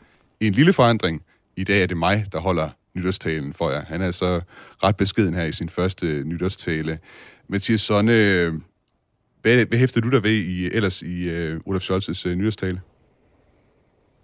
En 0.41 0.53
lille 0.53 0.73
forandring. 0.73 1.23
I 1.57 1.65
dag 1.65 1.83
er 1.83 1.87
det 1.87 1.97
mig, 1.97 2.25
der 2.33 2.39
holder 2.39 2.69
nytårstalen 2.95 3.53
for 3.53 3.71
jer. 3.71 3.85
Han 3.85 4.03
er 4.03 4.11
så 4.11 4.41
ret 4.83 4.97
beskeden 4.97 5.35
her 5.35 5.45
i 5.45 5.53
sin 5.53 5.69
første 5.69 6.23
nytårstale. 6.25 6.99
Mathias 7.49 7.81
Sonne, 7.81 8.51
hvad, 9.43 9.67
hvad 9.67 9.79
hæfter 9.79 10.01
du 10.01 10.11
der 10.11 10.21
ved 10.21 10.31
i, 10.31 10.67
ellers 10.67 11.03
i 11.03 11.29
uh, 11.29 11.61
Olaf 11.67 11.91
Scholz' 11.91 12.29
uh, 12.29 12.33
nytårstale? 12.33 12.81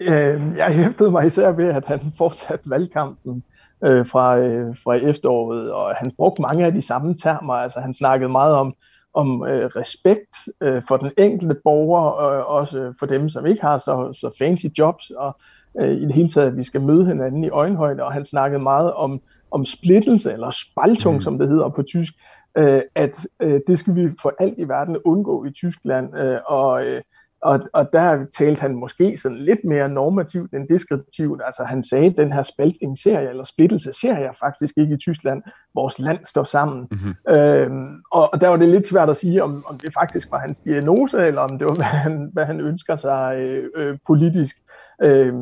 Øh, 0.00 0.40
jeg 0.56 0.74
hæftede 0.74 1.10
mig 1.10 1.26
især 1.26 1.50
ved, 1.50 1.68
at 1.68 1.86
han 1.86 2.00
fortsatte 2.18 2.70
valgkampen 2.70 3.42
øh, 3.84 4.06
fra, 4.06 4.38
øh, 4.38 4.76
fra 4.84 4.94
efteråret, 4.94 5.72
og 5.72 5.94
han 5.96 6.12
brugte 6.16 6.42
mange 6.42 6.66
af 6.66 6.72
de 6.72 6.82
samme 6.82 7.14
termer. 7.14 7.54
Altså 7.54 7.80
han 7.80 7.94
snakkede 7.94 8.28
meget 8.28 8.54
om, 8.54 8.74
om 9.14 9.46
øh, 9.46 9.66
respekt 9.66 10.36
øh, 10.60 10.82
for 10.88 10.96
den 10.96 11.10
enkelte 11.18 11.56
borger, 11.64 12.00
og 12.00 12.46
også 12.46 12.92
for 12.98 13.06
dem, 13.06 13.28
som 13.28 13.46
ikke 13.46 13.62
har 13.62 13.78
så, 13.78 14.12
så 14.12 14.36
fancy 14.38 14.66
jobs, 14.78 15.10
og 15.10 15.36
øh, 15.80 15.90
i 15.90 16.00
det 16.00 16.12
hele 16.12 16.28
taget, 16.28 16.46
at 16.46 16.56
vi 16.56 16.62
skal 16.62 16.80
møde 16.80 17.06
hinanden 17.06 17.44
i 17.44 17.50
øjenhøjde, 17.50 18.02
og 18.02 18.12
han 18.12 18.24
snakkede 18.24 18.62
meget 18.62 18.92
om, 18.92 19.20
om 19.50 19.64
splittelse, 19.64 20.32
eller 20.32 20.50
spaltung, 20.50 21.14
mm. 21.14 21.22
som 21.22 21.38
det 21.38 21.48
hedder 21.48 21.68
på 21.68 21.82
tysk, 21.82 22.14
øh, 22.58 22.82
at 22.94 23.26
øh, 23.42 23.60
det 23.66 23.78
skal 23.78 23.94
vi 23.94 24.08
for 24.22 24.34
alt 24.40 24.58
i 24.58 24.68
verden 24.68 24.96
undgå 25.04 25.44
i 25.44 25.50
Tyskland, 25.50 26.18
øh, 26.18 26.38
og, 26.46 26.86
øh, 26.86 27.02
og, 27.42 27.60
og 27.72 27.92
der 27.92 28.24
talte 28.38 28.60
han 28.60 28.76
måske 28.76 29.16
sådan 29.16 29.38
lidt 29.38 29.64
mere 29.64 29.88
normativt 29.88 30.54
end 30.54 30.68
deskriptivt, 30.68 31.42
altså 31.44 31.64
han 31.64 31.82
sagde, 31.82 32.06
at 32.06 32.16
den 32.16 32.32
her 32.32 32.42
spaltning 32.42 32.98
ser 32.98 33.20
jeg, 33.20 33.30
eller 33.30 33.44
splittelse 33.44 33.92
ser 33.92 34.18
jeg 34.18 34.34
faktisk 34.40 34.78
ikke 34.78 34.94
i 34.94 34.98
Tyskland, 34.98 35.42
vores 35.74 35.98
land 35.98 36.18
står 36.24 36.44
sammen, 36.44 36.86
mm-hmm. 36.90 37.34
øh, 37.34 37.70
og, 38.10 38.32
og 38.32 38.40
der 38.40 38.48
var 38.48 38.56
det 38.56 38.68
lidt 38.68 38.86
svært 38.86 39.10
at 39.10 39.16
sige, 39.16 39.42
om, 39.42 39.64
om 39.66 39.78
det 39.78 39.94
faktisk 39.94 40.30
var 40.30 40.38
hans 40.38 40.60
diagnose, 40.60 41.18
eller 41.18 41.40
om 41.40 41.58
det 41.58 41.66
var, 41.66 41.74
hvad 41.74 41.84
han, 41.84 42.30
hvad 42.32 42.44
han 42.44 42.60
ønsker 42.60 42.96
sig 42.96 43.36
øh, 43.38 43.70
øh, 43.76 43.98
politisk. 44.06 44.56
Øh, 45.02 45.34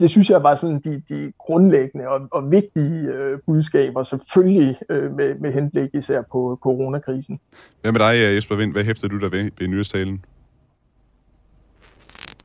det 0.00 0.10
synes 0.10 0.30
jeg 0.30 0.42
var 0.42 0.54
sådan 0.54 0.80
de, 0.80 1.02
de 1.08 1.32
grundlæggende 1.38 2.08
og, 2.08 2.20
og 2.30 2.50
vigtige 2.50 3.00
øh, 3.00 3.38
budskaber, 3.46 4.02
selvfølgelig 4.02 4.78
øh, 4.88 5.16
med, 5.16 5.34
med 5.34 5.52
henblik 5.52 5.90
især 5.92 6.22
på 6.32 6.58
coronakrisen. 6.62 7.40
Hvad 7.80 7.92
med 7.92 8.00
dig, 8.00 8.34
Jesper 8.34 8.56
Vind? 8.56 8.72
Hvad 8.72 8.84
hæfter 8.84 9.08
du 9.08 9.18
der 9.18 9.28
ved, 9.28 9.50
ved 9.58 9.68
nyhedstalen? 9.68 10.24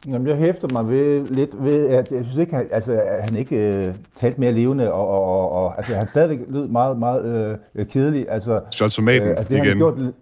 Jamen, 0.07 0.27
jeg 0.27 0.37
hæfter 0.37 0.67
mig 0.73 0.89
ved, 0.89 1.27
lidt 1.27 1.63
ved, 1.63 1.87
at 1.87 2.11
jeg 2.11 2.23
synes 2.23 2.37
ikke, 2.37 2.57
at, 2.57 2.67
altså, 2.71 2.93
at 2.93 3.23
han 3.29 3.35
ikke 3.35 3.55
øh, 3.55 3.93
talte 4.15 4.39
mere 4.39 4.51
levende, 4.51 4.93
og, 4.93 5.07
og, 5.07 5.23
og, 5.23 5.51
og 5.51 5.77
altså, 5.77 5.95
han 5.95 6.07
stadigvæk 6.07 6.39
lød 6.49 6.67
meget, 6.67 6.99
meget 6.99 7.59
øh, 7.75 7.87
kedelig. 7.87 8.25
Altså, 8.29 8.61
Scholzomaten 8.71 9.27
øh, 9.27 9.37
altså, 9.37 9.53
det, 9.53 9.55
igen. 9.55 9.67
Han 9.67 9.77
gjort, 9.77 10.13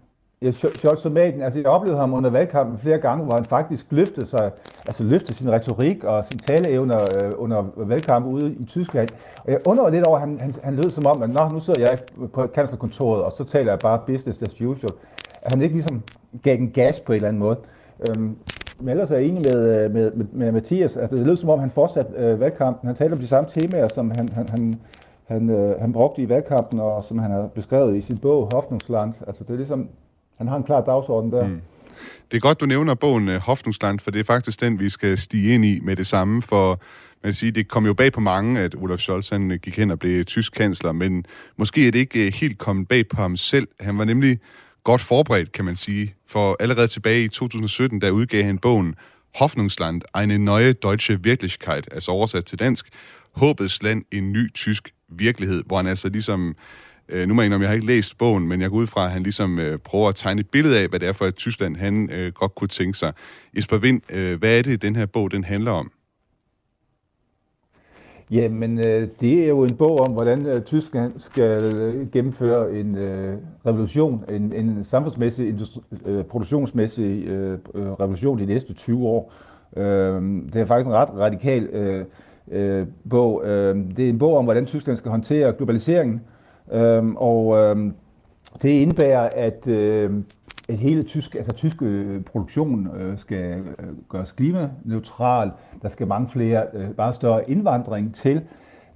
Ja, 0.42 0.50
Scholzomaten, 0.50 1.42
altså 1.42 1.58
jeg 1.58 1.66
oplevede 1.66 2.00
ham 2.00 2.14
under 2.14 2.30
valgkampen 2.30 2.78
flere 2.78 2.98
gange, 2.98 3.24
hvor 3.24 3.34
han 3.34 3.44
faktisk 3.44 3.86
løftede 3.90 4.26
sig, 4.26 4.50
altså 4.86 5.04
løftede 5.04 5.34
sin 5.34 5.50
retorik 5.50 6.04
og 6.04 6.24
sin 6.26 6.38
taleevner 6.38 7.00
øh, 7.00 7.32
under 7.36 7.64
valgkampen 7.76 8.32
ude 8.32 8.52
i 8.52 8.64
Tyskland. 8.64 9.08
Og 9.44 9.52
jeg 9.52 9.60
undrer 9.66 9.90
lidt 9.90 10.06
over, 10.06 10.18
at 10.18 10.28
han, 10.28 10.40
han, 10.40 10.54
han 10.62 10.76
lød 10.76 10.90
som 10.90 11.06
om, 11.06 11.22
at 11.22 11.30
Nå, 11.30 11.48
nu 11.52 11.60
sidder 11.60 11.80
jeg 11.80 11.98
på 12.32 12.46
kanslerkontoret, 12.46 13.22
og 13.22 13.32
så 13.36 13.44
taler 13.44 13.72
jeg 13.72 13.78
bare 13.78 14.00
business 14.06 14.42
as 14.42 14.60
usual. 14.60 14.92
At 15.42 15.52
han 15.52 15.62
ikke 15.62 15.74
ligesom 15.74 16.02
gav 16.42 16.56
den 16.56 16.70
gas 16.70 17.00
på 17.00 17.12
en 17.12 17.16
eller 17.16 17.28
anden 17.28 17.40
måde. 17.40 17.56
Øhm, 18.08 18.36
men 18.80 18.88
ellers 18.88 19.10
er 19.10 19.14
jeg 19.14 19.24
enig 19.24 19.42
med, 19.42 19.84
øh, 19.84 19.90
med, 19.90 20.12
med, 20.12 20.26
med 20.32 20.52
Mathias. 20.52 20.96
Altså, 20.96 21.16
det 21.16 21.26
lød 21.26 21.36
som 21.36 21.48
om, 21.48 21.58
han 21.58 21.70
fortsatte 21.70 22.12
øh, 22.16 22.40
valgkampen. 22.40 22.86
Han 22.86 22.96
talte 22.96 23.14
om 23.14 23.20
de 23.20 23.26
samme 23.26 23.50
temaer, 23.50 23.88
som 23.88 24.10
han, 24.16 24.28
han, 24.28 24.48
han, 24.48 24.80
han, 25.26 25.50
øh, 25.50 25.80
han 25.80 25.92
brugte 25.92 26.22
i 26.22 26.28
valgkampen, 26.28 26.80
og 26.80 27.04
som 27.04 27.18
han 27.18 27.30
har 27.30 27.46
beskrevet 27.54 27.96
i 27.96 28.00
sin 28.00 28.18
bog 28.18 28.48
Hoffnungsland. 28.52 29.14
Altså, 29.26 29.44
det 29.44 29.52
er 29.52 29.56
ligesom, 29.56 29.88
han 30.38 30.48
har 30.48 30.56
en 30.56 30.62
klar 30.62 30.80
dagsorden 30.80 31.32
der. 31.32 31.46
Mm. 31.46 31.60
Det 32.30 32.36
er 32.36 32.40
godt, 32.40 32.60
du 32.60 32.66
nævner 32.66 32.94
bogen 32.94 33.28
øh, 33.28 33.40
Hoffnungsland, 33.40 34.00
for 34.00 34.10
det 34.10 34.20
er 34.20 34.24
faktisk 34.24 34.60
den, 34.60 34.80
vi 34.80 34.88
skal 34.88 35.18
stige 35.18 35.54
ind 35.54 35.64
i 35.64 35.80
med 35.82 35.96
det 35.96 36.06
samme, 36.06 36.42
for 36.42 36.82
man 37.24 37.32
sige, 37.32 37.52
det 37.52 37.68
kom 37.68 37.86
jo 37.86 37.94
bag 37.94 38.12
på 38.12 38.20
mange, 38.20 38.60
at 38.60 38.74
Olaf 38.74 38.98
Scholz 38.98 39.28
han 39.28 39.50
øh, 39.50 39.58
gik 39.58 39.76
hen 39.76 39.90
og 39.90 39.98
blev 39.98 40.24
tysk 40.24 40.52
kansler, 40.52 40.92
men 40.92 41.26
måske 41.56 41.86
er 41.86 41.90
det 41.90 41.98
ikke 41.98 42.26
øh, 42.26 42.32
helt 42.32 42.58
kommet 42.58 42.88
bag 42.88 43.08
på 43.08 43.16
ham 43.16 43.36
selv. 43.36 43.68
Han 43.80 43.98
var 43.98 44.04
nemlig 44.04 44.38
godt 44.84 45.00
forberedt, 45.00 45.52
kan 45.52 45.64
man 45.64 45.76
sige, 45.76 46.14
for 46.28 46.56
allerede 46.60 46.88
tilbage 46.88 47.24
i 47.24 47.28
2017, 47.28 48.00
der 48.00 48.10
udgav 48.10 48.44
han 48.44 48.58
bogen 48.58 48.94
Hoffnungsland, 49.34 50.02
eine 50.18 50.38
neue 50.38 50.72
deutsche 50.72 51.18
Wirklichkeit, 51.24 51.88
altså 51.92 52.10
oversat 52.10 52.44
til 52.44 52.58
dansk, 52.58 52.88
Håbets 53.32 53.82
land, 53.82 54.04
en 54.10 54.32
ny 54.32 54.52
tysk 54.54 54.94
virkelighed, 55.08 55.62
hvor 55.66 55.76
han 55.76 55.86
altså 55.86 56.08
ligesom 56.08 56.54
Øh, 57.12 57.28
nu 57.28 57.34
må 57.34 57.42
jeg 57.42 57.46
indrømme, 57.46 57.64
jeg 57.64 57.70
har 57.70 57.74
ikke 57.74 57.86
læst 57.86 58.18
bogen, 58.18 58.48
men 58.48 58.60
jeg 58.60 58.70
går 58.70 58.76
ud 58.76 58.86
fra, 58.86 59.04
at 59.04 59.10
han 59.10 59.22
ligesom 59.22 59.58
øh, 59.58 59.78
prøver 59.78 60.08
at 60.08 60.14
tegne 60.14 60.40
et 60.40 60.50
billede 60.50 60.78
af, 60.78 60.88
hvad 60.88 61.00
det 61.00 61.08
er 61.08 61.12
for 61.12 61.24
et 61.24 61.34
Tyskland, 61.34 61.76
han 61.76 62.10
øh, 62.12 62.32
godt 62.32 62.54
kunne 62.54 62.68
tænke 62.68 62.98
sig. 62.98 63.12
Jesper 63.56 63.78
Vind, 63.78 64.00
øh, 64.12 64.38
hvad 64.38 64.58
er 64.58 64.62
det, 64.62 64.82
den 64.82 64.96
her 64.96 65.06
bog 65.06 65.30
den 65.30 65.44
handler 65.44 65.70
om? 65.70 65.90
Jamen, 68.30 68.78
øh, 68.78 69.08
det 69.20 69.44
er 69.44 69.48
jo 69.48 69.62
en 69.62 69.76
bog 69.76 70.00
om, 70.00 70.12
hvordan 70.12 70.46
øh, 70.46 70.62
Tyskland 70.62 71.12
skal 71.18 71.64
øh, 71.64 72.10
gennemføre 72.10 72.72
en 72.72 72.98
øh, 72.98 73.36
revolution, 73.66 74.24
en, 74.28 74.54
en 74.54 74.84
samfundsmæssig, 74.84 75.54
øh, 76.06 76.24
produktionsmæssig 76.24 77.26
øh, 77.26 77.58
øh, 77.74 77.92
revolution 77.92 78.38
de 78.38 78.46
næste 78.46 78.74
20 78.74 79.06
år. 79.06 79.32
Øh, 79.76 80.22
det 80.52 80.56
er 80.56 80.66
faktisk 80.66 80.86
en 80.86 80.92
ret 80.92 81.08
radikal 81.18 81.62
øh, 81.62 82.04
øh, 82.50 82.86
bog. 83.10 83.42
Øh, 83.44 83.76
det 83.96 84.04
er 84.04 84.08
en 84.08 84.18
bog 84.18 84.36
om, 84.36 84.44
hvordan 84.44 84.66
Tyskland 84.66 84.96
skal 84.96 85.10
håndtere 85.10 85.52
globaliseringen, 85.52 86.20
Øhm, 86.72 87.16
og 87.16 87.58
øhm, 87.58 87.94
det 88.62 88.68
indebærer, 88.68 89.28
at, 89.36 89.68
øh, 89.68 90.10
at 90.68 90.76
hele 90.76 91.02
tysk, 91.02 91.34
altså 91.34 91.52
tysk 91.52 91.82
øh, 91.82 92.22
produktion 92.22 92.90
øh, 92.96 93.18
skal 93.18 93.58
øh, 93.78 93.86
gøres 94.08 94.32
klimaneutral. 94.32 95.50
Der 95.82 95.88
skal 95.88 96.06
mange 96.06 96.28
flere, 96.32 96.66
øh, 96.74 96.88
meget 96.96 97.14
større 97.14 97.50
indvandring 97.50 98.14
til. 98.14 98.42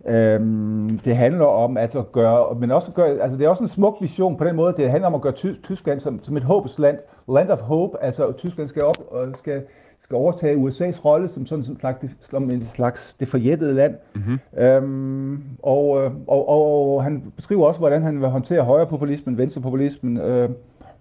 Øhm, 0.09 1.01
det 1.05 1.17
handler 1.17 1.45
om 1.47 1.77
altså 1.77 1.99
at 1.99 2.13
gøre, 2.13 2.55
men 2.55 2.71
også 2.71 2.93
gøre, 2.93 3.09
altså 3.21 3.39
det 3.39 3.45
er 3.45 3.49
også 3.49 3.63
en 3.63 3.69
smuk 3.69 3.97
vision 4.01 4.37
på 4.37 4.45
den 4.45 4.57
måde, 4.57 4.75
det 4.77 4.91
handler 4.91 5.07
om 5.07 5.15
at 5.15 5.21
gøre 5.21 5.33
Ty- 5.33 5.61
Tyskland 5.63 6.01
som, 6.01 6.23
som 6.23 6.37
et 6.37 6.43
håbsland, 6.43 6.99
land 7.29 7.51
of 7.51 7.59
hope, 7.59 8.03
altså 8.03 8.33
Tyskland 8.33 8.69
skal 8.69 8.83
op 8.85 8.97
og 9.11 9.27
skal, 9.35 9.63
skal 10.03 10.15
overtage 10.15 10.57
USA's 10.57 11.05
rolle 11.05 11.29
som 11.29 11.47
sådan 11.47 11.65
en 11.65 11.79
slags, 11.81 12.07
som 12.31 12.51
en 12.51 12.69
slags 12.75 13.15
det 13.21 13.29
forjættede 13.29 13.75
land. 13.75 13.95
Mm-hmm. 14.15 14.39
Øhm, 14.59 15.43
og, 15.63 15.89
og, 16.27 16.49
og, 16.49 16.95
og, 16.95 17.05
han 17.05 17.33
beskriver 17.37 17.67
også, 17.67 17.79
hvordan 17.79 18.03
han 18.03 18.21
vil 18.21 18.29
håndtere 18.29 18.63
højrepopulismen, 18.63 19.39
venstrepopulismen, 19.39 20.17
øh, 20.17 20.51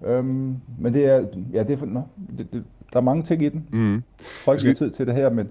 øhm, 0.05 0.55
men 0.79 0.93
det 0.93 1.05
er, 1.05 1.25
ja, 1.53 1.63
det 1.63 1.81
er, 1.81 1.85
no, 1.85 2.01
det, 2.37 2.47
det, 2.53 2.63
der 2.93 2.99
er 2.99 3.03
mange 3.03 3.23
ting 3.23 3.43
i 3.43 3.49
den. 3.49 3.67
Mm. 3.71 3.93
Jeg 3.93 4.01
har 4.45 4.53
ikke 4.53 4.73
tid 4.73 4.91
til 4.91 5.07
det 5.07 5.15
her, 5.15 5.29
men 5.29 5.49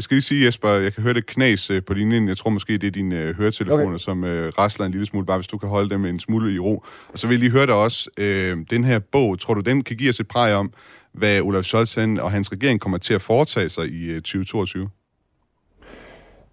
jeg 0.00 0.04
skal 0.04 0.14
lige 0.14 0.22
sige, 0.22 0.46
Jesper, 0.46 0.68
jeg 0.68 0.92
kan 0.94 1.02
høre 1.02 1.14
det 1.14 1.26
knas 1.26 1.70
øh, 1.70 1.82
på 1.84 1.94
linjen. 1.94 2.28
Jeg 2.28 2.36
tror 2.36 2.50
måske, 2.50 2.72
det 2.72 2.86
er 2.86 2.90
dine 2.90 3.22
øh, 3.22 3.36
høretelefoner, 3.36 3.86
okay. 3.86 3.98
som 3.98 4.24
øh, 4.24 4.52
rasler 4.58 4.86
en 4.86 4.92
lille 4.92 5.06
smule, 5.06 5.26
bare 5.26 5.38
hvis 5.38 5.46
du 5.46 5.58
kan 5.58 5.68
holde 5.68 5.90
dem 5.90 6.04
en 6.04 6.20
smule 6.20 6.54
i 6.54 6.58
ro. 6.58 6.84
Og 7.08 7.18
så 7.18 7.26
vil 7.26 7.34
jeg 7.34 7.40
lige 7.40 7.50
høre 7.50 7.66
dig 7.66 7.74
også, 7.74 8.10
øh, 8.18 8.56
den 8.70 8.84
her 8.84 8.98
bog, 8.98 9.40
tror 9.40 9.54
du, 9.54 9.60
den 9.60 9.84
kan 9.84 9.96
give 9.96 10.10
os 10.10 10.20
et 10.20 10.28
præg 10.28 10.54
om, 10.54 10.72
hvad 11.12 11.40
Olaf 11.40 11.64
Scholz 11.64 11.96
og 11.96 12.30
hans 12.30 12.52
regering 12.52 12.80
kommer 12.80 12.98
til 12.98 13.14
at 13.14 13.22
foretage 13.22 13.68
sig 13.68 13.86
i 13.86 14.10
øh, 14.10 14.16
2022? 14.16 14.90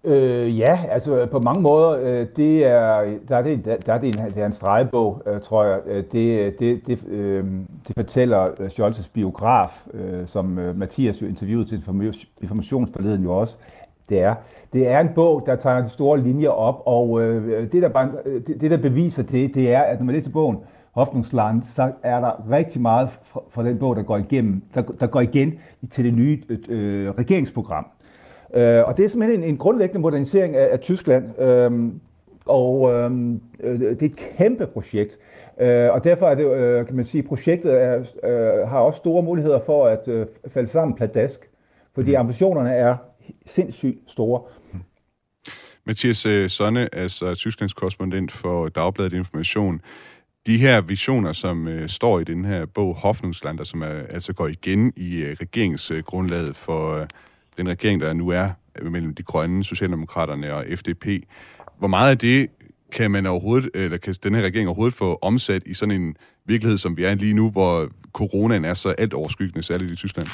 Øh, 0.04 0.58
ja, 0.58 0.80
altså 0.90 1.26
på 1.26 1.38
mange 1.38 1.62
måder, 1.62 1.90
øh, 1.90 2.26
det 2.36 2.64
er, 2.64 3.18
der 3.28 3.36
er 3.36 3.42
det, 3.42 3.64
der 3.86 3.94
er 3.94 3.98
det, 3.98 4.16
en, 4.16 4.24
det 4.34 4.42
er 4.42 4.46
en 4.46 4.52
stregebog, 4.52 5.22
øh, 5.26 5.40
tror 5.40 5.64
jeg. 5.64 5.80
Øh, 5.86 6.04
det, 6.12 6.58
det, 6.58 6.86
det, 6.86 7.04
øh, 7.08 7.44
det 7.88 7.94
fortæller 7.96 8.42
øh, 8.60 8.66
Scholz's 8.66 9.08
biograf, 9.12 9.86
øh, 9.94 10.26
som 10.26 10.58
øh, 10.58 10.76
Mathias 10.76 11.22
jo 11.22 11.26
interviewede 11.26 11.68
til 11.68 11.82
informationsforleden 12.42 13.22
jo 13.22 13.32
også. 13.32 13.56
Det 14.08 14.20
er, 14.20 14.34
det 14.72 14.88
er 14.88 15.00
en 15.00 15.08
bog, 15.14 15.42
der 15.46 15.56
tager 15.56 15.80
de 15.80 15.88
store 15.88 16.20
linjer 16.20 16.50
op, 16.50 16.82
og 16.86 17.22
øh, 17.22 17.72
det, 17.72 17.82
der 17.82 17.88
bare, 17.88 18.10
det, 18.46 18.60
det, 18.60 18.70
der 18.70 18.76
beviser 18.76 19.22
det, 19.22 19.54
det 19.54 19.72
er, 19.72 19.80
at 19.80 19.98
når 19.98 20.04
man 20.04 20.14
læser 20.14 20.30
bogen 20.30 20.58
Hoffnungsland, 20.98 21.62
så 21.62 21.92
er 22.02 22.20
der 22.20 22.50
rigtig 22.50 22.80
meget 22.80 23.08
fra, 23.24 23.40
fra 23.50 23.64
den 23.64 23.78
bog, 23.78 23.96
der 23.96 24.02
går 24.02 24.16
igennem, 24.16 24.62
der, 24.74 24.82
der 24.82 25.06
går 25.06 25.20
igen 25.20 25.58
til 25.90 26.04
det 26.04 26.14
nye 26.14 26.42
øh, 26.68 27.10
regeringsprogram. 27.10 27.86
Øh, 28.54 28.84
og 28.84 28.96
det 28.96 29.04
er 29.04 29.08
simpelthen 29.08 29.42
en, 29.42 29.48
en 29.48 29.56
grundlæggende 29.56 30.00
modernisering 30.00 30.56
af, 30.56 30.68
af 30.72 30.80
Tyskland, 30.80 31.40
øh, 31.40 31.92
og 32.46 32.92
øh, 32.92 33.10
det 33.80 34.02
er 34.02 34.06
et 34.06 34.16
kæmpe 34.16 34.66
projekt. 34.66 35.18
Øh, 35.60 35.92
og 35.92 36.04
derfor 36.04 36.26
er 36.26 36.34
det, 36.34 36.46
øh, 36.56 36.86
kan 36.86 36.96
man 36.96 37.04
sige, 37.04 37.22
projektet 37.22 37.82
er, 37.82 37.98
øh, 38.24 38.68
har 38.68 38.78
også 38.78 38.98
store 38.98 39.22
muligheder 39.22 39.60
for 39.66 39.86
at 39.86 40.08
øh, 40.08 40.26
falde 40.54 40.68
sammen 40.68 40.96
pladask, 40.96 41.50
fordi 41.94 42.10
mm. 42.10 42.16
ambitionerne 42.16 42.70
er 42.70 42.96
sindssygt 43.46 43.98
store. 44.06 44.40
Mathias 45.88 46.26
øh, 46.26 46.48
Sonne, 46.48 46.94
altså 46.94 47.34
Tysklands 47.34 47.72
korrespondent 47.72 48.32
for 48.32 48.68
Dagbladet 48.68 49.12
Information. 49.12 49.80
De 50.48 50.58
her 50.58 50.80
visioner, 50.80 51.32
som 51.32 51.68
øh, 51.68 51.88
står 51.88 52.20
i 52.20 52.24
den 52.24 52.44
her 52.44 52.66
bog, 52.66 52.94
Hoffnungslander, 52.94 53.64
som 53.64 53.82
er, 53.82 53.86
altså 53.86 54.32
går 54.32 54.46
igen 54.46 54.92
i 54.96 55.14
øh, 55.14 55.36
regeringsgrundlaget 55.40 56.56
for, 56.56 57.00
øh, 57.00 57.06
den 57.58 57.68
regering, 57.68 58.00
der 58.00 58.12
nu 58.12 58.28
er 58.28 58.50
øh, 58.78 58.92
mellem 58.92 59.14
de 59.14 59.22
grønne, 59.22 59.64
Socialdemokraterne 59.64 60.54
og 60.54 60.64
FDP. 60.76 61.06
Hvor 61.78 61.88
meget 61.88 62.10
af 62.10 62.18
det 62.18 62.48
kan 62.92 63.10
man 63.10 63.26
overhovedet, 63.26 63.70
eller 63.74 63.98
kan 63.98 64.14
den 64.22 64.34
her 64.34 64.42
regering 64.42 64.68
overhovedet 64.68 64.94
få 64.94 65.18
omsat 65.22 65.62
i 65.66 65.74
sådan 65.74 66.00
en 66.00 66.16
virkelighed, 66.46 66.78
som 66.78 66.96
vi 66.96 67.04
er 67.04 67.14
lige 67.14 67.34
nu, 67.34 67.50
hvor 67.50 67.88
coronaen 68.12 68.64
er 68.64 68.74
så 68.74 68.88
alt 68.88 69.12
overskyggende, 69.14 69.62
særligt 69.62 69.90
i 69.90 69.96
Tyskland? 69.96 70.28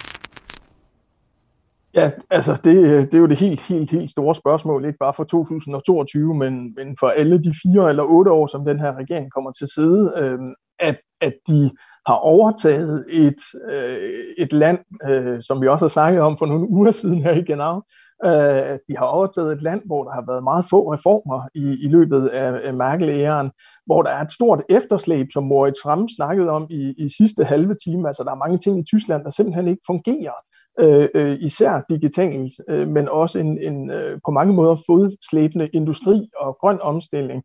Ja, 1.94 2.10
altså 2.30 2.60
det, 2.64 2.74
det 3.12 3.14
er 3.14 3.18
jo 3.18 3.26
det 3.26 3.36
helt, 3.36 3.60
helt, 3.60 3.90
helt 3.90 4.10
store 4.10 4.34
spørgsmål, 4.34 4.84
ikke 4.84 4.98
bare 4.98 5.14
for 5.14 5.24
2022, 5.24 6.34
men, 6.34 6.74
men 6.76 6.96
for 7.00 7.08
alle 7.08 7.44
de 7.44 7.54
fire 7.62 7.88
eller 7.88 8.02
otte 8.02 8.30
år, 8.30 8.46
som 8.46 8.64
den 8.64 8.80
her 8.80 8.96
regering 8.96 9.32
kommer 9.32 9.52
til 9.52 9.68
sidde, 9.74 10.12
øh, 10.16 10.38
at, 10.78 10.98
at 11.20 11.34
de 11.48 11.70
har 12.06 12.14
overtaget 12.14 13.04
et, 13.08 13.42
øh, 13.70 14.24
et 14.38 14.52
land, 14.52 14.78
øh, 15.08 15.42
som 15.42 15.62
vi 15.62 15.68
også 15.68 15.84
har 15.84 15.88
snakket 15.88 16.22
om 16.22 16.38
for 16.38 16.46
nogle 16.46 16.68
uger 16.68 16.90
siden 16.90 17.22
her 17.22 17.32
i 17.32 17.42
Genau. 17.42 17.82
Øh, 18.24 18.78
de 18.88 18.96
har 18.98 19.04
overtaget 19.04 19.52
et 19.52 19.62
land, 19.62 19.82
hvor 19.86 20.04
der 20.04 20.10
har 20.10 20.24
været 20.26 20.44
meget 20.44 20.64
få 20.70 20.92
reformer 20.92 21.48
i, 21.54 21.84
i 21.84 21.88
løbet 21.88 22.26
af, 22.28 22.60
af 22.64 22.74
Merkel-æren, 22.74 23.50
hvor 23.86 24.02
der 24.02 24.10
er 24.10 24.22
et 24.24 24.32
stort 24.32 24.62
efterslæb, 24.70 25.26
som 25.32 25.44
Moritz 25.44 25.86
Ramm 25.86 26.08
snakkede 26.08 26.50
om 26.50 26.66
i, 26.70 26.94
i 26.98 27.08
sidste 27.18 27.44
halve 27.44 27.76
time. 27.84 28.08
Altså 28.08 28.24
der 28.24 28.30
er 28.30 28.44
mange 28.44 28.58
ting 28.58 28.78
i 28.78 28.84
Tyskland, 28.84 29.24
der 29.24 29.30
simpelthen 29.30 29.68
ikke 29.68 29.82
fungerer. 29.86 30.36
Øh, 30.80 31.08
øh, 31.14 31.38
især 31.40 31.84
digitalt, 31.90 32.52
øh, 32.68 32.88
men 32.88 33.08
også 33.08 33.38
en, 33.38 33.58
en 33.58 33.90
øh, 33.90 34.18
på 34.24 34.30
mange 34.30 34.54
måder 34.54 34.76
fodslæbende 34.86 35.68
industri 35.68 36.28
og 36.40 36.56
grøn 36.60 36.78
omstilling. 36.80 37.42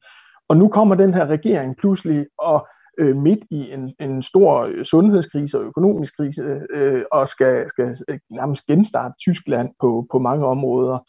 Og 0.49 0.57
nu 0.57 0.67
kommer 0.67 0.95
den 0.95 1.13
her 1.13 1.25
regering 1.25 1.77
pludselig 1.77 2.25
og 2.37 2.67
øh, 2.99 3.15
midt 3.15 3.39
i 3.51 3.73
en, 3.73 3.93
en 3.99 4.21
stor 4.21 4.61
øh, 4.61 4.85
sundhedskrise 4.85 5.57
og 5.57 5.65
økonomisk 5.65 6.17
krise, 6.17 6.61
øh, 6.73 7.03
og 7.11 7.29
skal, 7.29 7.69
skal 7.69 7.95
øh, 8.09 8.19
nærmest 8.31 8.65
genstarte 8.65 9.13
Tyskland 9.21 9.69
på, 9.79 10.07
på 10.11 10.19
mange 10.19 10.45
områder. 10.45 10.99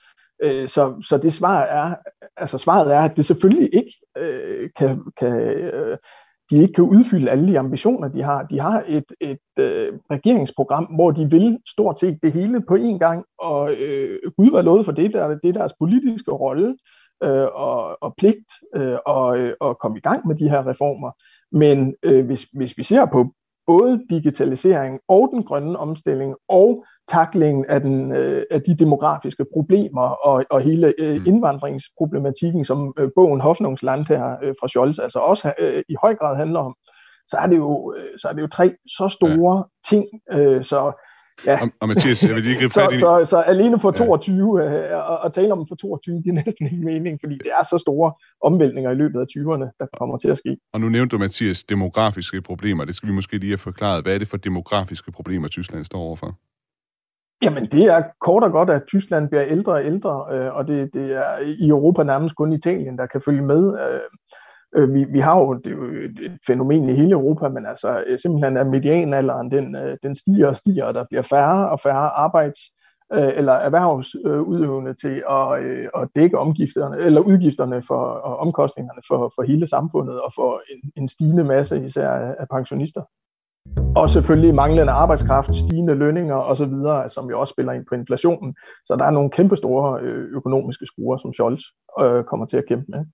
Øh, 0.44 0.68
så, 0.68 1.02
så 1.02 1.18
det 1.18 1.32
svar 1.32 1.60
er, 1.60 1.94
altså 2.36 2.58
svaret 2.58 2.94
er, 2.94 3.00
at 3.00 3.16
det 3.16 3.26
selvfølgelig 3.26 3.70
ikke 3.72 3.94
øh, 4.18 4.68
kan, 4.76 5.02
kan 5.18 5.40
øh, 5.50 5.98
de 6.50 6.62
ikke 6.62 6.72
kan 6.72 6.84
udfylde 6.84 7.30
alle 7.30 7.48
de 7.48 7.58
ambitioner, 7.58 8.08
de 8.08 8.22
har. 8.22 8.42
De 8.42 8.60
har 8.60 8.84
et, 8.88 9.04
et 9.20 9.38
øh, 9.58 9.98
regeringsprogram, 10.10 10.84
hvor 10.84 11.10
de 11.10 11.30
vil 11.30 11.58
stort 11.68 12.00
set 12.00 12.18
det 12.22 12.32
hele 12.32 12.60
på 12.68 12.74
én 12.76 12.98
gang, 12.98 13.24
og 13.38 13.72
øh, 13.72 14.18
Gud 14.36 14.50
var 14.50 14.62
lovet 14.62 14.84
for 14.84 14.92
det, 14.92 15.12
der 15.12 15.28
det 15.28 15.48
er 15.48 15.52
deres 15.52 15.72
politiske 15.78 16.30
rolle 16.30 16.76
øh, 17.24 17.48
og, 17.54 18.02
og 18.02 18.14
pligt 18.18 18.52
øh, 18.76 18.96
og, 19.06 19.38
øh, 19.38 19.52
og 19.60 19.78
komme 19.78 19.98
i 19.98 20.00
gang 20.00 20.26
med 20.26 20.36
de 20.36 20.50
her 20.50 20.66
reformer. 20.66 21.10
Men 21.52 21.94
øh, 22.02 22.26
hvis, 22.26 22.42
hvis 22.42 22.78
vi 22.78 22.82
ser 22.82 23.04
på 23.04 23.32
både 23.72 24.00
digitalisering 24.10 25.00
og 25.08 25.30
den 25.32 25.42
grønne 25.42 25.78
omstilling 25.78 26.34
og 26.48 26.84
taklingen 27.08 27.64
af, 27.68 27.80
den, 27.80 28.12
øh, 28.12 28.42
af 28.50 28.60
de 28.62 28.76
demografiske 28.76 29.44
problemer 29.54 30.06
og, 30.28 30.44
og 30.50 30.60
hele 30.60 30.94
øh, 30.98 31.16
mm. 31.18 31.24
indvandringsproblematikken, 31.26 32.64
som 32.64 32.94
øh, 32.98 33.08
bogen 33.16 33.40
Hoffnungsland 33.40 34.06
her 34.08 34.24
øh, 34.42 34.54
fra 34.60 34.68
Scholz 34.68 34.98
altså 34.98 35.18
også 35.18 35.52
øh, 35.58 35.82
i 35.88 35.94
høj 36.02 36.14
grad 36.14 36.36
handler 36.36 36.60
om, 36.60 36.74
så 37.26 37.36
er 37.36 37.46
det 37.46 37.56
jo, 37.56 37.94
øh, 37.96 38.18
så 38.18 38.28
er 38.28 38.32
det 38.32 38.42
jo 38.42 38.46
tre 38.46 38.74
så 38.98 39.08
store 39.08 39.56
ja. 39.56 39.62
ting. 39.90 40.04
Øh, 40.32 40.64
så 40.64 40.92
Ja. 41.46 41.62
Og, 41.62 41.68
og 41.80 41.88
Mathias, 41.88 42.22
jeg 42.22 42.34
vil 42.34 42.42
lige 42.42 42.58
gribe 42.58 42.68
så, 42.68 42.88
så, 42.92 42.98
så, 43.00 43.30
så 43.30 43.36
alene 43.36 43.80
for 43.80 43.90
22, 43.90 44.62
ja. 44.62 44.92
øh, 44.92 45.24
og, 45.24 45.32
tale 45.32 45.52
om 45.52 45.66
for 45.68 45.74
22, 45.74 46.22
giver 46.22 46.34
næsten 46.34 46.66
ikke 46.66 46.84
mening, 46.84 47.20
fordi 47.22 47.34
det 47.34 47.50
er 47.60 47.64
så 47.64 47.78
store 47.78 48.12
omvæltninger 48.42 48.90
i 48.90 48.94
løbet 48.94 49.20
af 49.20 49.24
20'erne, 49.24 49.76
der 49.80 49.86
kommer 49.98 50.18
til 50.18 50.28
at 50.28 50.38
ske. 50.38 50.56
Og 50.72 50.80
nu 50.80 50.88
nævnte 50.88 51.16
du, 51.16 51.20
Mathias, 51.20 51.64
demografiske 51.64 52.42
problemer. 52.42 52.84
Det 52.84 52.96
skal 52.96 53.08
vi 53.08 53.12
måske 53.12 53.38
lige 53.38 53.50
have 53.50 53.58
forklaret. 53.58 54.04
Hvad 54.04 54.14
er 54.14 54.18
det 54.18 54.28
for 54.28 54.36
demografiske 54.36 55.12
problemer, 55.12 55.48
Tyskland 55.48 55.84
står 55.84 55.98
overfor? 55.98 56.38
Jamen, 57.42 57.66
det 57.66 57.84
er 57.84 58.02
kort 58.20 58.44
og 58.44 58.52
godt, 58.52 58.70
at 58.70 58.82
Tyskland 58.88 59.28
bliver 59.28 59.44
ældre 59.44 59.72
og 59.72 59.84
ældre, 59.84 60.26
øh, 60.32 60.56
og 60.56 60.68
det, 60.68 60.94
det 60.94 61.16
er 61.16 61.38
i 61.62 61.68
Europa 61.68 62.02
nærmest 62.02 62.34
kun 62.36 62.52
Italien, 62.52 62.98
der 62.98 63.06
kan 63.06 63.20
følge 63.24 63.42
med. 63.42 63.78
Øh, 63.80 64.00
Øh, 64.76 64.94
vi, 64.94 65.04
vi 65.04 65.20
har 65.20 65.38
jo, 65.38 65.54
det 65.54 65.66
er 65.66 65.76
jo 65.76 65.84
et 65.84 66.38
fænomen 66.46 66.88
i 66.88 66.92
hele 66.92 67.10
Europa, 67.10 67.48
men 67.48 67.66
altså 67.66 68.04
øh, 68.06 68.18
simpelthen 68.18 68.56
er 68.56 68.64
medianalderen, 68.64 69.50
den, 69.50 69.76
øh, 69.76 69.96
den 70.02 70.14
stiger 70.14 70.48
og 70.48 70.56
stiger, 70.56 70.84
og 70.84 70.94
der 70.94 71.04
bliver 71.10 71.22
færre 71.22 71.70
og 71.70 71.80
færre 71.80 72.08
arbejds 72.08 72.58
øh, 73.12 73.30
eller 73.36 73.52
erhvervsudøvende 73.52 74.94
til 74.94 75.22
at, 75.30 75.62
øh, 75.62 75.88
at 75.96 76.08
dække 76.16 76.38
omgifterne, 76.38 76.96
eller 76.96 77.20
udgifterne 77.20 77.82
for 77.82 78.02
og 78.04 78.36
omkostningerne 78.36 79.02
for, 79.08 79.32
for 79.34 79.42
hele 79.42 79.66
samfundet 79.66 80.20
og 80.20 80.32
for 80.34 80.62
en, 80.72 80.92
en 80.96 81.08
stigende 81.08 81.44
masse 81.44 81.84
især 81.84 82.08
af, 82.08 82.34
af 82.38 82.48
pensionister. 82.48 83.02
Og 83.96 84.10
selvfølgelig 84.10 84.54
manglende 84.54 84.92
arbejdskraft, 84.92 85.54
stigende 85.54 85.94
lønninger 85.94 86.34
osv., 86.34 86.72
som 87.08 87.30
jo 87.30 87.40
også 87.40 87.52
spiller 87.52 87.72
ind 87.72 87.84
på 87.88 87.94
inflationen. 87.94 88.54
Så 88.86 88.96
der 88.96 89.04
er 89.04 89.10
nogle 89.10 89.30
kæmpestore 89.30 90.00
øh, 90.00 90.36
økonomiske 90.36 90.86
skruer, 90.86 91.16
som 91.16 91.32
Scholz 91.32 91.62
øh, 92.00 92.24
kommer 92.24 92.46
til 92.46 92.56
at 92.56 92.66
kæmpe 92.68 92.86
med. 92.88 93.04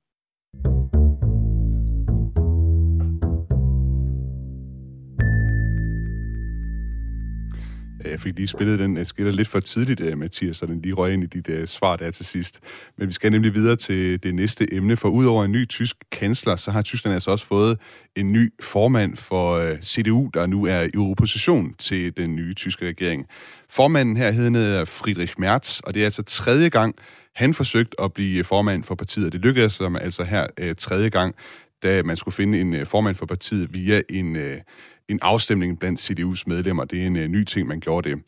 Øh, 8.07 8.13
jeg 8.13 8.21
fik 8.21 8.37
lige 8.37 8.49
spillet 8.49 8.79
den 8.79 8.97
øh, 8.97 9.07
skiller 9.07 9.33
lidt 9.33 9.49
for 9.49 9.61
tidligt, 9.61 10.01
øh, 10.01 10.19
Mathias, 10.19 10.57
så 10.57 10.67
den 10.67 10.81
lige 10.83 10.95
røg 10.95 11.13
ind 11.13 11.25
i 11.25 11.27
dit 11.27 11.49
uh, 11.49 11.65
svar 11.65 11.97
der 11.97 12.11
til 12.11 12.27
sidst. 12.27 12.61
Men 12.99 13.09
vi 13.09 13.13
skal 13.13 13.33
nemlig 13.33 13.55
videre 13.55 13.77
til 13.77 14.23
det 14.23 14.35
næste 14.35 14.75
emne, 14.75 14.97
for 14.97 15.09
udover 15.09 15.45
en 15.45 15.53
ny 15.53 15.69
tysk 15.69 15.97
kansler, 16.13 16.57
så 16.57 16.71
har 16.71 16.83
Tyskland 16.83 17.15
altså 17.15 17.31
også 17.31 17.47
fået 17.47 17.79
en 18.17 18.33
ny 18.33 18.53
formand 18.61 19.17
for 19.17 19.59
uh, 19.59 19.81
CDU, 19.83 20.31
der 20.35 20.47
nu 20.47 20.65
er 20.67 20.83
i 20.95 20.97
opposition 20.97 21.75
til 21.79 22.17
den 22.17 22.37
nye 22.37 22.55
tyske 22.55 22.87
regering. 22.87 23.27
Formanden 23.71 24.17
her 24.17 24.31
hedder 24.31 24.85
Friedrich 24.85 25.35
Merz, 25.39 25.81
og 25.81 25.95
det 25.95 26.01
er 26.01 26.05
altså 26.05 26.23
tredje 26.23 26.69
gang, 26.69 26.95
han 27.35 27.55
forsøgte 27.55 28.01
at 28.01 28.13
blive 28.13 28.45
formand 28.45 28.85
for 28.85 28.95
partiet. 28.95 29.33
Det 29.33 29.41
lykkedes 29.41 29.79
ham 29.79 29.97
altså 29.97 30.25
her 30.25 30.47
uh, 30.63 30.71
tredje 30.79 31.09
gang, 31.09 31.35
da 31.83 32.03
man 32.03 32.17
skulle 32.17 32.35
finde 32.35 32.61
en 32.61 32.75
uh, 32.75 32.87
formand 32.87 33.15
for 33.15 33.27
partiet 33.27 33.75
via 33.75 34.03
en... 34.11 34.37
En 35.09 35.19
afstemning 35.23 35.79
blandt 35.79 36.01
CDU's 36.01 36.43
medlemmer. 36.47 36.85
Det 36.85 37.03
er 37.03 37.07
en 37.07 37.17
øh, 37.17 37.29
ny 37.29 37.45
ting, 37.45 37.69
man 37.69 37.81
gjorde 37.81 38.11
det. 38.11 38.19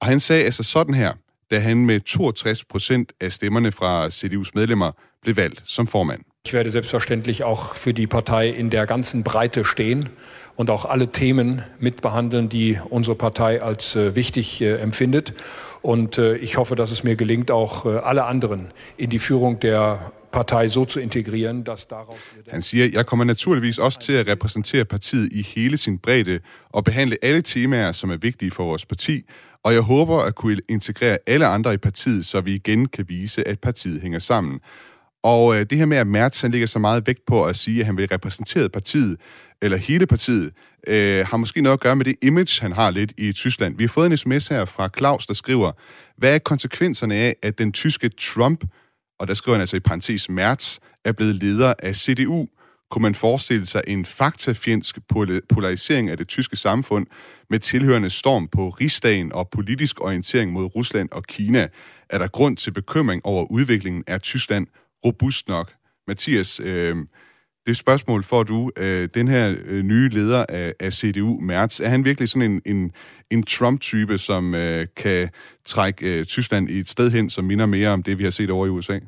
Og 0.00 0.06
han 0.06 0.20
sagde 0.20 0.44
altså 0.44 0.62
sådan 0.62 0.94
her, 0.94 1.12
da 1.50 1.58
han 1.58 1.86
med 1.86 2.00
62 2.00 2.64
procent 2.64 3.12
af 3.20 3.32
stemmerne 3.32 3.72
fra 3.72 4.08
CDU's 4.08 4.50
medlemmer 4.54 4.92
blev 5.22 5.36
valgt 5.36 5.62
som 5.64 5.86
formand. 5.86 6.20
Ich 6.46 6.54
werde 6.54 6.70
selbstverständlich 6.70 7.44
auch 7.44 7.74
für 7.74 7.92
die 7.92 8.06
Partei 8.06 8.48
in 8.48 8.70
der 8.70 8.86
ganzen 8.86 9.22
Breite 9.22 9.64
stehen 9.64 10.08
und 10.56 10.70
auch 10.70 10.84
alle 10.84 11.12
Themen 11.12 11.62
mitbehandeln, 11.78 12.48
die 12.48 12.78
unsere 12.90 13.16
Partei 13.16 13.60
als 13.60 13.96
äh, 13.96 14.14
wichtig 14.14 14.62
äh, 14.62 14.76
empfindet. 14.76 15.34
Und 15.82 16.18
äh, 16.18 16.36
ich 16.36 16.56
hoffe, 16.56 16.74
dass 16.74 16.90
es 16.90 17.04
mir 17.04 17.16
gelingt, 17.16 17.50
auch 17.50 17.84
äh, 17.84 17.98
alle 17.98 18.24
anderen 18.24 18.72
in 18.96 19.10
die 19.10 19.18
Führung 19.18 19.60
der 19.60 20.12
Partei 20.32 20.68
so 20.68 20.84
zu 20.84 21.00
integrieren, 21.00 21.62
dass 21.62 21.86
daraus... 21.86 22.20
Han 22.48 22.62
siger, 22.62 22.88
jeg 22.92 23.06
kommer 23.06 23.24
naturligvis 23.24 23.78
også 23.78 24.00
til 24.00 24.12
at 24.12 24.28
repræsentere 24.28 24.84
partiet 24.84 25.32
i 25.32 25.42
hele 25.42 25.76
sin 25.76 25.98
bredde 25.98 26.40
og 26.68 26.84
behandle 26.84 27.16
alle 27.22 27.42
temaer, 27.42 27.92
som 27.92 28.10
er 28.10 28.16
vigtige 28.16 28.50
for 28.50 28.64
vores 28.64 28.86
parti, 28.86 29.22
og 29.62 29.74
jeg 29.74 29.82
håber 29.82 30.18
at 30.18 30.34
kunne 30.34 30.60
integrere 30.68 31.18
alle 31.26 31.46
andre 31.46 31.74
i 31.74 31.76
partiet, 31.76 32.26
så 32.26 32.40
vi 32.40 32.54
igen 32.54 32.86
kan 32.86 33.04
vise, 33.08 33.48
at 33.48 33.60
partiet 33.60 34.00
hænger 34.00 34.18
sammen. 34.18 34.60
Og 35.22 35.56
øh, 35.56 35.66
det 35.70 35.78
her 35.78 35.86
med, 35.86 35.96
at 35.96 36.06
Mertz 36.06 36.40
han 36.40 36.50
ligger 36.50 36.66
så 36.66 36.78
meget 36.78 37.06
vægt 37.06 37.26
på 37.26 37.44
at 37.44 37.56
sige, 37.56 37.80
at 37.80 37.86
han 37.86 37.96
vil 37.96 38.08
repræsentere 38.08 38.68
partiet, 38.68 39.16
eller 39.62 39.76
hele 39.76 40.06
partiet, 40.06 40.52
øh, 40.86 41.26
har 41.26 41.36
måske 41.36 41.60
noget 41.60 41.76
at 41.76 41.80
gøre 41.80 41.96
med 41.96 42.04
det 42.04 42.16
image, 42.22 42.62
han 42.62 42.72
har 42.72 42.90
lidt 42.90 43.12
i 43.18 43.32
Tyskland. 43.32 43.76
Vi 43.76 43.84
har 43.84 43.88
fået 43.88 44.06
en 44.10 44.16
sms 44.16 44.48
her 44.48 44.64
fra 44.64 44.88
Claus, 44.98 45.26
der 45.26 45.34
skriver, 45.34 45.72
hvad 46.16 46.34
er 46.34 46.38
konsekvenserne 46.38 47.14
af, 47.14 47.36
at 47.42 47.58
den 47.58 47.72
tyske 47.72 48.08
Trump, 48.08 48.64
og 49.18 49.28
der 49.28 49.34
skriver 49.34 49.56
han 49.56 49.60
altså 49.60 49.76
i 49.76 49.80
parentes 49.80 50.28
Mertz, 50.28 50.78
er 51.04 51.12
blevet 51.12 51.34
leder 51.34 51.74
af 51.78 51.96
CDU? 51.96 52.46
Kunne 52.90 53.02
man 53.02 53.14
forestille 53.14 53.66
sig 53.66 53.82
en 53.86 54.04
faktafjendsk 54.04 54.98
polarisering 55.48 56.10
af 56.10 56.16
det 56.16 56.28
tyske 56.28 56.56
samfund 56.56 57.06
med 57.50 57.58
tilhørende 57.58 58.10
storm 58.10 58.48
på 58.48 58.68
rigsdagen 58.68 59.32
og 59.32 59.48
politisk 59.48 60.00
orientering 60.00 60.52
mod 60.52 60.64
Rusland 60.76 61.08
og 61.12 61.24
Kina? 61.24 61.68
Er 62.10 62.18
der 62.18 62.28
grund 62.28 62.56
til 62.56 62.70
bekymring 62.70 63.26
over 63.26 63.50
udviklingen 63.50 64.04
af 64.06 64.20
Tyskland 64.20 64.66
robust 65.04 65.48
nok? 65.48 65.72
Mathias, 66.06 66.60
øh, 66.60 66.96
det 67.68 67.76
spørgsmål 67.76 68.22
får 68.22 68.42
du. 68.42 68.70
Øh, 68.76 69.08
den 69.14 69.28
her 69.28 69.54
øh, 69.64 69.82
nye 69.82 70.08
leder 70.08 70.46
af, 70.48 70.74
af 70.80 70.92
CDU, 70.92 71.40
Merz, 71.40 71.80
er 71.80 71.88
han 71.88 72.04
virkelig 72.04 72.28
sådan 72.28 72.50
en, 72.50 72.62
en, 72.76 72.92
en 73.30 73.42
Trump-type, 73.42 74.18
som 74.18 74.54
øh, 74.54 74.86
kan 74.96 75.30
trække 75.64 76.18
øh, 76.18 76.24
Tyskland 76.24 76.70
i 76.70 76.78
et 76.78 76.88
sted 76.88 77.10
hen, 77.10 77.30
som 77.30 77.44
minder 77.44 77.66
mere 77.66 77.88
om 77.88 78.02
det, 78.02 78.18
vi 78.18 78.24
har 78.24 78.30
set 78.30 78.50
over 78.50 78.66
i 78.66 78.68
USA? 78.68 78.98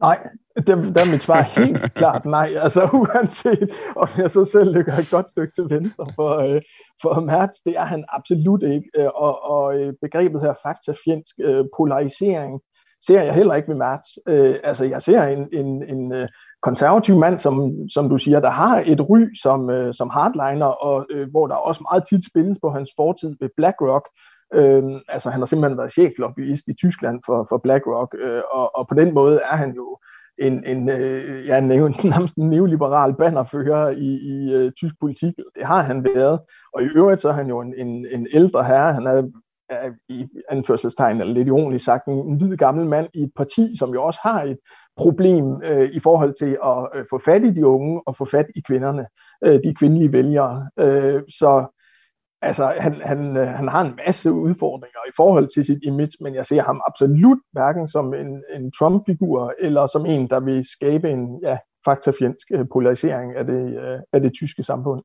Nej, 0.00 0.28
der, 0.66 0.92
der 0.92 1.00
er 1.00 1.12
mit 1.12 1.22
svar 1.22 1.42
helt 1.42 1.94
klart 2.00 2.24
nej. 2.24 2.54
Altså 2.56 2.88
uanset 2.92 3.70
om 3.96 4.08
jeg 4.18 4.30
så 4.30 4.44
selv 4.44 4.72
ligger 4.76 4.98
et 4.98 5.10
godt 5.10 5.30
stykke 5.30 5.52
til 5.54 5.66
venstre 5.70 6.06
for, 6.14 6.30
øh, 6.38 6.62
for 7.02 7.20
Mertz, 7.20 7.58
det 7.66 7.76
er 7.76 7.84
han 7.84 8.04
absolut 8.08 8.62
ikke. 8.62 8.90
Øh, 8.98 9.06
og, 9.14 9.42
og 9.42 9.80
øh, 9.80 9.92
begrebet 10.02 10.40
her 10.40 10.54
faktafjendsk 10.62 11.34
øh, 11.44 11.64
polarisering 11.76 12.60
ser 13.06 13.22
jeg 13.22 13.34
heller 13.34 13.54
ikke 13.54 13.68
ved 13.68 13.76
Mertz. 13.76 14.08
Øh, 14.28 14.54
altså 14.64 14.84
jeg 14.84 15.02
ser 15.02 15.22
en, 15.22 15.48
en, 15.52 15.82
en 15.88 16.12
øh, 16.12 16.28
konservativ 16.62 17.18
mand, 17.18 17.38
som, 17.38 17.72
som 17.94 18.08
du 18.08 18.18
siger, 18.18 18.40
der 18.40 18.50
har 18.50 18.82
et 18.86 19.10
ry 19.10 19.20
som, 19.42 19.70
øh, 19.70 19.94
som 19.94 20.10
hardliner, 20.10 20.66
og 20.66 21.06
øh, 21.10 21.30
hvor 21.30 21.46
der 21.46 21.54
også 21.54 21.86
meget 21.90 22.04
tit 22.08 22.26
spilles 22.26 22.58
på 22.62 22.70
hans 22.70 22.90
fortid 22.96 23.36
ved 23.40 23.48
BlackRock. 23.56 24.08
Øh, 24.54 24.82
altså 25.08 25.30
han 25.30 25.40
har 25.40 25.46
simpelthen 25.46 25.78
været 25.78 25.92
cheflobbyist 25.92 26.64
i 26.68 26.74
Tyskland 26.74 27.20
for, 27.26 27.46
for 27.48 27.58
BlackRock, 27.58 28.14
øh, 28.18 28.42
og, 28.52 28.76
og 28.76 28.88
på 28.88 28.94
den 28.94 29.14
måde 29.14 29.40
er 29.50 29.56
han 29.56 29.72
jo 29.74 29.98
en, 30.38 30.64
en 30.66 30.88
øh, 30.88 31.46
ja, 31.46 31.60
nærmest 32.14 32.36
en 32.36 32.50
neoliberal 32.50 33.14
bannerfører 33.14 33.90
i, 33.90 34.10
i 34.32 34.54
øh, 34.54 34.72
tysk 34.72 34.94
politik. 35.00 35.34
Det 35.56 35.66
har 35.66 35.82
han 35.82 36.04
været, 36.04 36.40
og 36.74 36.82
i 36.82 36.88
øvrigt 36.96 37.22
så 37.22 37.28
er 37.28 37.32
han 37.32 37.48
jo 37.48 37.60
en, 37.60 37.74
en, 37.76 38.06
en 38.10 38.26
ældre 38.32 38.64
herre. 38.64 38.92
Han 38.92 39.06
er 39.06 39.22
i 40.08 40.26
anførselstegn, 40.48 41.20
eller 41.20 41.34
lidt 41.34 41.48
ironisk 41.48 41.84
sagt, 41.84 42.06
en, 42.08 42.18
en 42.18 42.36
hvid 42.36 42.56
gammel 42.56 42.86
mand 42.86 43.08
i 43.14 43.22
et 43.22 43.32
parti, 43.36 43.76
som 43.78 43.94
jo 43.94 44.04
også 44.04 44.20
har 44.22 44.42
et 44.42 44.58
problem 44.96 45.62
øh, 45.64 45.90
i 45.92 46.00
forhold 46.00 46.34
til 46.38 46.58
at 46.64 46.88
øh, 46.94 47.04
få 47.10 47.18
fat 47.18 47.44
i 47.44 47.54
de 47.54 47.66
unge 47.66 48.02
og 48.06 48.16
få 48.16 48.24
fat 48.24 48.46
i 48.56 48.60
kvinderne, 48.60 49.06
øh, 49.44 49.60
de 49.64 49.74
kvindelige 49.74 50.12
vælgere. 50.12 50.68
Øh, 50.78 51.22
så 51.28 51.66
altså, 52.42 52.74
han, 52.78 53.00
han, 53.00 53.36
øh, 53.36 53.46
han 53.46 53.68
har 53.68 53.80
en 53.80 53.96
masse 54.06 54.32
udfordringer 54.32 55.00
i 55.08 55.12
forhold 55.16 55.48
til 55.54 55.64
sit 55.64 55.78
image, 55.82 56.16
men 56.20 56.34
jeg 56.34 56.46
ser 56.46 56.62
ham 56.62 56.80
absolut 56.86 57.38
hverken 57.52 57.88
som 57.88 58.14
en, 58.14 58.42
en 58.54 58.72
Trump-figur, 58.78 59.54
eller 59.58 59.86
som 59.86 60.06
en, 60.06 60.30
der 60.30 60.40
vil 60.40 60.64
skabe 60.72 61.10
en 61.10 61.40
ja, 61.42 61.58
faktafjendsk 61.84 62.46
øh, 62.52 62.64
polarisering 62.72 63.36
af 63.36 63.46
det, 63.46 63.78
øh, 63.82 63.98
af 64.12 64.20
det 64.20 64.32
tyske 64.34 64.62
samfund. 64.62 65.02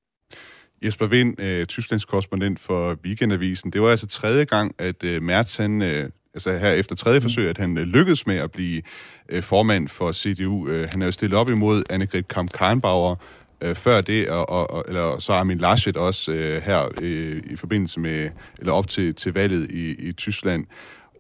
Jesper 0.83 1.07
Vind, 1.07 1.41
øh, 1.41 1.65
Tysklands 1.65 2.05
korrespondent 2.05 2.59
for 2.59 2.97
Weekendavisen. 3.05 3.71
Det 3.71 3.81
var 3.81 3.89
altså 3.89 4.07
tredje 4.07 4.45
gang, 4.45 4.75
at 4.77 5.03
øh, 5.03 5.21
Mertz, 5.21 5.57
han, 5.57 5.81
øh, 5.81 6.09
altså 6.33 6.57
her 6.57 6.71
efter 6.71 6.95
tredje 6.95 7.21
forsøg, 7.21 7.49
at 7.49 7.57
han 7.57 7.77
øh, 7.77 7.83
lykkedes 7.83 8.27
med 8.27 8.35
at 8.35 8.51
blive 8.51 8.81
øh, 9.29 9.43
formand 9.43 9.87
for 9.87 10.11
CDU. 10.11 10.67
Øh, 10.67 10.87
han 10.91 11.01
er 11.01 11.05
jo 11.05 11.11
stillet 11.11 11.39
op 11.39 11.49
imod 11.49 11.83
Annegret 11.89 12.27
Kamp-Karrenbauer, 12.27 13.15
øh, 13.61 13.75
før 13.75 14.01
det, 14.01 14.29
og, 14.29 14.49
og, 14.69 14.85
eller 14.87 15.19
så 15.19 15.33
Armin 15.33 15.57
Laschet 15.57 15.97
også 15.97 16.31
øh, 16.31 16.61
her 16.61 16.87
øh, 17.01 17.43
i 17.49 17.55
forbindelse 17.55 17.99
med, 17.99 18.29
eller 18.59 18.73
op 18.73 18.87
til, 18.87 19.15
til 19.15 19.33
valget 19.33 19.71
i, 19.71 20.09
i 20.09 20.11
Tyskland. 20.11 20.65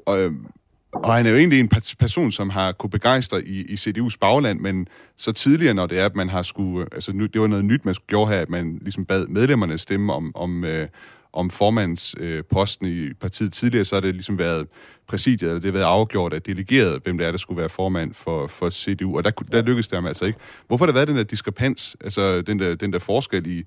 Og, 0.05 0.19
øh, 0.19 0.31
og 0.93 1.15
han 1.15 1.25
er 1.25 1.29
jo 1.29 1.37
egentlig 1.37 1.59
en 1.59 1.69
person, 1.99 2.31
som 2.31 2.49
har 2.49 2.71
kunne 2.71 2.89
begejstre 2.89 3.45
i, 3.45 3.61
i 3.61 3.73
CDU's 3.73 4.17
bagland, 4.21 4.59
men 4.59 4.87
så 5.17 5.31
tidligere, 5.31 5.73
når 5.73 5.85
det 5.85 5.99
er, 5.99 6.05
at 6.05 6.15
man 6.15 6.29
har 6.29 6.41
skulle, 6.41 6.81
øh, 6.81 6.87
altså 6.91 7.13
nu, 7.13 7.25
det 7.25 7.41
var 7.41 7.47
noget 7.47 7.65
nyt, 7.65 7.85
man 7.85 7.95
skulle 7.95 8.07
gjorde 8.07 8.31
her, 8.31 8.39
at 8.39 8.49
man 8.49 8.79
ligesom 8.81 9.05
bad 9.05 9.27
medlemmerne 9.27 9.77
stemme 9.77 10.13
om, 10.13 10.35
om, 10.35 10.63
øh, 10.63 10.87
om 11.33 11.49
formandsposten 11.49 12.87
øh, 12.87 13.09
i 13.09 13.13
partiet 13.13 13.53
tidligere, 13.53 13.85
så 13.85 13.95
har 13.95 14.01
det 14.01 14.13
ligesom 14.13 14.37
været 14.37 14.67
præsidiet, 15.07 15.41
eller 15.41 15.61
det 15.61 15.65
har 15.65 15.71
været 15.71 15.83
afgjort 15.83 16.33
af 16.33 16.41
delegeret, 16.41 17.01
hvem 17.03 17.17
det 17.17 17.27
er, 17.27 17.31
der 17.31 17.37
skulle 17.37 17.59
være 17.59 17.69
formand 17.69 18.13
for, 18.13 18.47
for 18.47 18.69
CDU, 18.69 19.17
og 19.17 19.23
der, 19.23 19.31
der 19.31 19.61
lykkedes 19.61 19.87
det 19.87 19.95
ham 19.95 20.05
altså 20.05 20.25
ikke. 20.25 20.39
Hvorfor 20.67 20.85
har 20.85 20.91
der 20.91 20.97
været 20.97 21.07
den 21.07 21.17
der 21.17 21.23
diskrepans, 21.23 21.95
altså 22.01 22.41
den 22.41 22.59
der, 22.59 22.75
den 22.75 22.93
der 22.93 22.99
forskel 22.99 23.47
i, 23.47 23.63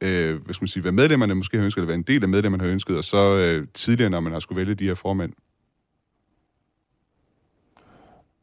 øh, 0.00 0.42
hvad 0.44 0.54
skal 0.54 0.62
man 0.62 0.68
sige, 0.68 0.80
hvad 0.80 0.92
medlemmerne 0.92 1.34
måske 1.34 1.56
har 1.56 1.64
ønsket, 1.64 1.78
eller 1.78 1.86
hvad 1.86 1.96
en 1.96 2.02
del 2.02 2.22
af 2.22 2.28
medlemmerne 2.28 2.64
har 2.64 2.70
ønsket, 2.70 2.96
og 2.96 3.04
så 3.04 3.36
øh, 3.36 3.66
tidligere, 3.74 4.10
når 4.10 4.20
man 4.20 4.32
har 4.32 4.40
skulle 4.40 4.56
vælge 4.56 4.74
de 4.74 4.84
her 4.84 4.94
formand? 4.94 5.32
Øh, 5.32 5.42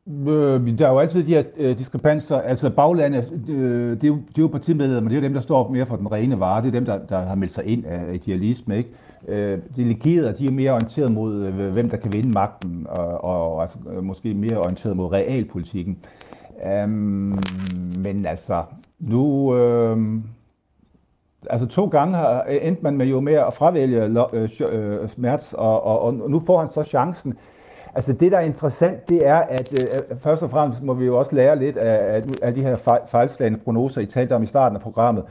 Øh, 0.08 0.78
der 0.78 0.88
er 0.88 0.92
jo 0.92 1.00
altid 1.00 1.24
de 1.24 1.34
her 1.34 1.44
øh, 1.58 1.78
diskrepanser. 1.78 2.42
Altså 2.42 2.70
baglandet, 2.70 3.32
øh, 3.50 3.92
det, 3.92 4.04
er 4.04 4.08
jo, 4.08 4.16
det 4.16 4.38
er 4.38 4.42
jo 4.42 4.48
partimedlemmer, 4.48 5.10
det 5.10 5.16
er 5.16 5.22
jo 5.22 5.26
dem, 5.26 5.34
der 5.34 5.42
står 5.42 5.70
mere 5.70 5.86
for 5.86 5.96
den 5.96 6.12
rene 6.12 6.40
vare. 6.40 6.62
Det 6.62 6.68
er 6.68 6.72
dem, 6.72 6.86
der, 6.86 6.98
der 6.98 7.20
har 7.20 7.36
meldt 7.36 7.54
sig 7.54 7.66
ind 7.66 7.86
af 7.86 8.14
idealisme. 8.14 8.78
Ikke? 8.78 8.90
Øh, 9.28 9.60
delegerede, 9.76 10.36
de 10.38 10.48
er 10.48 10.52
mere 10.52 10.72
orienteret 10.72 11.12
mod, 11.12 11.36
øh, 11.36 11.72
hvem 11.72 11.90
der 11.90 11.98
kan 11.98 12.14
vinde 12.14 12.30
magten, 12.30 12.88
og, 12.90 13.24
og 13.24 13.62
altså, 13.62 13.78
øh, 13.96 14.04
måske 14.04 14.34
mere 14.34 14.58
orienteret 14.58 14.98
mod 14.98 15.12
realpolitikken. 15.12 15.98
Um, 16.84 17.40
men 18.04 18.26
altså, 18.26 18.64
nu... 19.00 19.56
Øh, 19.56 20.22
altså 21.50 21.68
to 21.68 21.88
gange 21.88 22.16
har 22.16 22.44
endte 22.44 22.84
man 22.84 22.98
med 22.98 23.06
jo 23.06 23.20
med 23.20 23.34
at 23.34 23.54
fravælge 23.54 24.04
øh, 24.04 24.50
øh 24.72 25.10
Smerts, 25.10 25.54
og, 25.54 25.84
og, 25.84 26.02
og 26.02 26.30
nu 26.30 26.40
får 26.46 26.60
han 26.60 26.70
så 26.70 26.84
chancen. 26.84 27.34
Altså 27.96 28.14
det, 28.14 28.32
der 28.32 28.38
er 28.38 28.42
interessant, 28.42 29.10
det 29.10 29.28
er, 29.28 29.36
at 29.36 29.74
øh, 29.74 30.00
øh, 30.12 30.18
først 30.18 30.44
og 30.44 30.50
fremmest 30.50 30.84
må 30.84 30.94
vi 30.94 31.06
jo 31.06 31.18
også 31.18 31.36
lære 31.36 31.60
lidt 31.60 31.78
af, 31.78 32.16
af, 32.16 32.24
af 32.42 32.54
de 32.54 32.62
her 32.62 32.76
fejl, 32.76 33.02
fejlslagende 33.08 33.60
prognoser, 33.60 34.02
I 34.02 34.06
talte 34.06 34.36
om 34.36 34.44
i 34.44 34.46
starten 34.46 34.76
af 34.76 34.82
programmet, 34.82 35.24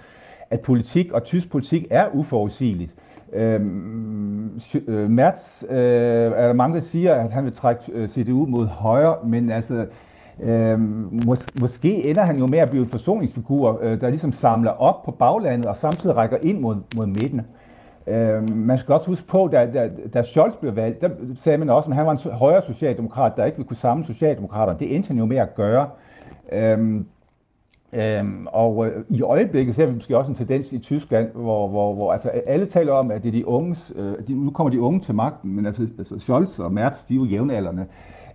at 0.50 0.60
politik 0.60 1.12
og 1.12 1.24
tysk 1.24 1.50
politik 1.50 1.86
er 1.90 2.06
uforudsigeligt. 2.12 2.94
Øhm, 3.32 4.60
øh, 4.88 5.10
Mertz 5.10 5.62
øh, 5.70 5.78
er 6.36 6.46
der 6.46 6.52
mange, 6.52 6.74
der 6.74 6.80
siger, 6.80 7.14
at 7.14 7.32
han 7.32 7.44
vil 7.44 7.52
trække 7.52 7.82
øh, 7.92 8.08
CDU 8.08 8.46
mod 8.46 8.66
højre, 8.66 9.16
men 9.24 9.50
altså, 9.50 9.86
øh, 10.42 10.78
mås- 11.26 11.60
måske 11.60 12.06
ender 12.06 12.22
han 12.22 12.38
jo 12.38 12.46
med 12.46 12.58
at 12.58 12.70
blive 12.70 12.82
en 12.82 12.90
forsoningsfigur, 12.90 13.78
øh, 13.82 14.00
der 14.00 14.08
ligesom 14.08 14.32
samler 14.32 14.70
op 14.70 15.02
på 15.04 15.10
baglandet 15.10 15.66
og 15.66 15.76
samtidig 15.76 16.16
rækker 16.16 16.36
ind 16.42 16.60
mod, 16.60 16.76
mod 16.96 17.06
midten. 17.06 17.40
Øh, 18.06 18.56
man 18.56 18.78
skal 18.78 18.94
også 18.94 19.06
huske 19.06 19.26
på, 19.26 19.48
da, 19.52 19.66
da, 19.74 19.90
da 20.14 20.22
Scholz 20.22 20.56
blev 20.56 20.76
valgt, 20.76 21.00
der 21.00 21.08
sagde 21.38 21.58
man 21.58 21.70
også, 21.70 21.90
at 21.90 21.96
han 21.96 22.06
var 22.06 22.12
en 22.12 22.32
højere 22.32 22.62
socialdemokrat, 22.62 23.32
der 23.36 23.44
ikke 23.44 23.56
ville 23.56 23.68
kunne 23.68 23.76
samle 23.76 24.04
socialdemokraterne. 24.04 24.78
Det 24.78 24.94
endte 24.94 25.06
han 25.06 25.18
jo 25.18 25.24
med 25.24 25.36
at 25.36 25.54
gøre. 25.54 25.88
Øhm, 26.52 27.06
øhm, 27.92 28.46
og 28.46 28.86
øh, 28.86 29.04
i 29.08 29.22
øjeblikket 29.22 29.74
ser 29.74 29.86
vi 29.86 29.94
måske 29.94 30.18
også 30.18 30.30
en 30.30 30.36
tendens 30.36 30.72
i 30.72 30.78
Tyskland, 30.78 31.28
hvor, 31.34 31.68
hvor, 31.68 31.94
hvor 31.94 32.12
altså, 32.12 32.28
alle 32.28 32.66
taler 32.66 32.92
om, 32.92 33.10
at 33.10 33.22
det 33.22 33.28
er 33.28 33.32
de 33.32 33.46
unges, 33.46 33.92
øh, 33.96 34.14
de, 34.26 34.44
nu 34.44 34.50
kommer 34.50 34.70
de 34.70 34.80
unge 34.80 35.00
til 35.00 35.14
magten, 35.14 35.56
men 35.56 35.66
altså, 35.66 35.86
altså 35.98 36.18
Scholz 36.18 36.58
og 36.58 36.72
Merz, 36.72 37.04
de 37.04 37.14
er 37.14 37.18
jo 37.18 37.24
jævnaldrende. 37.24 37.86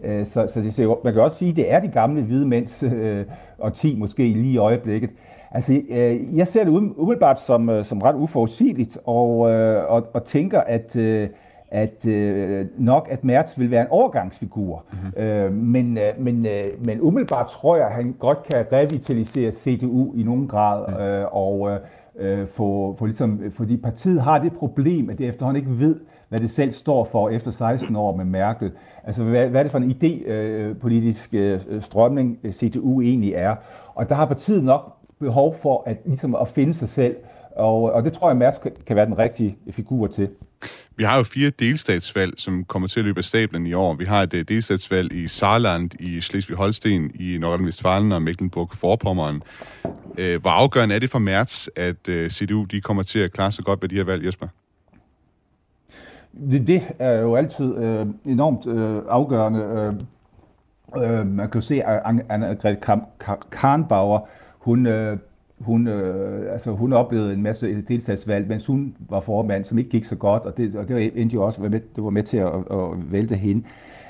Øh, 0.04 0.26
så 0.26 0.48
så 0.48 0.62
det 0.62 0.74
ser, 0.74 1.00
man 1.04 1.14
kan 1.14 1.22
også 1.22 1.38
sige, 1.38 1.52
at 1.52 1.58
det 1.58 1.72
er 1.72 1.80
de 1.80 1.88
gamle 1.88 2.22
hvide 2.22 2.46
mænds 2.46 2.84
øh, 2.84 3.26
og 3.58 3.74
ti 3.74 3.96
måske 3.96 4.24
lige 4.24 4.54
i 4.54 4.58
øjeblikket. 4.58 5.10
Altså, 5.52 5.82
øh, 5.90 6.38
jeg 6.38 6.48
ser 6.48 6.64
det 6.64 6.72
umiddelbart 6.72 7.40
som, 7.40 7.70
øh, 7.70 7.86
som 7.86 8.02
ret 8.02 8.16
uforudsigeligt, 8.16 8.98
og, 9.06 9.52
øh, 9.52 9.92
og, 9.92 10.08
og 10.14 10.24
tænker, 10.24 10.62
at, 10.62 10.96
øh, 10.96 11.30
at 11.72 12.06
øh, 12.06 12.66
nok 12.78 13.08
at 13.12 13.24
Mertz 13.24 13.60
vil 13.60 13.72
være 13.72 13.82
en 13.82 13.88
overgangsfigur. 13.90 14.84
Mm-hmm. 14.92 15.24
Øh, 15.24 15.54
men, 15.54 15.98
øh, 15.98 16.04
men, 16.18 16.46
øh, 16.46 16.86
men 16.86 17.02
umiddelbart 17.02 17.48
tror 17.48 17.76
jeg, 17.76 17.88
at 17.88 17.94
han 17.94 18.16
godt 18.20 18.44
kan 18.44 18.66
revitalisere 18.72 19.52
CDU 19.52 20.14
i 20.16 20.24
nogen 20.24 20.48
grad, 20.48 21.02
øh, 21.02 21.26
og, 21.32 21.72
øh, 21.72 22.48
få, 22.48 22.96
få 23.00 23.06
ligesom, 23.06 23.42
fordi 23.56 23.78
partiet 23.78 24.22
har 24.22 24.40
det 24.40 24.54
problem, 24.54 25.10
at 25.10 25.18
det 25.18 25.28
efterhånden 25.28 25.64
ikke 25.64 25.80
ved, 25.80 25.96
hvad 26.30 26.40
det 26.40 26.52
selv 26.52 26.72
står 26.72 27.04
for 27.04 27.30
efter 27.30 27.52
16 27.52 27.96
år 27.96 28.16
med 28.16 28.26
Merkel. 28.26 28.72
Altså, 29.04 29.24
hvad, 29.24 29.48
hvad 29.48 29.62
er 29.62 29.64
det 29.64 29.72
for 29.72 29.80
en 29.80 29.92
idépolitisk 29.92 31.30
øh, 31.34 31.62
øh, 31.70 31.82
strømning, 31.82 32.40
øh, 32.44 32.54
CDU 32.54 33.02
egentlig 33.02 33.34
er? 33.34 33.56
Og 33.96 34.10
der 34.10 34.16
har 34.16 34.26
partiet 34.26 34.64
nok 34.64 34.97
behov 35.20 35.60
for 35.62 35.84
at, 35.86 35.98
ligesom 36.06 36.36
at 36.36 36.48
finde 36.48 36.74
sig 36.74 36.90
selv, 36.90 37.16
og, 37.56 37.82
og 37.82 38.04
det 38.04 38.14
tror 38.14 38.30
jeg, 38.30 38.38
Merkel 38.38 38.72
kan, 38.86 38.96
være 38.96 39.06
den 39.06 39.18
rigtige 39.18 39.58
figur 39.72 40.08
til. 40.08 40.30
Vi 40.96 41.04
har 41.04 41.18
jo 41.18 41.24
fire 41.24 41.50
delstatsvalg, 41.50 42.34
som 42.38 42.64
kommer 42.64 42.88
til 42.88 43.00
at 43.00 43.06
løbe 43.06 43.18
af 43.18 43.24
stablen 43.24 43.68
i 43.68 43.74
år. 43.74 43.94
Vi 43.94 44.06
har 44.06 44.24
et 44.24 44.34
uh, 44.34 44.40
delstatsvalg 44.40 45.14
i 45.14 45.28
Saarland, 45.28 45.92
i 46.00 46.20
Slesvig-Holsten, 46.22 47.12
i 47.22 47.38
Nordrhein-Westfalen 47.38 48.12
og 48.12 48.22
Mecklenburg-Vorpommern. 48.22 49.42
Uh, 49.86 50.42
hvor 50.42 50.50
afgørende 50.50 50.96
er 50.96 51.00
det 51.00 51.10
for 51.10 51.20
Merz, 51.20 51.68
at 51.76 52.08
uh, 52.10 52.28
CDU 52.28 52.64
de 52.64 52.82
kommer 52.82 53.04
til 53.04 53.20
at 53.20 53.32
klare 53.32 53.52
sig 53.52 53.66
godt 53.66 53.82
ved 53.82 53.90
de 53.90 53.96
her 53.96 54.04
valg, 54.04 54.26
Jesper? 54.26 54.48
Det, 56.52 56.68
det 56.68 56.84
er 57.00 57.12
jo 57.12 57.36
altid 57.36 57.78
øh, 57.78 58.06
enormt 58.26 58.68
øh, 58.68 59.02
afgørende. 59.10 59.60
Øh, 60.96 61.20
øh, 61.20 61.28
man 61.28 61.50
kan 61.50 61.62
jo 61.62 61.66
se, 61.66 61.84
at 61.84 62.02
Annegrethe 62.30 62.78
Karnbauer, 63.52 64.20
hun, 64.68 64.86
øh, 64.86 65.18
hun, 65.60 65.88
øh, 65.88 66.54
altså, 66.54 66.72
hun 66.72 66.94
oplevede 66.94 67.34
en 67.34 67.44
masse 67.44 67.82
delstatsvalg, 67.82 68.48
mens 68.48 68.66
hun 68.66 68.96
var 69.10 69.20
formand, 69.20 69.66
som 69.66 69.78
ikke 69.78 69.90
gik 69.90 70.04
så 70.04 70.16
godt, 70.16 70.44
og 70.44 70.58
det, 70.58 70.76
og 70.76 70.88
det 70.88 71.12
endte 71.16 71.34
jo 71.34 71.44
også 71.44 71.62
med, 71.62 71.70
det 71.70 72.04
var 72.04 72.10
med 72.10 72.24
til 72.24 72.38
at, 72.38 72.54
at 72.72 73.12
vælte 73.12 73.36
hende. 73.36 73.64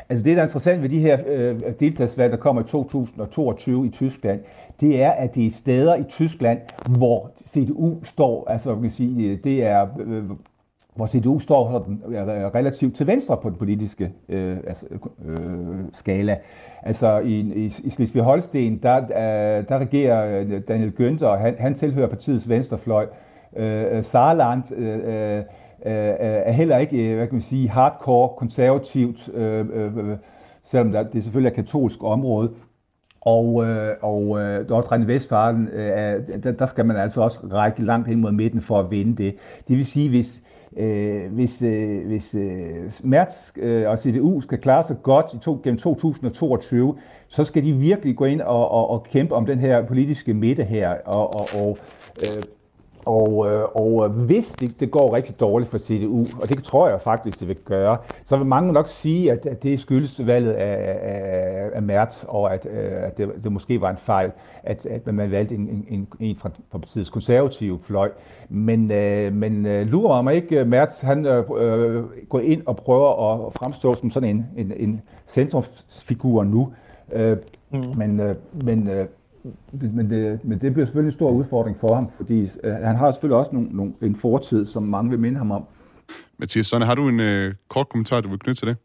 Altså 0.09 0.25
det, 0.25 0.35
der 0.35 0.41
er 0.41 0.45
interessant 0.45 0.81
ved 0.81 0.89
de 0.89 0.99
her 0.99 1.19
øh, 1.27 1.61
delstatsvalg, 1.79 2.31
der 2.31 2.37
kommer 2.37 2.61
i 2.61 2.65
2022 2.65 3.87
i 3.87 3.89
Tyskland, 3.89 4.39
det 4.81 5.01
er, 5.01 5.11
at 5.11 5.35
det 5.35 5.45
er 5.45 5.51
steder 5.51 5.95
i 5.95 6.03
Tyskland, 6.03 6.59
hvor 6.97 7.31
CDU 7.47 8.03
står, 8.03 8.49
altså 8.49 8.73
man 8.73 8.81
kan 8.81 8.91
sige, 8.91 9.31
øh, 9.31 9.37
det 9.43 9.63
er 9.63 9.87
øh, 9.99 10.23
hvor 10.97 11.05
CDU 11.05 11.39
står 11.39 11.71
sådan, 11.71 12.01
relativt 12.55 12.95
til 12.95 13.07
venstre 13.07 13.37
på 13.37 13.49
den 13.49 13.57
politiske 13.57 14.11
øh, 14.29 14.57
altså, 14.67 14.85
øh, 15.25 15.37
skala. 15.93 16.37
Altså 16.83 17.19
i, 17.19 17.39
i, 17.39 17.65
i 17.65 17.89
Slesvig-Holsten, 17.89 18.79
der, 18.83 18.97
øh, 18.97 19.67
der 19.69 19.79
regerer 19.79 20.39
øh, 20.39 20.61
Daniel 20.67 20.93
Günther, 20.99 21.37
han, 21.37 21.55
han 21.59 21.73
tilhører 21.73 22.07
partiets 22.07 22.49
venstrefløj. 22.49 23.07
Øh, 23.55 23.97
øh 23.97 24.03
Saarland 24.03 24.63
øh, 24.75 24.97
øh, 24.97 25.43
øh, 25.85 26.15
er 26.19 26.51
heller 26.51 26.77
ikke, 26.77 27.15
hvad 27.15 27.27
kan 27.27 27.35
man 27.35 27.41
sige, 27.41 27.69
hardcore 27.69 28.29
konservativt, 28.29 29.29
øh, 29.33 29.65
øh, 29.73 30.17
selvom 30.63 30.91
der, 30.91 31.03
det 31.03 31.23
selvfølgelig 31.23 31.51
er 31.51 31.55
katolsk 31.55 32.03
område. 32.03 32.51
Og, 33.27 33.65
øh, 33.65 33.93
og 34.01 34.39
øh, 34.39 34.69
Nordrhein-Westfalen, 34.69 35.69
øh, 35.73 36.43
der, 36.43 36.51
der 36.51 36.65
skal 36.65 36.85
man 36.85 36.97
altså 36.97 37.21
også 37.21 37.39
række 37.51 37.85
langt 37.85 38.07
ind 38.09 38.19
mod 38.19 38.31
midten 38.31 38.61
for 38.61 38.79
at 38.79 38.91
vinde 38.91 39.23
det. 39.23 39.35
Det 39.67 39.77
vil 39.77 39.85
sige, 39.85 40.09
hvis, 40.09 40.41
øh, 40.77 41.31
hvis, 41.31 41.61
øh, 41.61 42.07
hvis 42.07 42.35
øh, 42.35 42.91
Merz 43.03 43.51
øh, 43.57 43.89
og 43.89 43.99
CDU 43.99 44.41
skal 44.41 44.57
klare 44.57 44.83
sig 44.83 44.95
godt 45.03 45.33
i 45.33 45.37
to, 45.37 45.61
gennem 45.63 45.77
2022, 45.79 46.97
så 47.27 47.43
skal 47.43 47.63
de 47.63 47.73
virkelig 47.73 48.15
gå 48.15 48.25
ind 48.25 48.41
og, 48.41 48.71
og, 48.71 48.89
og 48.89 49.03
kæmpe 49.03 49.35
om 49.35 49.45
den 49.45 49.59
her 49.59 49.85
politiske 49.85 50.33
midte 50.33 50.63
her. 50.63 50.95
Og, 51.05 51.33
og, 51.35 51.47
og 51.61 51.77
øh, 52.19 52.43
og, 53.07 53.47
øh, 53.49 53.63
og 53.75 54.05
øh, 54.05 54.25
hvis 54.25 54.47
det, 54.47 54.79
det 54.79 54.91
går 54.91 55.15
rigtig 55.15 55.39
dårligt 55.39 55.71
for 55.71 55.77
CDU, 55.77 56.19
og 56.41 56.49
det 56.49 56.63
tror 56.63 56.89
jeg 56.89 57.01
faktisk, 57.01 57.39
det 57.39 57.47
vil 57.47 57.57
gøre, 57.65 57.97
så 58.25 58.37
vil 58.37 58.45
mange 58.45 58.73
nok 58.73 58.87
sige, 58.87 59.31
at, 59.31 59.45
at 59.45 59.63
det 59.63 59.79
skyldes 59.79 60.27
valget 60.27 60.53
af, 60.53 60.99
af, 61.01 61.69
af 61.73 61.81
Mertz, 61.81 62.23
og 62.27 62.53
at, 62.53 62.67
øh, 62.71 63.03
at 63.03 63.17
det, 63.17 63.31
det 63.43 63.51
måske 63.51 63.81
var 63.81 63.89
en 63.89 63.97
fejl, 63.97 64.31
at, 64.63 64.85
at 64.85 65.13
man 65.13 65.31
valgte 65.31 65.55
en, 65.55 65.85
en, 65.89 66.07
en 66.19 66.35
fra, 66.35 66.49
fra 66.71 66.77
partiets 66.77 67.09
konservative 67.09 67.79
fløj. 67.83 68.11
Men, 68.49 68.91
øh, 68.91 69.33
men 69.33 69.65
øh, 69.65 69.87
lurer 69.87 70.21
mig 70.21 70.35
ikke, 70.35 70.65
Mertz 70.65 71.01
han 71.01 71.25
øh, 71.25 71.43
går 72.29 72.39
ind 72.39 72.61
og 72.65 72.75
prøver 72.75 73.45
at 73.45 73.53
fremstå 73.53 73.95
som 73.95 74.11
sådan 74.11 74.29
en, 74.29 74.45
en, 74.57 74.73
en 74.77 75.01
centrumsfigur 75.27 76.43
nu. 76.43 76.73
Øh, 77.11 77.37
mm. 77.71 77.83
Men, 77.97 78.19
øh, 78.19 78.35
men 78.63 78.89
øh, 78.89 79.05
men 79.71 80.09
det, 80.09 80.39
men 80.43 80.59
det 80.61 80.73
bliver 80.73 80.85
selvfølgelig 80.85 81.11
en 81.11 81.17
stor 81.17 81.31
udfordring 81.31 81.79
for 81.79 81.95
ham, 81.95 82.11
fordi 82.11 82.51
øh, 82.63 82.73
han 82.73 82.95
har 82.95 83.11
selvfølgelig 83.11 83.37
også 83.37 83.51
nogle, 83.53 83.69
nogle, 83.71 83.93
en 84.01 84.15
fortid, 84.15 84.65
som 84.65 84.83
mange 84.83 85.09
vil 85.09 85.19
minde 85.19 85.37
ham 85.37 85.51
om. 85.51 85.63
Mathias 86.37 86.65
Sonne, 86.65 86.85
har 86.85 86.95
du 86.95 87.07
en 87.07 87.19
øh, 87.19 87.53
kort 87.67 87.89
kommentar, 87.89 88.21
du 88.21 88.29
vil 88.29 88.39
knytte 88.39 88.61
til 88.61 88.67
det? 88.67 88.77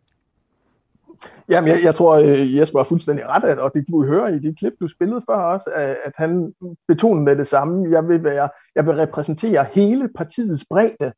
Jamen, 1.49 1.69
jeg, 1.69 1.83
jeg 1.83 1.95
tror, 1.95 2.15
øh, 2.17 2.57
Jesper 2.57 2.81
er 2.81 2.85
fuldstændig 2.85 3.27
ret, 3.29 3.45
at, 3.45 3.59
og 3.59 3.71
det 3.75 3.87
kunne 3.87 4.07
vi 4.07 4.09
høre 4.09 4.35
i 4.35 4.39
de 4.39 4.55
klip, 4.55 4.73
du 4.81 4.89
spillede 4.89 5.23
før 5.31 5.37
også, 5.37 5.71
at, 5.75 5.97
at 6.05 6.13
han 6.17 6.55
betonede 6.89 7.25
med 7.25 7.37
det 7.37 7.47
samme. 7.47 7.91
Jeg 7.91 8.09
vil, 8.09 8.25
være, 8.25 8.49
jeg 8.75 8.87
vil 8.87 8.95
repræsentere 8.95 9.67
hele 9.73 10.09
partiets 10.15 10.65
bredde, 10.71 11.13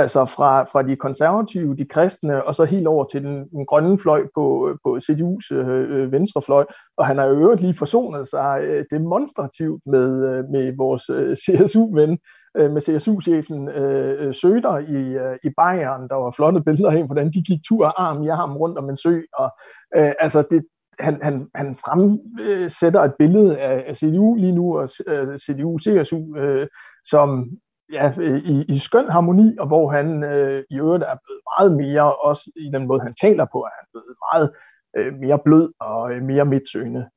altså 0.00 0.24
fra, 0.24 0.64
fra 0.64 0.82
de 0.82 0.96
konservative, 0.96 1.76
de 1.76 1.84
kristne, 1.84 2.44
og 2.44 2.54
så 2.54 2.64
helt 2.64 2.86
over 2.86 3.04
til 3.04 3.22
den, 3.22 3.48
den 3.48 3.66
grønne 3.66 3.98
fløj 3.98 4.26
på, 4.34 4.74
på 4.84 4.96
CDU's 4.96 5.54
øh, 5.54 5.90
øh 5.90 6.12
venstrefløj. 6.12 6.64
Og 6.96 7.06
han 7.06 7.18
har 7.18 7.26
jo 7.26 7.40
øvrigt 7.40 7.60
lige 7.60 7.74
forsonet 7.74 8.28
sig 8.28 8.60
øh, 8.62 8.84
demonstrativt 8.90 9.82
med, 9.86 10.28
øh, 10.28 10.44
med 10.44 10.76
vores 10.76 11.10
øh, 11.10 11.36
CSU-ven, 11.36 12.18
øh, 12.56 12.70
med 12.70 12.80
CSU-chefen 12.80 13.68
øh, 13.68 14.26
øh 14.26 14.34
Søder 14.34 14.78
i, 14.78 15.00
øh, 15.24 15.36
i 15.44 15.50
Bayern. 15.56 16.08
Der 16.08 16.14
var 16.14 16.30
flotte 16.30 16.60
billeder 16.60 16.90
af, 16.90 17.06
hvordan 17.06 17.32
de 17.32 17.42
gik 17.42 17.60
tur 17.68 17.86
arm 17.86 18.22
i 18.22 18.28
arm 18.28 18.56
rundt 18.56 18.78
om 18.78 18.90
en 18.90 18.96
sø. 18.96 19.20
Og, 19.32 19.50
øh, 19.96 20.12
altså 20.20 20.44
det, 20.50 20.62
han, 21.00 21.18
han, 21.22 21.46
han 21.54 21.76
fremsætter 21.76 23.00
et 23.00 23.14
billede 23.18 23.58
af, 23.58 23.84
af 23.86 23.96
CDU 23.96 24.34
lige 24.34 24.52
nu, 24.52 24.78
og 24.78 24.88
øh, 25.06 25.28
CDU-CSU, 25.34 26.38
øh, 26.38 26.66
som 27.04 27.50
ja, 27.92 28.12
øh, 28.18 28.38
i, 28.38 28.64
i 28.68 28.78
skøn 28.78 29.08
harmoni, 29.08 29.56
og 29.58 29.66
hvor 29.66 29.90
han 29.92 30.22
øh, 30.24 30.64
i 30.70 30.76
øvrigt 30.78 31.04
er 31.04 31.16
blevet 31.24 31.42
meget 31.58 31.72
mere, 31.76 32.14
også 32.14 32.50
i 32.56 32.70
den 32.74 32.86
måde, 32.86 33.00
han 33.00 33.14
taler 33.14 33.46
på, 33.52 33.58
er 33.58 33.74
han 33.78 33.86
blevet 33.92 34.16
meget 34.32 34.50
øh, 34.96 35.14
mere 35.20 35.38
blød 35.44 35.72
og 35.80 36.12
øh, 36.12 36.22
mere 36.22 36.44
midtsøgende. 36.44 37.08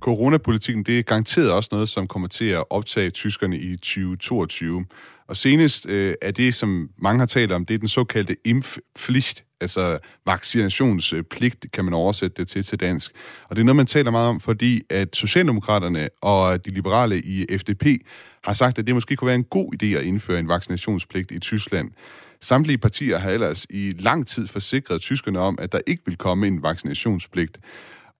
Coronapolitikken, 0.00 0.84
det 0.84 0.98
er 0.98 1.02
garanteret 1.02 1.52
også 1.52 1.68
noget, 1.72 1.88
som 1.88 2.06
kommer 2.06 2.28
til 2.28 2.48
at 2.48 2.64
optage 2.70 3.10
tyskerne 3.10 3.58
i 3.58 3.76
2022. 3.76 4.86
Og 5.28 5.36
senest 5.36 5.88
øh, 5.88 6.14
er 6.22 6.30
det, 6.30 6.54
som 6.54 6.90
mange 6.98 7.18
har 7.18 7.26
talt 7.26 7.52
om, 7.52 7.66
det 7.66 7.74
er 7.74 7.78
den 7.78 7.88
såkaldte 7.88 8.36
impfpflicht, 8.44 9.44
altså 9.64 9.98
vaccinationspligt, 10.26 11.66
kan 11.72 11.84
man 11.84 11.94
oversætte 11.94 12.36
det 12.36 12.48
til 12.48 12.62
til 12.62 12.80
dansk. 12.80 13.12
Og 13.48 13.56
det 13.56 13.62
er 13.62 13.64
noget, 13.64 13.76
man 13.76 13.86
taler 13.86 14.10
meget 14.10 14.28
om, 14.28 14.40
fordi 14.40 14.82
at 14.90 15.16
Socialdemokraterne 15.16 16.08
og 16.22 16.64
de 16.64 16.70
liberale 16.70 17.20
i 17.20 17.46
FDP 17.58 17.86
har 18.44 18.52
sagt, 18.52 18.78
at 18.78 18.86
det 18.86 18.94
måske 18.94 19.16
kunne 19.16 19.26
være 19.26 19.36
en 19.36 19.44
god 19.44 19.82
idé 19.82 19.86
at 19.86 20.04
indføre 20.04 20.38
en 20.38 20.48
vaccinationspligt 20.48 21.30
i 21.30 21.38
Tyskland. 21.38 21.90
Samtlige 22.40 22.78
partier 22.78 23.18
har 23.18 23.30
ellers 23.30 23.66
i 23.70 23.92
lang 23.98 24.26
tid 24.26 24.46
forsikret 24.46 25.00
tyskerne 25.00 25.38
om, 25.38 25.58
at 25.58 25.72
der 25.72 25.80
ikke 25.86 26.02
vil 26.06 26.16
komme 26.16 26.46
en 26.46 26.62
vaccinationspligt. 26.62 27.58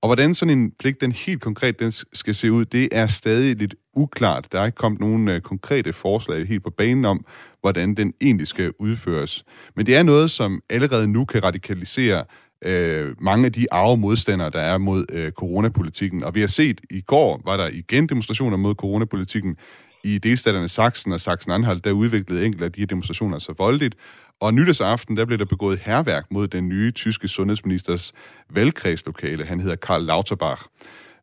Og 0.04 0.08
hvordan 0.08 0.34
sådan 0.34 0.58
en 0.58 0.70
pligt, 0.78 1.00
den 1.00 1.12
helt 1.12 1.40
konkret 1.40 1.78
den 1.78 1.92
skal 2.12 2.34
se 2.34 2.52
ud, 2.52 2.64
det 2.64 2.88
er 2.92 3.06
stadig 3.06 3.56
lidt 3.56 3.74
uklart. 3.96 4.52
Der 4.52 4.60
er 4.60 4.66
ikke 4.66 4.76
kommet 4.76 5.00
nogen 5.00 5.28
øh, 5.28 5.40
konkrete 5.40 5.92
forslag 5.92 6.48
helt 6.48 6.64
på 6.64 6.70
banen 6.70 7.04
om, 7.04 7.26
hvordan 7.60 7.94
den 7.94 8.12
egentlig 8.20 8.46
skal 8.46 8.72
udføres. 8.78 9.44
Men 9.76 9.86
det 9.86 9.96
er 9.96 10.02
noget, 10.02 10.30
som 10.30 10.60
allerede 10.70 11.08
nu 11.08 11.24
kan 11.24 11.44
radikalisere 11.44 12.24
øh, 12.64 13.14
mange 13.20 13.46
af 13.46 13.52
de 13.52 13.72
arve 13.72 13.96
modstandere, 13.96 14.50
der 14.50 14.60
er 14.60 14.78
mod 14.78 15.06
øh, 15.12 15.32
coronapolitikken. 15.32 16.24
Og 16.24 16.34
vi 16.34 16.40
har 16.40 16.48
set, 16.48 16.80
i 16.90 17.00
går 17.00 17.42
var 17.44 17.56
der 17.56 17.68
igen 17.72 18.06
demonstrationer 18.06 18.56
mod 18.56 18.74
coronapolitikken 18.74 19.56
i 20.04 20.18
delstaterne 20.18 20.68
Sachsen 20.68 21.12
og 21.12 21.20
Sachsen-Anhalt, 21.20 21.84
der 21.84 21.92
udviklede 21.92 22.44
enkelte 22.44 22.64
af 22.64 22.72
de 22.72 22.80
her 22.80 22.86
demonstrationer 22.86 23.38
så 23.38 23.54
voldeligt, 23.58 23.94
og 24.40 24.54
nytårsaften, 24.54 25.16
der 25.16 25.24
blev 25.24 25.38
der 25.38 25.44
begået 25.44 25.78
herværk 25.78 26.24
mod 26.30 26.48
den 26.48 26.68
nye 26.68 26.90
tyske 26.90 27.28
sundhedsministers 27.28 28.12
valgkredslokale. 28.50 29.44
Han 29.44 29.60
hedder 29.60 29.76
Karl 29.76 30.02
Lauterbach. 30.02 30.62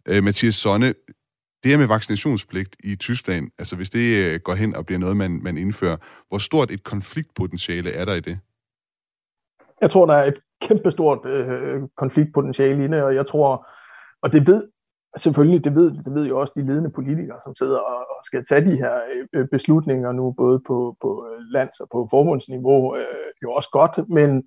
Øh, 0.06 0.24
Mathias 0.24 0.56
Sonne, 0.56 0.94
det 1.64 1.72
her 1.72 1.78
med 1.78 1.88
vaccinationspligt 1.88 2.76
i 2.84 2.96
Tyskland, 2.96 3.52
altså 3.58 3.76
hvis 3.76 3.90
det 3.90 4.34
øh, 4.34 4.40
går 4.40 4.56
hen 4.56 4.76
og 4.76 4.86
bliver 4.86 5.00
noget, 5.00 5.18
man, 5.18 5.40
man 5.44 5.58
indfører, 5.58 5.98
hvor 6.30 6.38
stort 6.38 6.72
et 6.72 6.84
konfliktpotentiale 6.84 7.92
er 7.92 8.06
der 8.06 8.14
i 8.14 8.20
det? 8.20 8.40
Jeg 9.82 9.92
tror, 9.92 10.06
der 10.06 10.14
er 10.14 10.26
et 10.26 10.40
kæmpestort 10.62 11.26
øh, 11.26 11.82
konfliktpotentiale 11.98 12.86
i 12.86 12.88
det, 12.88 13.04
og 13.04 13.16
jeg 13.16 13.26
tror, 13.28 13.68
og 14.22 14.34
det 14.34 14.48
ved 14.48 14.64
selvfølgelig, 15.18 15.64
det 15.64 15.76
ved, 15.76 15.92
det 15.92 16.14
ved 16.14 16.26
jo 16.28 16.40
også 16.40 16.54
de 16.56 16.66
ledende 16.66 16.90
politikere, 16.90 17.40
som 17.44 17.56
sidder 17.56 17.78
og, 17.78 17.98
og 17.98 18.26
skal 18.26 18.46
tage 18.46 18.72
de 18.72 18.78
her 18.78 18.94
øh, 19.34 19.48
beslutninger 19.52 20.12
nu, 20.12 20.32
både 20.32 20.60
på, 20.68 20.96
på 21.02 21.28
øh, 21.32 21.40
lands- 21.54 21.80
og 21.80 21.88
på 21.92 22.08
forbundsniveau, 22.10 22.96
øh, 22.96 23.28
jo 23.44 23.52
også 23.52 23.70
godt, 23.72 24.10
men 24.10 24.44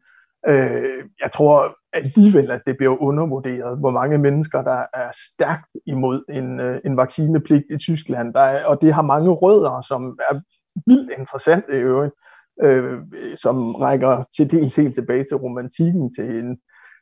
øh, 0.49 1.05
jeg 1.23 1.33
tror 1.33 1.77
alligevel, 1.93 2.51
at 2.51 2.63
det 2.67 2.77
bliver 2.77 3.03
undervurderet, 3.03 3.79
hvor 3.79 3.91
mange 3.91 4.19
mennesker, 4.19 4.63
der 4.63 4.87
er 4.95 5.11
stærkt 5.29 5.71
imod 5.87 6.25
en, 6.29 6.61
øh, 6.61 6.81
en 6.85 6.97
vaccinepligt 6.97 7.65
i 7.71 7.77
Tyskland, 7.79 8.35
der 8.35 8.41
er, 8.41 8.67
og 8.67 8.83
det 8.83 8.95
har 8.95 9.03
mange 9.03 9.31
rødder, 9.31 9.81
som 9.81 10.19
er 10.31 10.41
vildt 10.87 11.13
interessant 11.19 11.65
i 11.69 11.73
øvrigt, 11.73 12.15
øh, 12.63 12.99
som 13.37 13.75
rækker 13.75 14.25
til 14.37 14.51
dels 14.51 14.77
helt 14.77 14.95
tilbage 14.95 15.25
til 15.25 15.37
romantikken, 15.37 16.15
til 16.15 16.39
en 16.39 16.59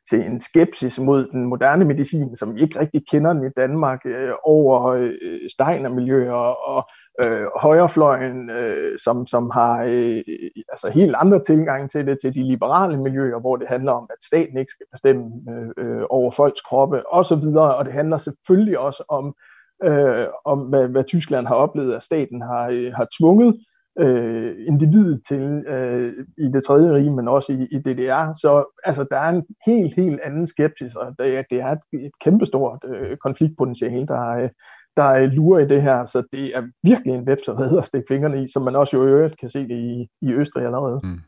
til 0.09 0.25
en 0.25 0.39
skepsis 0.39 0.99
mod 0.99 1.27
den 1.27 1.45
moderne 1.45 1.85
medicin, 1.85 2.35
som 2.35 2.55
vi 2.55 2.61
ikke 2.61 2.79
rigtig 2.79 3.01
kender 3.11 3.33
den 3.33 3.45
i 3.45 3.49
Danmark, 3.57 3.99
øh, 4.05 4.31
over 4.43 4.85
øh, 4.87 5.39
Steiner-miljøer 5.49 6.33
og 6.69 6.89
øh, 7.23 7.45
højrefløjen, 7.61 8.49
øh, 8.49 8.99
som, 8.99 9.27
som 9.27 9.49
har 9.49 9.83
øh, 9.83 10.17
øh, 10.17 10.49
altså 10.69 10.91
helt 10.93 11.15
andre 11.15 11.43
tilgang 11.43 11.91
til 11.91 12.07
det, 12.07 12.17
til 12.21 12.35
de 12.35 12.43
liberale 12.43 12.97
miljøer, 12.97 13.39
hvor 13.39 13.55
det 13.55 13.67
handler 13.67 13.91
om, 13.91 14.07
at 14.09 14.23
staten 14.23 14.57
ikke 14.57 14.71
skal 14.71 14.85
bestemme 14.91 15.31
øh, 15.49 15.69
øh 15.77 16.03
over 16.09 16.31
folks 16.31 16.61
kroppe 16.61 17.13
osv., 17.13 17.45
og 17.55 17.85
det 17.85 17.93
handler 17.93 18.17
selvfølgelig 18.17 18.79
også 18.79 19.03
om, 19.09 19.35
øh, 19.83 20.25
om 20.45 20.59
hvad, 20.59 20.87
hvad 20.87 21.03
Tyskland 21.03 21.47
har 21.47 21.55
oplevet, 21.55 21.93
at 21.93 22.03
staten 22.03 22.41
har, 22.41 22.69
øh, 22.71 22.93
har 22.93 23.07
tvunget 23.19 23.59
øh, 23.99 24.55
individet 24.67 25.21
til 25.27 25.63
øh, 25.67 26.13
i 26.37 26.47
det 26.53 26.63
tredje 26.63 26.93
rige, 26.93 27.11
men 27.11 27.27
også 27.27 27.53
i, 27.53 27.67
i 27.71 27.77
DDR. 27.77 28.33
Så 28.33 28.79
altså, 28.83 29.05
der 29.11 29.17
er 29.17 29.29
en 29.29 29.43
helt, 29.65 29.95
helt 29.95 30.19
anden 30.23 30.47
skepsis, 30.47 30.95
og 30.95 31.15
det, 31.19 31.37
er, 31.37 31.43
det 31.49 31.61
er 31.61 31.71
et, 31.71 32.05
et 32.05 32.11
kæmpestort 32.21 32.79
øh, 32.87 33.17
konfliktpotentiale, 33.17 34.07
der, 34.07 34.29
øh, 34.29 34.49
der 34.97 35.09
øh, 35.09 35.31
lurer 35.31 35.59
i 35.59 35.67
det 35.67 35.81
her. 35.81 36.05
Så 36.05 36.23
det 36.33 36.57
er 36.57 36.63
virkelig 36.83 37.15
en 37.15 37.27
web, 37.27 37.39
som 37.45 37.57
hedder 37.57 37.79
at 37.79 37.85
stikke 37.85 38.05
fingrene 38.09 38.43
i, 38.43 38.47
som 38.53 38.61
man 38.61 38.75
også 38.75 38.97
jo 38.97 39.03
i 39.03 39.09
øvrigt 39.09 39.39
kan 39.39 39.49
se 39.49 39.59
det 39.59 39.75
i, 39.75 40.07
i 40.21 40.33
Østrig 40.33 40.65
allerede. 40.65 40.99
Mm. 41.03 41.19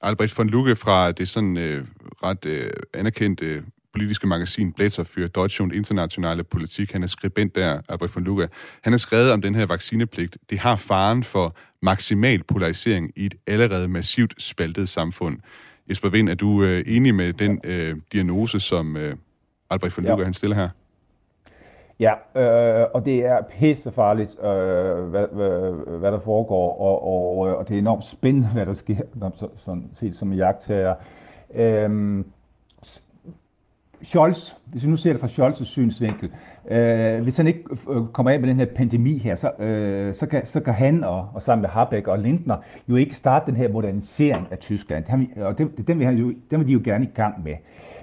Albrecht 0.00 0.38
von 0.38 0.48
Lucke 0.48 0.76
fra 0.76 1.12
det 1.12 1.28
sådan 1.28 1.56
øh, 1.56 1.84
ret 2.22 2.46
øh, 2.46 2.70
anerkendte 2.94 3.46
øh, 3.46 3.62
politiske 3.92 4.26
magasin 4.26 4.72
Blätter 4.72 5.04
für 5.04 5.28
Deutsche 5.28 5.62
und 5.62 5.72
Internationale 5.72 6.44
Politik. 6.44 6.92
Han 6.92 7.02
er 7.02 7.06
skribent 7.06 7.56
der, 7.56 7.82
Albrecht 7.88 8.14
von 8.14 8.24
Lucke. 8.24 8.48
Han 8.82 8.92
har 8.92 8.98
skrevet 8.98 9.32
om 9.32 9.42
den 9.42 9.54
her 9.54 9.66
vaccinepligt. 9.66 10.38
Det 10.50 10.58
har 10.58 10.76
faren 10.76 11.22
for 11.22 11.54
maksimal 11.82 12.42
polarisering 12.42 13.10
i 13.16 13.26
et 13.26 13.34
allerede 13.46 13.88
massivt 13.88 14.42
spaltet 14.42 14.88
samfund. 14.88 15.38
Jesper 15.88 16.08
Vind, 16.08 16.28
er 16.28 16.34
du 16.34 16.62
øh, 16.62 16.84
enig 16.86 17.14
med 17.14 17.32
den 17.32 17.60
øh, 17.64 17.96
diagnose, 18.12 18.60
som 18.60 18.96
øh, 18.96 19.16
Albrecht 19.70 19.96
von 19.96 20.04
Lucke 20.04 20.20
ja. 20.20 20.24
han 20.24 20.34
stiller 20.34 20.56
her? 20.56 20.68
Ja, 22.00 22.12
øh, 22.36 22.86
og 22.94 23.04
det 23.04 23.26
er 23.26 23.42
pisse 23.42 23.92
farligt, 23.92 24.30
øh, 24.38 25.04
hvad, 25.04 25.26
hvad, 25.32 25.98
hvad 25.98 26.12
der 26.12 26.20
foregår, 26.20 26.80
og, 26.80 27.04
og, 27.06 27.56
og 27.56 27.68
det 27.68 27.74
er 27.74 27.78
enormt 27.78 28.04
spændende, 28.04 28.48
hvad 28.48 28.66
der 28.66 28.74
sker, 28.74 28.96
sådan 29.56 29.90
set 29.94 30.16
som 30.16 30.32
jagttager. 30.32 30.94
Øh, 31.54 32.24
Scholz, 34.02 34.54
hvis 34.66 34.84
vi 34.84 34.88
nu 34.88 34.96
ser 34.96 35.12
det 35.12 35.20
fra 35.20 35.26
Scholz' 35.26 35.64
synsvinkel, 35.64 36.30
øh, 36.70 37.22
hvis 37.22 37.36
han 37.36 37.46
ikke 37.46 37.64
øh, 37.90 38.06
kommer 38.12 38.30
af 38.30 38.40
med 38.40 38.48
den 38.48 38.58
her 38.58 38.66
pandemi 38.66 39.18
her, 39.18 39.34
så, 39.34 39.50
øh, 39.58 40.14
så, 40.14 40.26
kan, 40.26 40.46
så 40.46 40.60
kan 40.60 40.74
han 40.74 41.04
og, 41.04 41.28
og 41.34 41.42
sammen 41.42 41.62
med 41.62 41.70
Habeck 41.70 42.08
og 42.08 42.18
Lindner 42.18 42.56
jo 42.88 42.96
ikke 42.96 43.14
starte 43.14 43.46
den 43.46 43.56
her 43.56 43.72
modernisering 43.72 44.48
af 44.50 44.58
Tyskland. 44.58 45.04
Han, 45.08 45.30
og 45.36 45.58
det, 45.58 45.88
den, 45.88 45.98
vil 45.98 46.06
han 46.06 46.16
jo, 46.16 46.32
den 46.50 46.60
vil 46.60 46.68
de 46.68 46.72
jo 46.72 46.80
gerne 46.84 47.04
i 47.04 47.10
gang 47.14 47.44
med. 47.44 47.54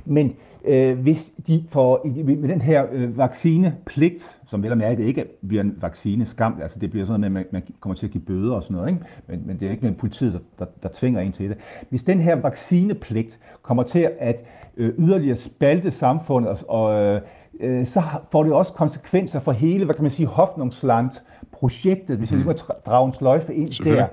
Men 0.10 0.36
øh, 0.66 1.00
hvis 1.00 1.34
de 1.48 1.64
får 1.70 2.08
med 2.26 2.50
den 2.50 2.62
her 2.62 2.86
øh, 2.92 3.18
vaccinepligt, 3.18 4.38
som 4.48 4.64
vel 4.64 4.72
og 4.72 4.78
mærke 4.78 5.04
ikke 5.04 5.26
bliver 5.48 5.64
en 5.64 5.78
vaccineskam, 5.82 6.60
altså 6.62 6.80
det 6.80 6.92
bliver 6.92 7.06
sådan 7.06 7.20
noget 7.20 7.32
med, 7.32 7.42
at 7.42 7.54
man, 7.54 7.64
kommer 7.80 7.96
til 7.96 8.06
at 8.06 8.12
give 8.12 8.24
bøder 8.24 8.56
og 8.56 8.64
sådan 8.64 8.78
noget, 8.78 8.90
ikke? 8.90 9.02
Men, 9.28 9.44
men 9.46 9.60
det 9.60 9.68
er 9.68 9.72
ikke 9.72 9.86
med 9.86 9.96
politiet, 9.96 10.34
der, 10.34 10.40
der, 10.60 10.66
der 10.84 10.90
tvinger 10.94 11.22
en 11.22 11.32
til 11.32 11.50
det. 11.50 11.58
Hvis 11.90 12.04
den 12.04 12.20
her 12.20 12.36
vaccinepligt 12.36 13.40
kommer 13.62 13.84
til 13.84 14.10
at 14.20 14.44
øh, 14.78 14.94
yderligere 14.98 15.38
spalte 15.38 15.92
samfundet, 15.92 16.50
og, 16.50 16.58
og 16.70 17.22
øh, 17.60 17.86
så 17.86 18.02
får 18.32 18.44
det 18.44 18.54
også 18.54 18.74
konsekvenser 18.74 19.40
for 19.40 19.52
hele, 19.52 19.86
hvad 19.86 19.96
kan 19.96 20.04
man 20.04 20.12
sige, 20.12 20.28
Hoffnungsland-projektet, 20.28 22.18
hvis 22.18 22.32
mm. 22.32 22.38
jeg 22.38 22.46
lige 22.46 22.66
må 22.68 22.74
drage 22.86 23.08
en 23.08 23.14
sløjfe 23.14 23.56
ind 23.56 23.70
der. 23.84 24.08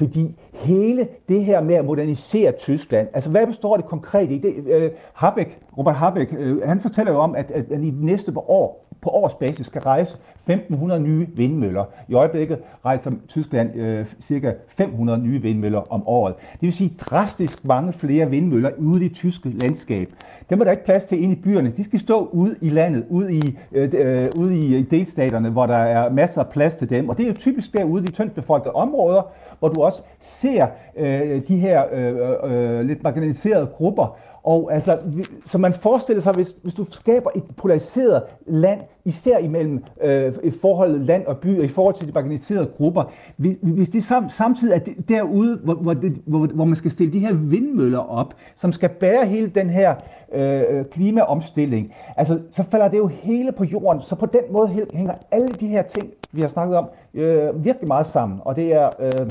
Fordi 0.00 0.36
hele 0.52 1.08
det 1.28 1.44
her 1.44 1.60
med 1.60 1.74
at 1.74 1.84
modernisere 1.84 2.52
Tyskland, 2.52 3.08
altså 3.12 3.30
hvad 3.30 3.46
består 3.46 3.76
det 3.76 3.86
konkret 3.86 4.30
i? 4.30 4.38
Det, 4.38 4.54
øh, 4.66 4.90
Habeck, 5.14 5.58
Robert 5.78 5.94
Habeck, 5.94 6.34
øh, 6.38 6.62
han 6.62 6.80
fortæller 6.80 7.12
jo 7.12 7.18
om, 7.18 7.34
at, 7.34 7.50
at, 7.50 7.72
at 7.72 7.80
i 7.80 7.92
næste 8.00 8.32
år 8.36 8.86
på 9.02 9.10
årsbasis 9.10 9.66
skal 9.66 9.82
rejse 9.82 10.16
1.500 10.50 10.98
nye 10.98 11.26
vindmøller. 11.34 11.84
I 12.08 12.14
øjeblikket 12.14 12.58
rejser 12.84 13.10
Tyskland 13.28 13.76
øh, 13.76 14.06
cirka 14.20 14.52
500 14.68 15.18
nye 15.18 15.42
vindmøller 15.42 15.92
om 15.92 16.08
året. 16.08 16.34
Det 16.52 16.62
vil 16.62 16.72
sige 16.72 16.92
drastisk 17.00 17.64
mange 17.64 17.92
flere 17.92 18.30
vindmøller 18.30 18.70
ude 18.78 19.04
i 19.04 19.08
det 19.08 19.16
tyske 19.16 19.48
landskab. 19.48 20.08
Dem 20.50 20.60
er 20.60 20.64
der 20.64 20.70
ikke 20.70 20.84
plads 20.84 21.04
til 21.04 21.22
inde 21.22 21.34
i 21.34 21.38
byerne. 21.38 21.70
De 21.70 21.84
skal 21.84 22.00
stå 22.00 22.28
ude 22.32 22.56
i 22.60 22.68
landet, 22.68 23.04
ude 23.08 23.34
i, 23.34 23.58
øh, 23.72 23.90
øh 23.94 24.26
ude 24.40 24.58
i 24.58 24.74
øh, 24.74 24.90
delstaterne, 24.90 25.50
hvor 25.50 25.66
der 25.66 25.76
er 25.76 26.10
masser 26.10 26.40
af 26.40 26.48
plads 26.48 26.74
til 26.74 26.90
dem. 26.90 27.08
Og 27.08 27.16
det 27.16 27.22
er 27.22 27.28
jo 27.28 27.34
typisk 27.34 27.72
derude 27.72 28.02
i 28.02 28.06
de 28.06 28.12
tyndt 28.12 28.34
befolkede 28.34 28.74
områder, 28.74 29.22
hvor 29.58 29.68
du 29.68 29.82
også 29.82 30.02
ser 30.20 30.66
øh, 30.96 31.42
de 31.48 31.56
her 31.56 31.84
øh, 31.92 32.16
øh, 32.16 32.78
øh 32.78 32.86
lidt 32.86 33.02
marginaliserede 33.02 33.66
grupper, 33.66 34.16
og 34.42 34.74
altså, 34.74 34.98
så 35.46 35.58
man 35.58 35.72
forestiller 35.72 36.22
sig, 36.22 36.32
hvis, 36.32 36.54
hvis 36.62 36.74
du 36.74 36.86
skaber 36.90 37.30
et 37.34 37.42
polariseret 37.56 38.22
land, 38.46 38.80
især 39.04 39.38
imellem 39.38 39.84
øh, 40.02 40.32
forholdet 40.60 41.00
land 41.00 41.26
og 41.26 41.38
by, 41.38 41.58
og 41.58 41.64
i 41.64 41.68
forhold 41.68 41.94
til 41.94 42.08
de 42.08 42.12
marginaliserede 42.12 42.70
grupper, 42.76 43.04
hvis, 43.36 43.56
hvis 43.62 43.88
det 43.88 44.04
sam, 44.04 44.30
samtidig 44.30 44.74
er 44.74 44.92
derude, 45.08 45.56
hvor, 45.56 45.74
hvor, 45.74 45.94
det, 45.94 46.22
hvor, 46.26 46.46
hvor 46.46 46.64
man 46.64 46.76
skal 46.76 46.90
stille 46.90 47.12
de 47.12 47.18
her 47.18 47.32
vindmøller 47.32 47.98
op, 47.98 48.34
som 48.56 48.72
skal 48.72 48.88
bære 48.88 49.26
hele 49.26 49.48
den 49.48 49.70
her 49.70 49.94
øh, 50.32 50.84
klimaomstilling, 50.84 51.94
altså, 52.16 52.38
så 52.52 52.62
falder 52.62 52.88
det 52.88 52.98
jo 52.98 53.06
hele 53.06 53.52
på 53.52 53.64
jorden. 53.64 54.02
Så 54.02 54.14
på 54.14 54.26
den 54.26 54.42
måde 54.50 54.68
hænger 54.94 55.14
alle 55.30 55.48
de 55.48 55.66
her 55.66 55.82
ting, 55.82 56.10
vi 56.32 56.40
har 56.40 56.48
snakket 56.48 56.76
om, 56.76 56.88
øh, 57.14 57.64
virkelig 57.64 57.88
meget 57.88 58.06
sammen. 58.06 58.40
Og 58.44 58.56
det 58.56 58.72
er... 58.72 58.90
Øh, 59.00 59.26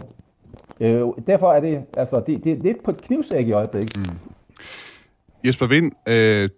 Øh, 0.82 1.02
derfor 1.28 1.52
er 1.52 1.60
det, 1.60 1.84
altså, 1.98 2.20
det, 2.28 2.44
det 2.44 2.52
er 2.52 2.64
lidt 2.64 2.84
på 2.84 2.92
et 2.92 3.02
knivsæk 3.02 3.48
i 3.48 3.52
øjeblikket. 3.52 3.98
Mm. 3.98 4.18
Jesper 5.46 5.68
Vind, 5.68 5.92
øh, 6.10 6.50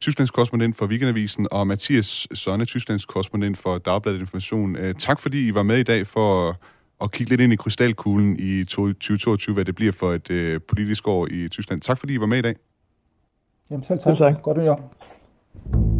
Tysklands 0.00 0.30
korrespondent 0.30 0.76
for 0.76 0.86
Weekendavisen, 0.86 1.48
og 1.50 1.66
Mathias 1.66 2.28
Sonne, 2.34 2.64
Tysklands 2.64 3.04
korrespondent 3.04 3.58
for 3.58 3.78
Dagbladet 3.78 4.20
Information. 4.20 4.76
Øh, 4.76 4.94
tak 4.94 5.20
fordi 5.20 5.48
I 5.48 5.54
var 5.54 5.62
med 5.62 5.78
i 5.78 5.82
dag 5.82 6.06
for 6.06 6.48
at, 6.48 6.56
at 7.02 7.12
kigge 7.12 7.30
lidt 7.30 7.40
ind 7.40 7.52
i 7.52 7.56
krystalkuglen 7.56 8.36
i 8.38 8.64
2022, 8.64 9.54
hvad 9.54 9.64
det 9.64 9.74
bliver 9.74 9.92
for 9.92 10.12
et 10.12 10.30
øh, 10.30 10.60
politisk 10.68 11.08
år 11.08 11.28
i 11.30 11.48
Tyskland. 11.48 11.80
Tak 11.80 11.98
fordi 11.98 12.14
I 12.14 12.20
var 12.20 12.26
med 12.26 12.38
i 12.38 12.42
dag. 12.42 12.54
Jamen 13.70 13.84
selv 13.84 13.98
tak. 13.98 14.16
Selv 14.16 14.34
tak. 14.34 14.42
Godt 14.42 14.58
nytår. 14.58 15.93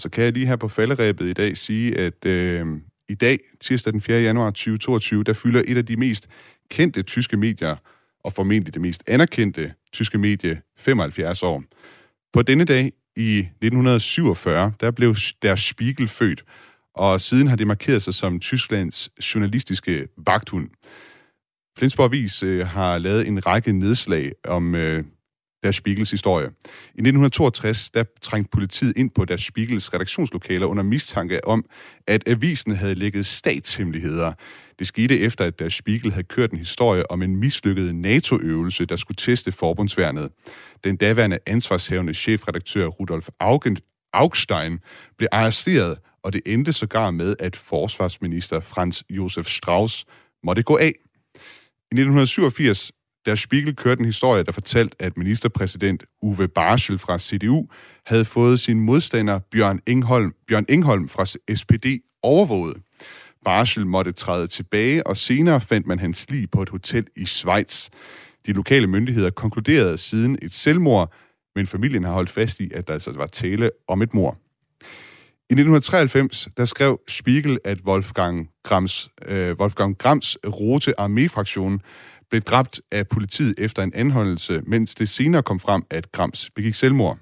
Og 0.00 0.02
så 0.02 0.08
kan 0.08 0.24
jeg 0.24 0.32
lige 0.32 0.46
her 0.46 0.56
på 0.56 0.68
falderæbet 0.68 1.26
i 1.26 1.32
dag 1.32 1.56
sige, 1.56 1.98
at 1.98 2.26
øh, 2.26 2.66
i 3.08 3.14
dag, 3.14 3.38
tirsdag 3.60 3.92
den 3.92 4.00
4. 4.00 4.20
januar 4.20 4.50
2022, 4.50 5.24
der 5.24 5.32
fylder 5.32 5.62
et 5.66 5.76
af 5.76 5.86
de 5.86 5.96
mest 5.96 6.28
kendte 6.70 7.02
tyske 7.02 7.36
medier, 7.36 7.76
og 8.24 8.32
formentlig 8.32 8.74
det 8.74 8.82
mest 8.82 9.02
anerkendte 9.06 9.74
tyske 9.92 10.18
medie, 10.18 10.62
75 10.76 11.42
år. 11.42 11.62
På 12.32 12.42
denne 12.42 12.64
dag 12.64 12.92
i 13.16 13.38
1947, 13.38 14.72
der 14.80 14.90
blev 14.90 15.16
der 15.42 15.56
Spiegel 15.56 16.08
født, 16.08 16.44
og 16.94 17.20
siden 17.20 17.46
har 17.46 17.56
det 17.56 17.66
markeret 17.66 18.02
sig 18.02 18.14
som 18.14 18.40
Tysklands 18.40 19.10
journalistiske 19.34 20.08
vagthund. 20.16 20.68
Flensborg 21.78 22.06
Avis 22.06 22.42
øh, 22.42 22.66
har 22.66 22.98
lavet 22.98 23.28
en 23.28 23.46
række 23.46 23.72
nedslag 23.72 24.32
om 24.44 24.74
øh, 24.74 25.04
der 25.62 25.70
Spiegels 25.70 26.10
historie. 26.10 26.46
I 26.46 27.00
1962 27.00 27.90
der 27.90 28.04
trængte 28.22 28.50
politiet 28.50 28.96
ind 28.96 29.10
på 29.10 29.24
Der 29.24 29.36
Spiegels 29.36 29.94
redaktionslokaler 29.94 30.66
under 30.66 30.82
mistanke 30.82 31.44
om, 31.44 31.64
at 32.06 32.28
avisen 32.28 32.76
havde 32.76 32.94
lægget 32.94 33.26
statshemmeligheder. 33.26 34.32
Det 34.78 34.86
skete 34.86 35.18
efter, 35.18 35.44
at 35.44 35.58
Der 35.58 35.68
Spiegel 35.68 36.12
havde 36.12 36.26
kørt 36.26 36.50
en 36.50 36.58
historie 36.58 37.10
om 37.10 37.22
en 37.22 37.36
mislykket 37.36 37.94
NATO-øvelse, 37.94 38.84
der 38.84 38.96
skulle 38.96 39.16
teste 39.16 39.52
forbundsværnet. 39.52 40.30
Den 40.84 40.96
daværende 40.96 41.38
ansvarshavende 41.46 42.14
chefredaktør 42.14 42.86
Rudolf 42.86 43.28
Augstein 44.12 44.78
blev 45.18 45.28
arresteret, 45.32 45.98
og 46.22 46.32
det 46.32 46.42
endte 46.46 46.72
sågar 46.72 47.10
med, 47.10 47.36
at 47.38 47.56
forsvarsminister 47.56 48.60
Franz 48.60 49.02
Josef 49.10 49.46
Strauss 49.46 50.04
måtte 50.44 50.62
gå 50.62 50.76
af. 50.76 50.92
I 51.92 51.94
1987 51.94 52.92
der 53.26 53.34
Spiegel 53.34 53.76
kørte 53.76 53.98
en 53.98 54.04
historie, 54.04 54.42
der 54.42 54.52
fortalte, 54.52 54.96
at 54.98 55.16
ministerpræsident 55.16 56.04
Uwe 56.22 56.48
Barschel 56.48 56.98
fra 56.98 57.18
CDU 57.18 57.66
havde 58.06 58.24
fået 58.24 58.60
sin 58.60 58.80
modstander 58.80 59.38
Bjørn 59.38 59.80
Engholm, 59.86 60.34
Bjørn 60.48 60.64
Engholm 60.68 61.08
fra 61.08 61.24
SPD 61.54 61.86
overvåget. 62.22 62.76
Barschel 63.44 63.86
måtte 63.86 64.12
træde 64.12 64.46
tilbage, 64.46 65.06
og 65.06 65.16
senere 65.16 65.60
fandt 65.60 65.86
man 65.86 65.98
hans 65.98 66.30
lig 66.30 66.50
på 66.50 66.62
et 66.62 66.68
hotel 66.68 67.06
i 67.16 67.26
Schweiz. 67.26 67.88
De 68.46 68.52
lokale 68.52 68.86
myndigheder 68.86 69.30
konkluderede 69.30 69.98
siden 69.98 70.38
et 70.42 70.54
selvmord, 70.54 71.12
men 71.54 71.66
familien 71.66 72.04
har 72.04 72.12
holdt 72.12 72.30
fast 72.30 72.60
i, 72.60 72.70
at 72.74 72.86
der 72.86 72.94
altså 72.94 73.12
var 73.12 73.26
tale 73.26 73.70
om 73.88 74.02
et 74.02 74.14
mord. 74.14 74.36
I 75.50 75.52
1993 75.52 76.48
der 76.56 76.64
skrev 76.64 77.00
Spiegel, 77.08 77.58
at 77.64 77.80
Wolfgang 77.86 78.50
Grams, 78.62 79.10
øh, 79.26 79.56
Wolfgang 79.60 79.98
Grams 79.98 80.36
Rote 80.46 81.00
Armee-fraktion 81.00 81.80
blev 82.30 82.42
dræbt 82.42 82.80
af 82.90 83.08
politiet 83.08 83.54
efter 83.58 83.82
en 83.82 83.94
anholdelse, 83.94 84.62
mens 84.66 84.94
det 84.94 85.08
senere 85.08 85.42
kom 85.42 85.60
frem, 85.60 85.82
at 85.90 86.12
Grams 86.12 86.50
begik 86.50 86.74
selvmord. 86.74 87.18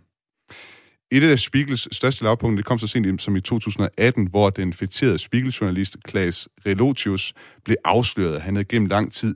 Et 1.11 1.23
af 1.23 1.39
Spiegels 1.39 1.97
største 1.97 2.25
lavpunkter, 2.25 2.57
det 2.57 2.65
kom 2.65 2.79
så 2.79 2.87
sent 2.87 3.23
som 3.23 3.37
i 3.37 3.41
2018, 3.41 4.27
hvor 4.27 4.51
den 4.51 4.73
fætterede 4.73 5.19
Spiegel-journalist 5.19 5.97
Klaas 6.05 6.49
Relotius 6.67 7.35
blev 7.65 7.77
afsløret. 7.85 8.41
Han 8.41 8.55
havde 8.55 8.65
gennem 8.65 8.89
lang 8.89 9.13
tid 9.13 9.35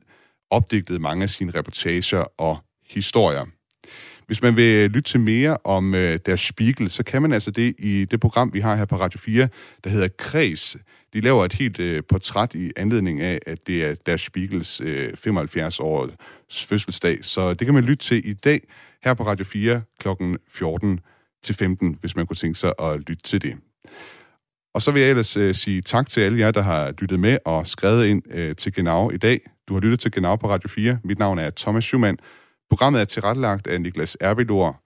opdigtet 0.51 1.01
mange 1.01 1.23
af 1.23 1.31
sine 1.31 1.53
reportager 1.55 2.25
og 2.39 2.59
historier. 2.91 3.45
Hvis 4.27 4.43
man 4.43 4.57
vil 4.57 4.91
lytte 4.91 5.11
til 5.11 5.20
mere 5.20 5.59
om 5.64 5.95
øh, 5.95 6.18
Der 6.27 6.37
Spiegel, 6.37 6.91
så 6.91 7.03
kan 7.03 7.23
man 7.23 7.33
altså 7.33 7.51
det 7.51 7.75
i 7.79 8.05
det 8.05 8.20
program, 8.20 8.53
vi 8.53 8.61
har 8.61 8.77
her 8.77 8.85
på 8.85 8.97
Radio 8.97 9.18
4, 9.18 9.49
der 9.85 9.91
hedder 9.91 10.09
Kreds. 10.18 10.77
De 11.13 11.21
laver 11.21 11.45
et 11.45 11.53
helt 11.53 11.79
øh, 11.79 12.03
portræt 12.09 12.55
i 12.55 12.73
anledning 12.77 13.21
af, 13.21 13.39
at 13.47 13.67
det 13.67 13.85
er 13.85 13.95
Der 13.95 14.17
Spiegels 14.17 14.81
øh, 14.81 15.13
75-års 15.27 16.65
fødselsdag. 16.67 17.25
Så 17.25 17.55
det 17.55 17.67
kan 17.67 17.75
man 17.75 17.85
lytte 17.85 18.05
til 18.05 18.29
i 18.29 18.33
dag 18.33 18.61
her 19.05 19.15
på 19.15 19.27
Radio 19.27 19.45
4 19.45 19.83
kl. 20.01 20.09
14 20.49 21.01
til 21.43 21.55
15, 21.55 21.97
hvis 22.01 22.17
man 22.17 22.27
kunne 22.27 22.37
tænke 22.37 22.59
sig 22.59 22.73
at 22.79 22.99
lytte 22.99 23.23
til 23.23 23.43
det. 23.43 23.57
Og 24.75 24.83
så 24.83 24.91
vil 24.91 25.03
jeg 25.03 25.11
ellers 25.11 25.37
øh, 25.37 25.55
sige 25.55 25.83
tak 25.83 26.09
til 26.09 26.21
alle 26.21 26.39
jer, 26.39 26.51
der 26.51 26.63
har 26.63 26.91
lyttet 26.99 27.21
med 27.21 27.39
og 27.45 27.67
skrevet 27.67 28.07
ind 28.07 28.23
øh, 28.31 28.57
til 28.57 28.73
Genau 28.73 29.11
i 29.11 29.17
dag. 29.17 29.41
Du 29.69 29.75
har 29.75 29.81
lyttet 29.81 30.01
til 30.01 30.13
Genau 30.13 30.37
på 30.37 30.49
Radio 30.49 30.69
4. 30.69 30.99
Mit 31.05 31.19
navn 31.19 31.39
er 31.39 31.51
Thomas 31.51 31.85
Schumann. 31.85 32.19
Programmet 32.71 33.01
er 33.01 33.05
tilrettelagt 33.05 33.67
af 33.67 33.81
Niklas 33.81 34.17
Ervilor, 34.21 34.82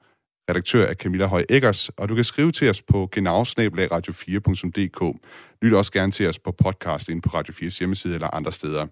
redaktør 0.51 0.86
af 0.86 0.94
Camilla 0.94 1.26
Høj 1.26 1.44
Eggers, 1.49 1.88
og 1.88 2.09
du 2.09 2.14
kan 2.14 2.24
skrive 2.24 2.53
til 2.53 2.70
os 2.70 2.82
på 2.82 3.09
genau-radio4.dk. 3.16 5.18
Lyt 5.62 5.74
også 5.74 5.92
gerne 5.92 6.12
til 6.12 6.28
os 6.28 6.38
på 6.38 6.53
podcast 6.53 7.09
inde 7.09 7.22
på 7.22 7.30
Radio 7.34 7.55
4's 7.55 7.78
hjemmeside 7.78 8.14
eller 8.14 8.34
andre 8.34 8.53
steder. 8.53 8.86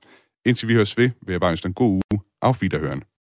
Indtil 0.46 0.68
vi 0.68 0.74
høres 0.74 0.98
ved, 0.98 1.11
vil 1.26 1.32
jeg 1.32 1.40
bare 1.40 1.50
ønske 1.50 1.66
en 1.66 1.74
god 1.74 1.90
uge. 1.90 2.20
Auf 2.42 2.62
Wiederhören. 2.62 3.11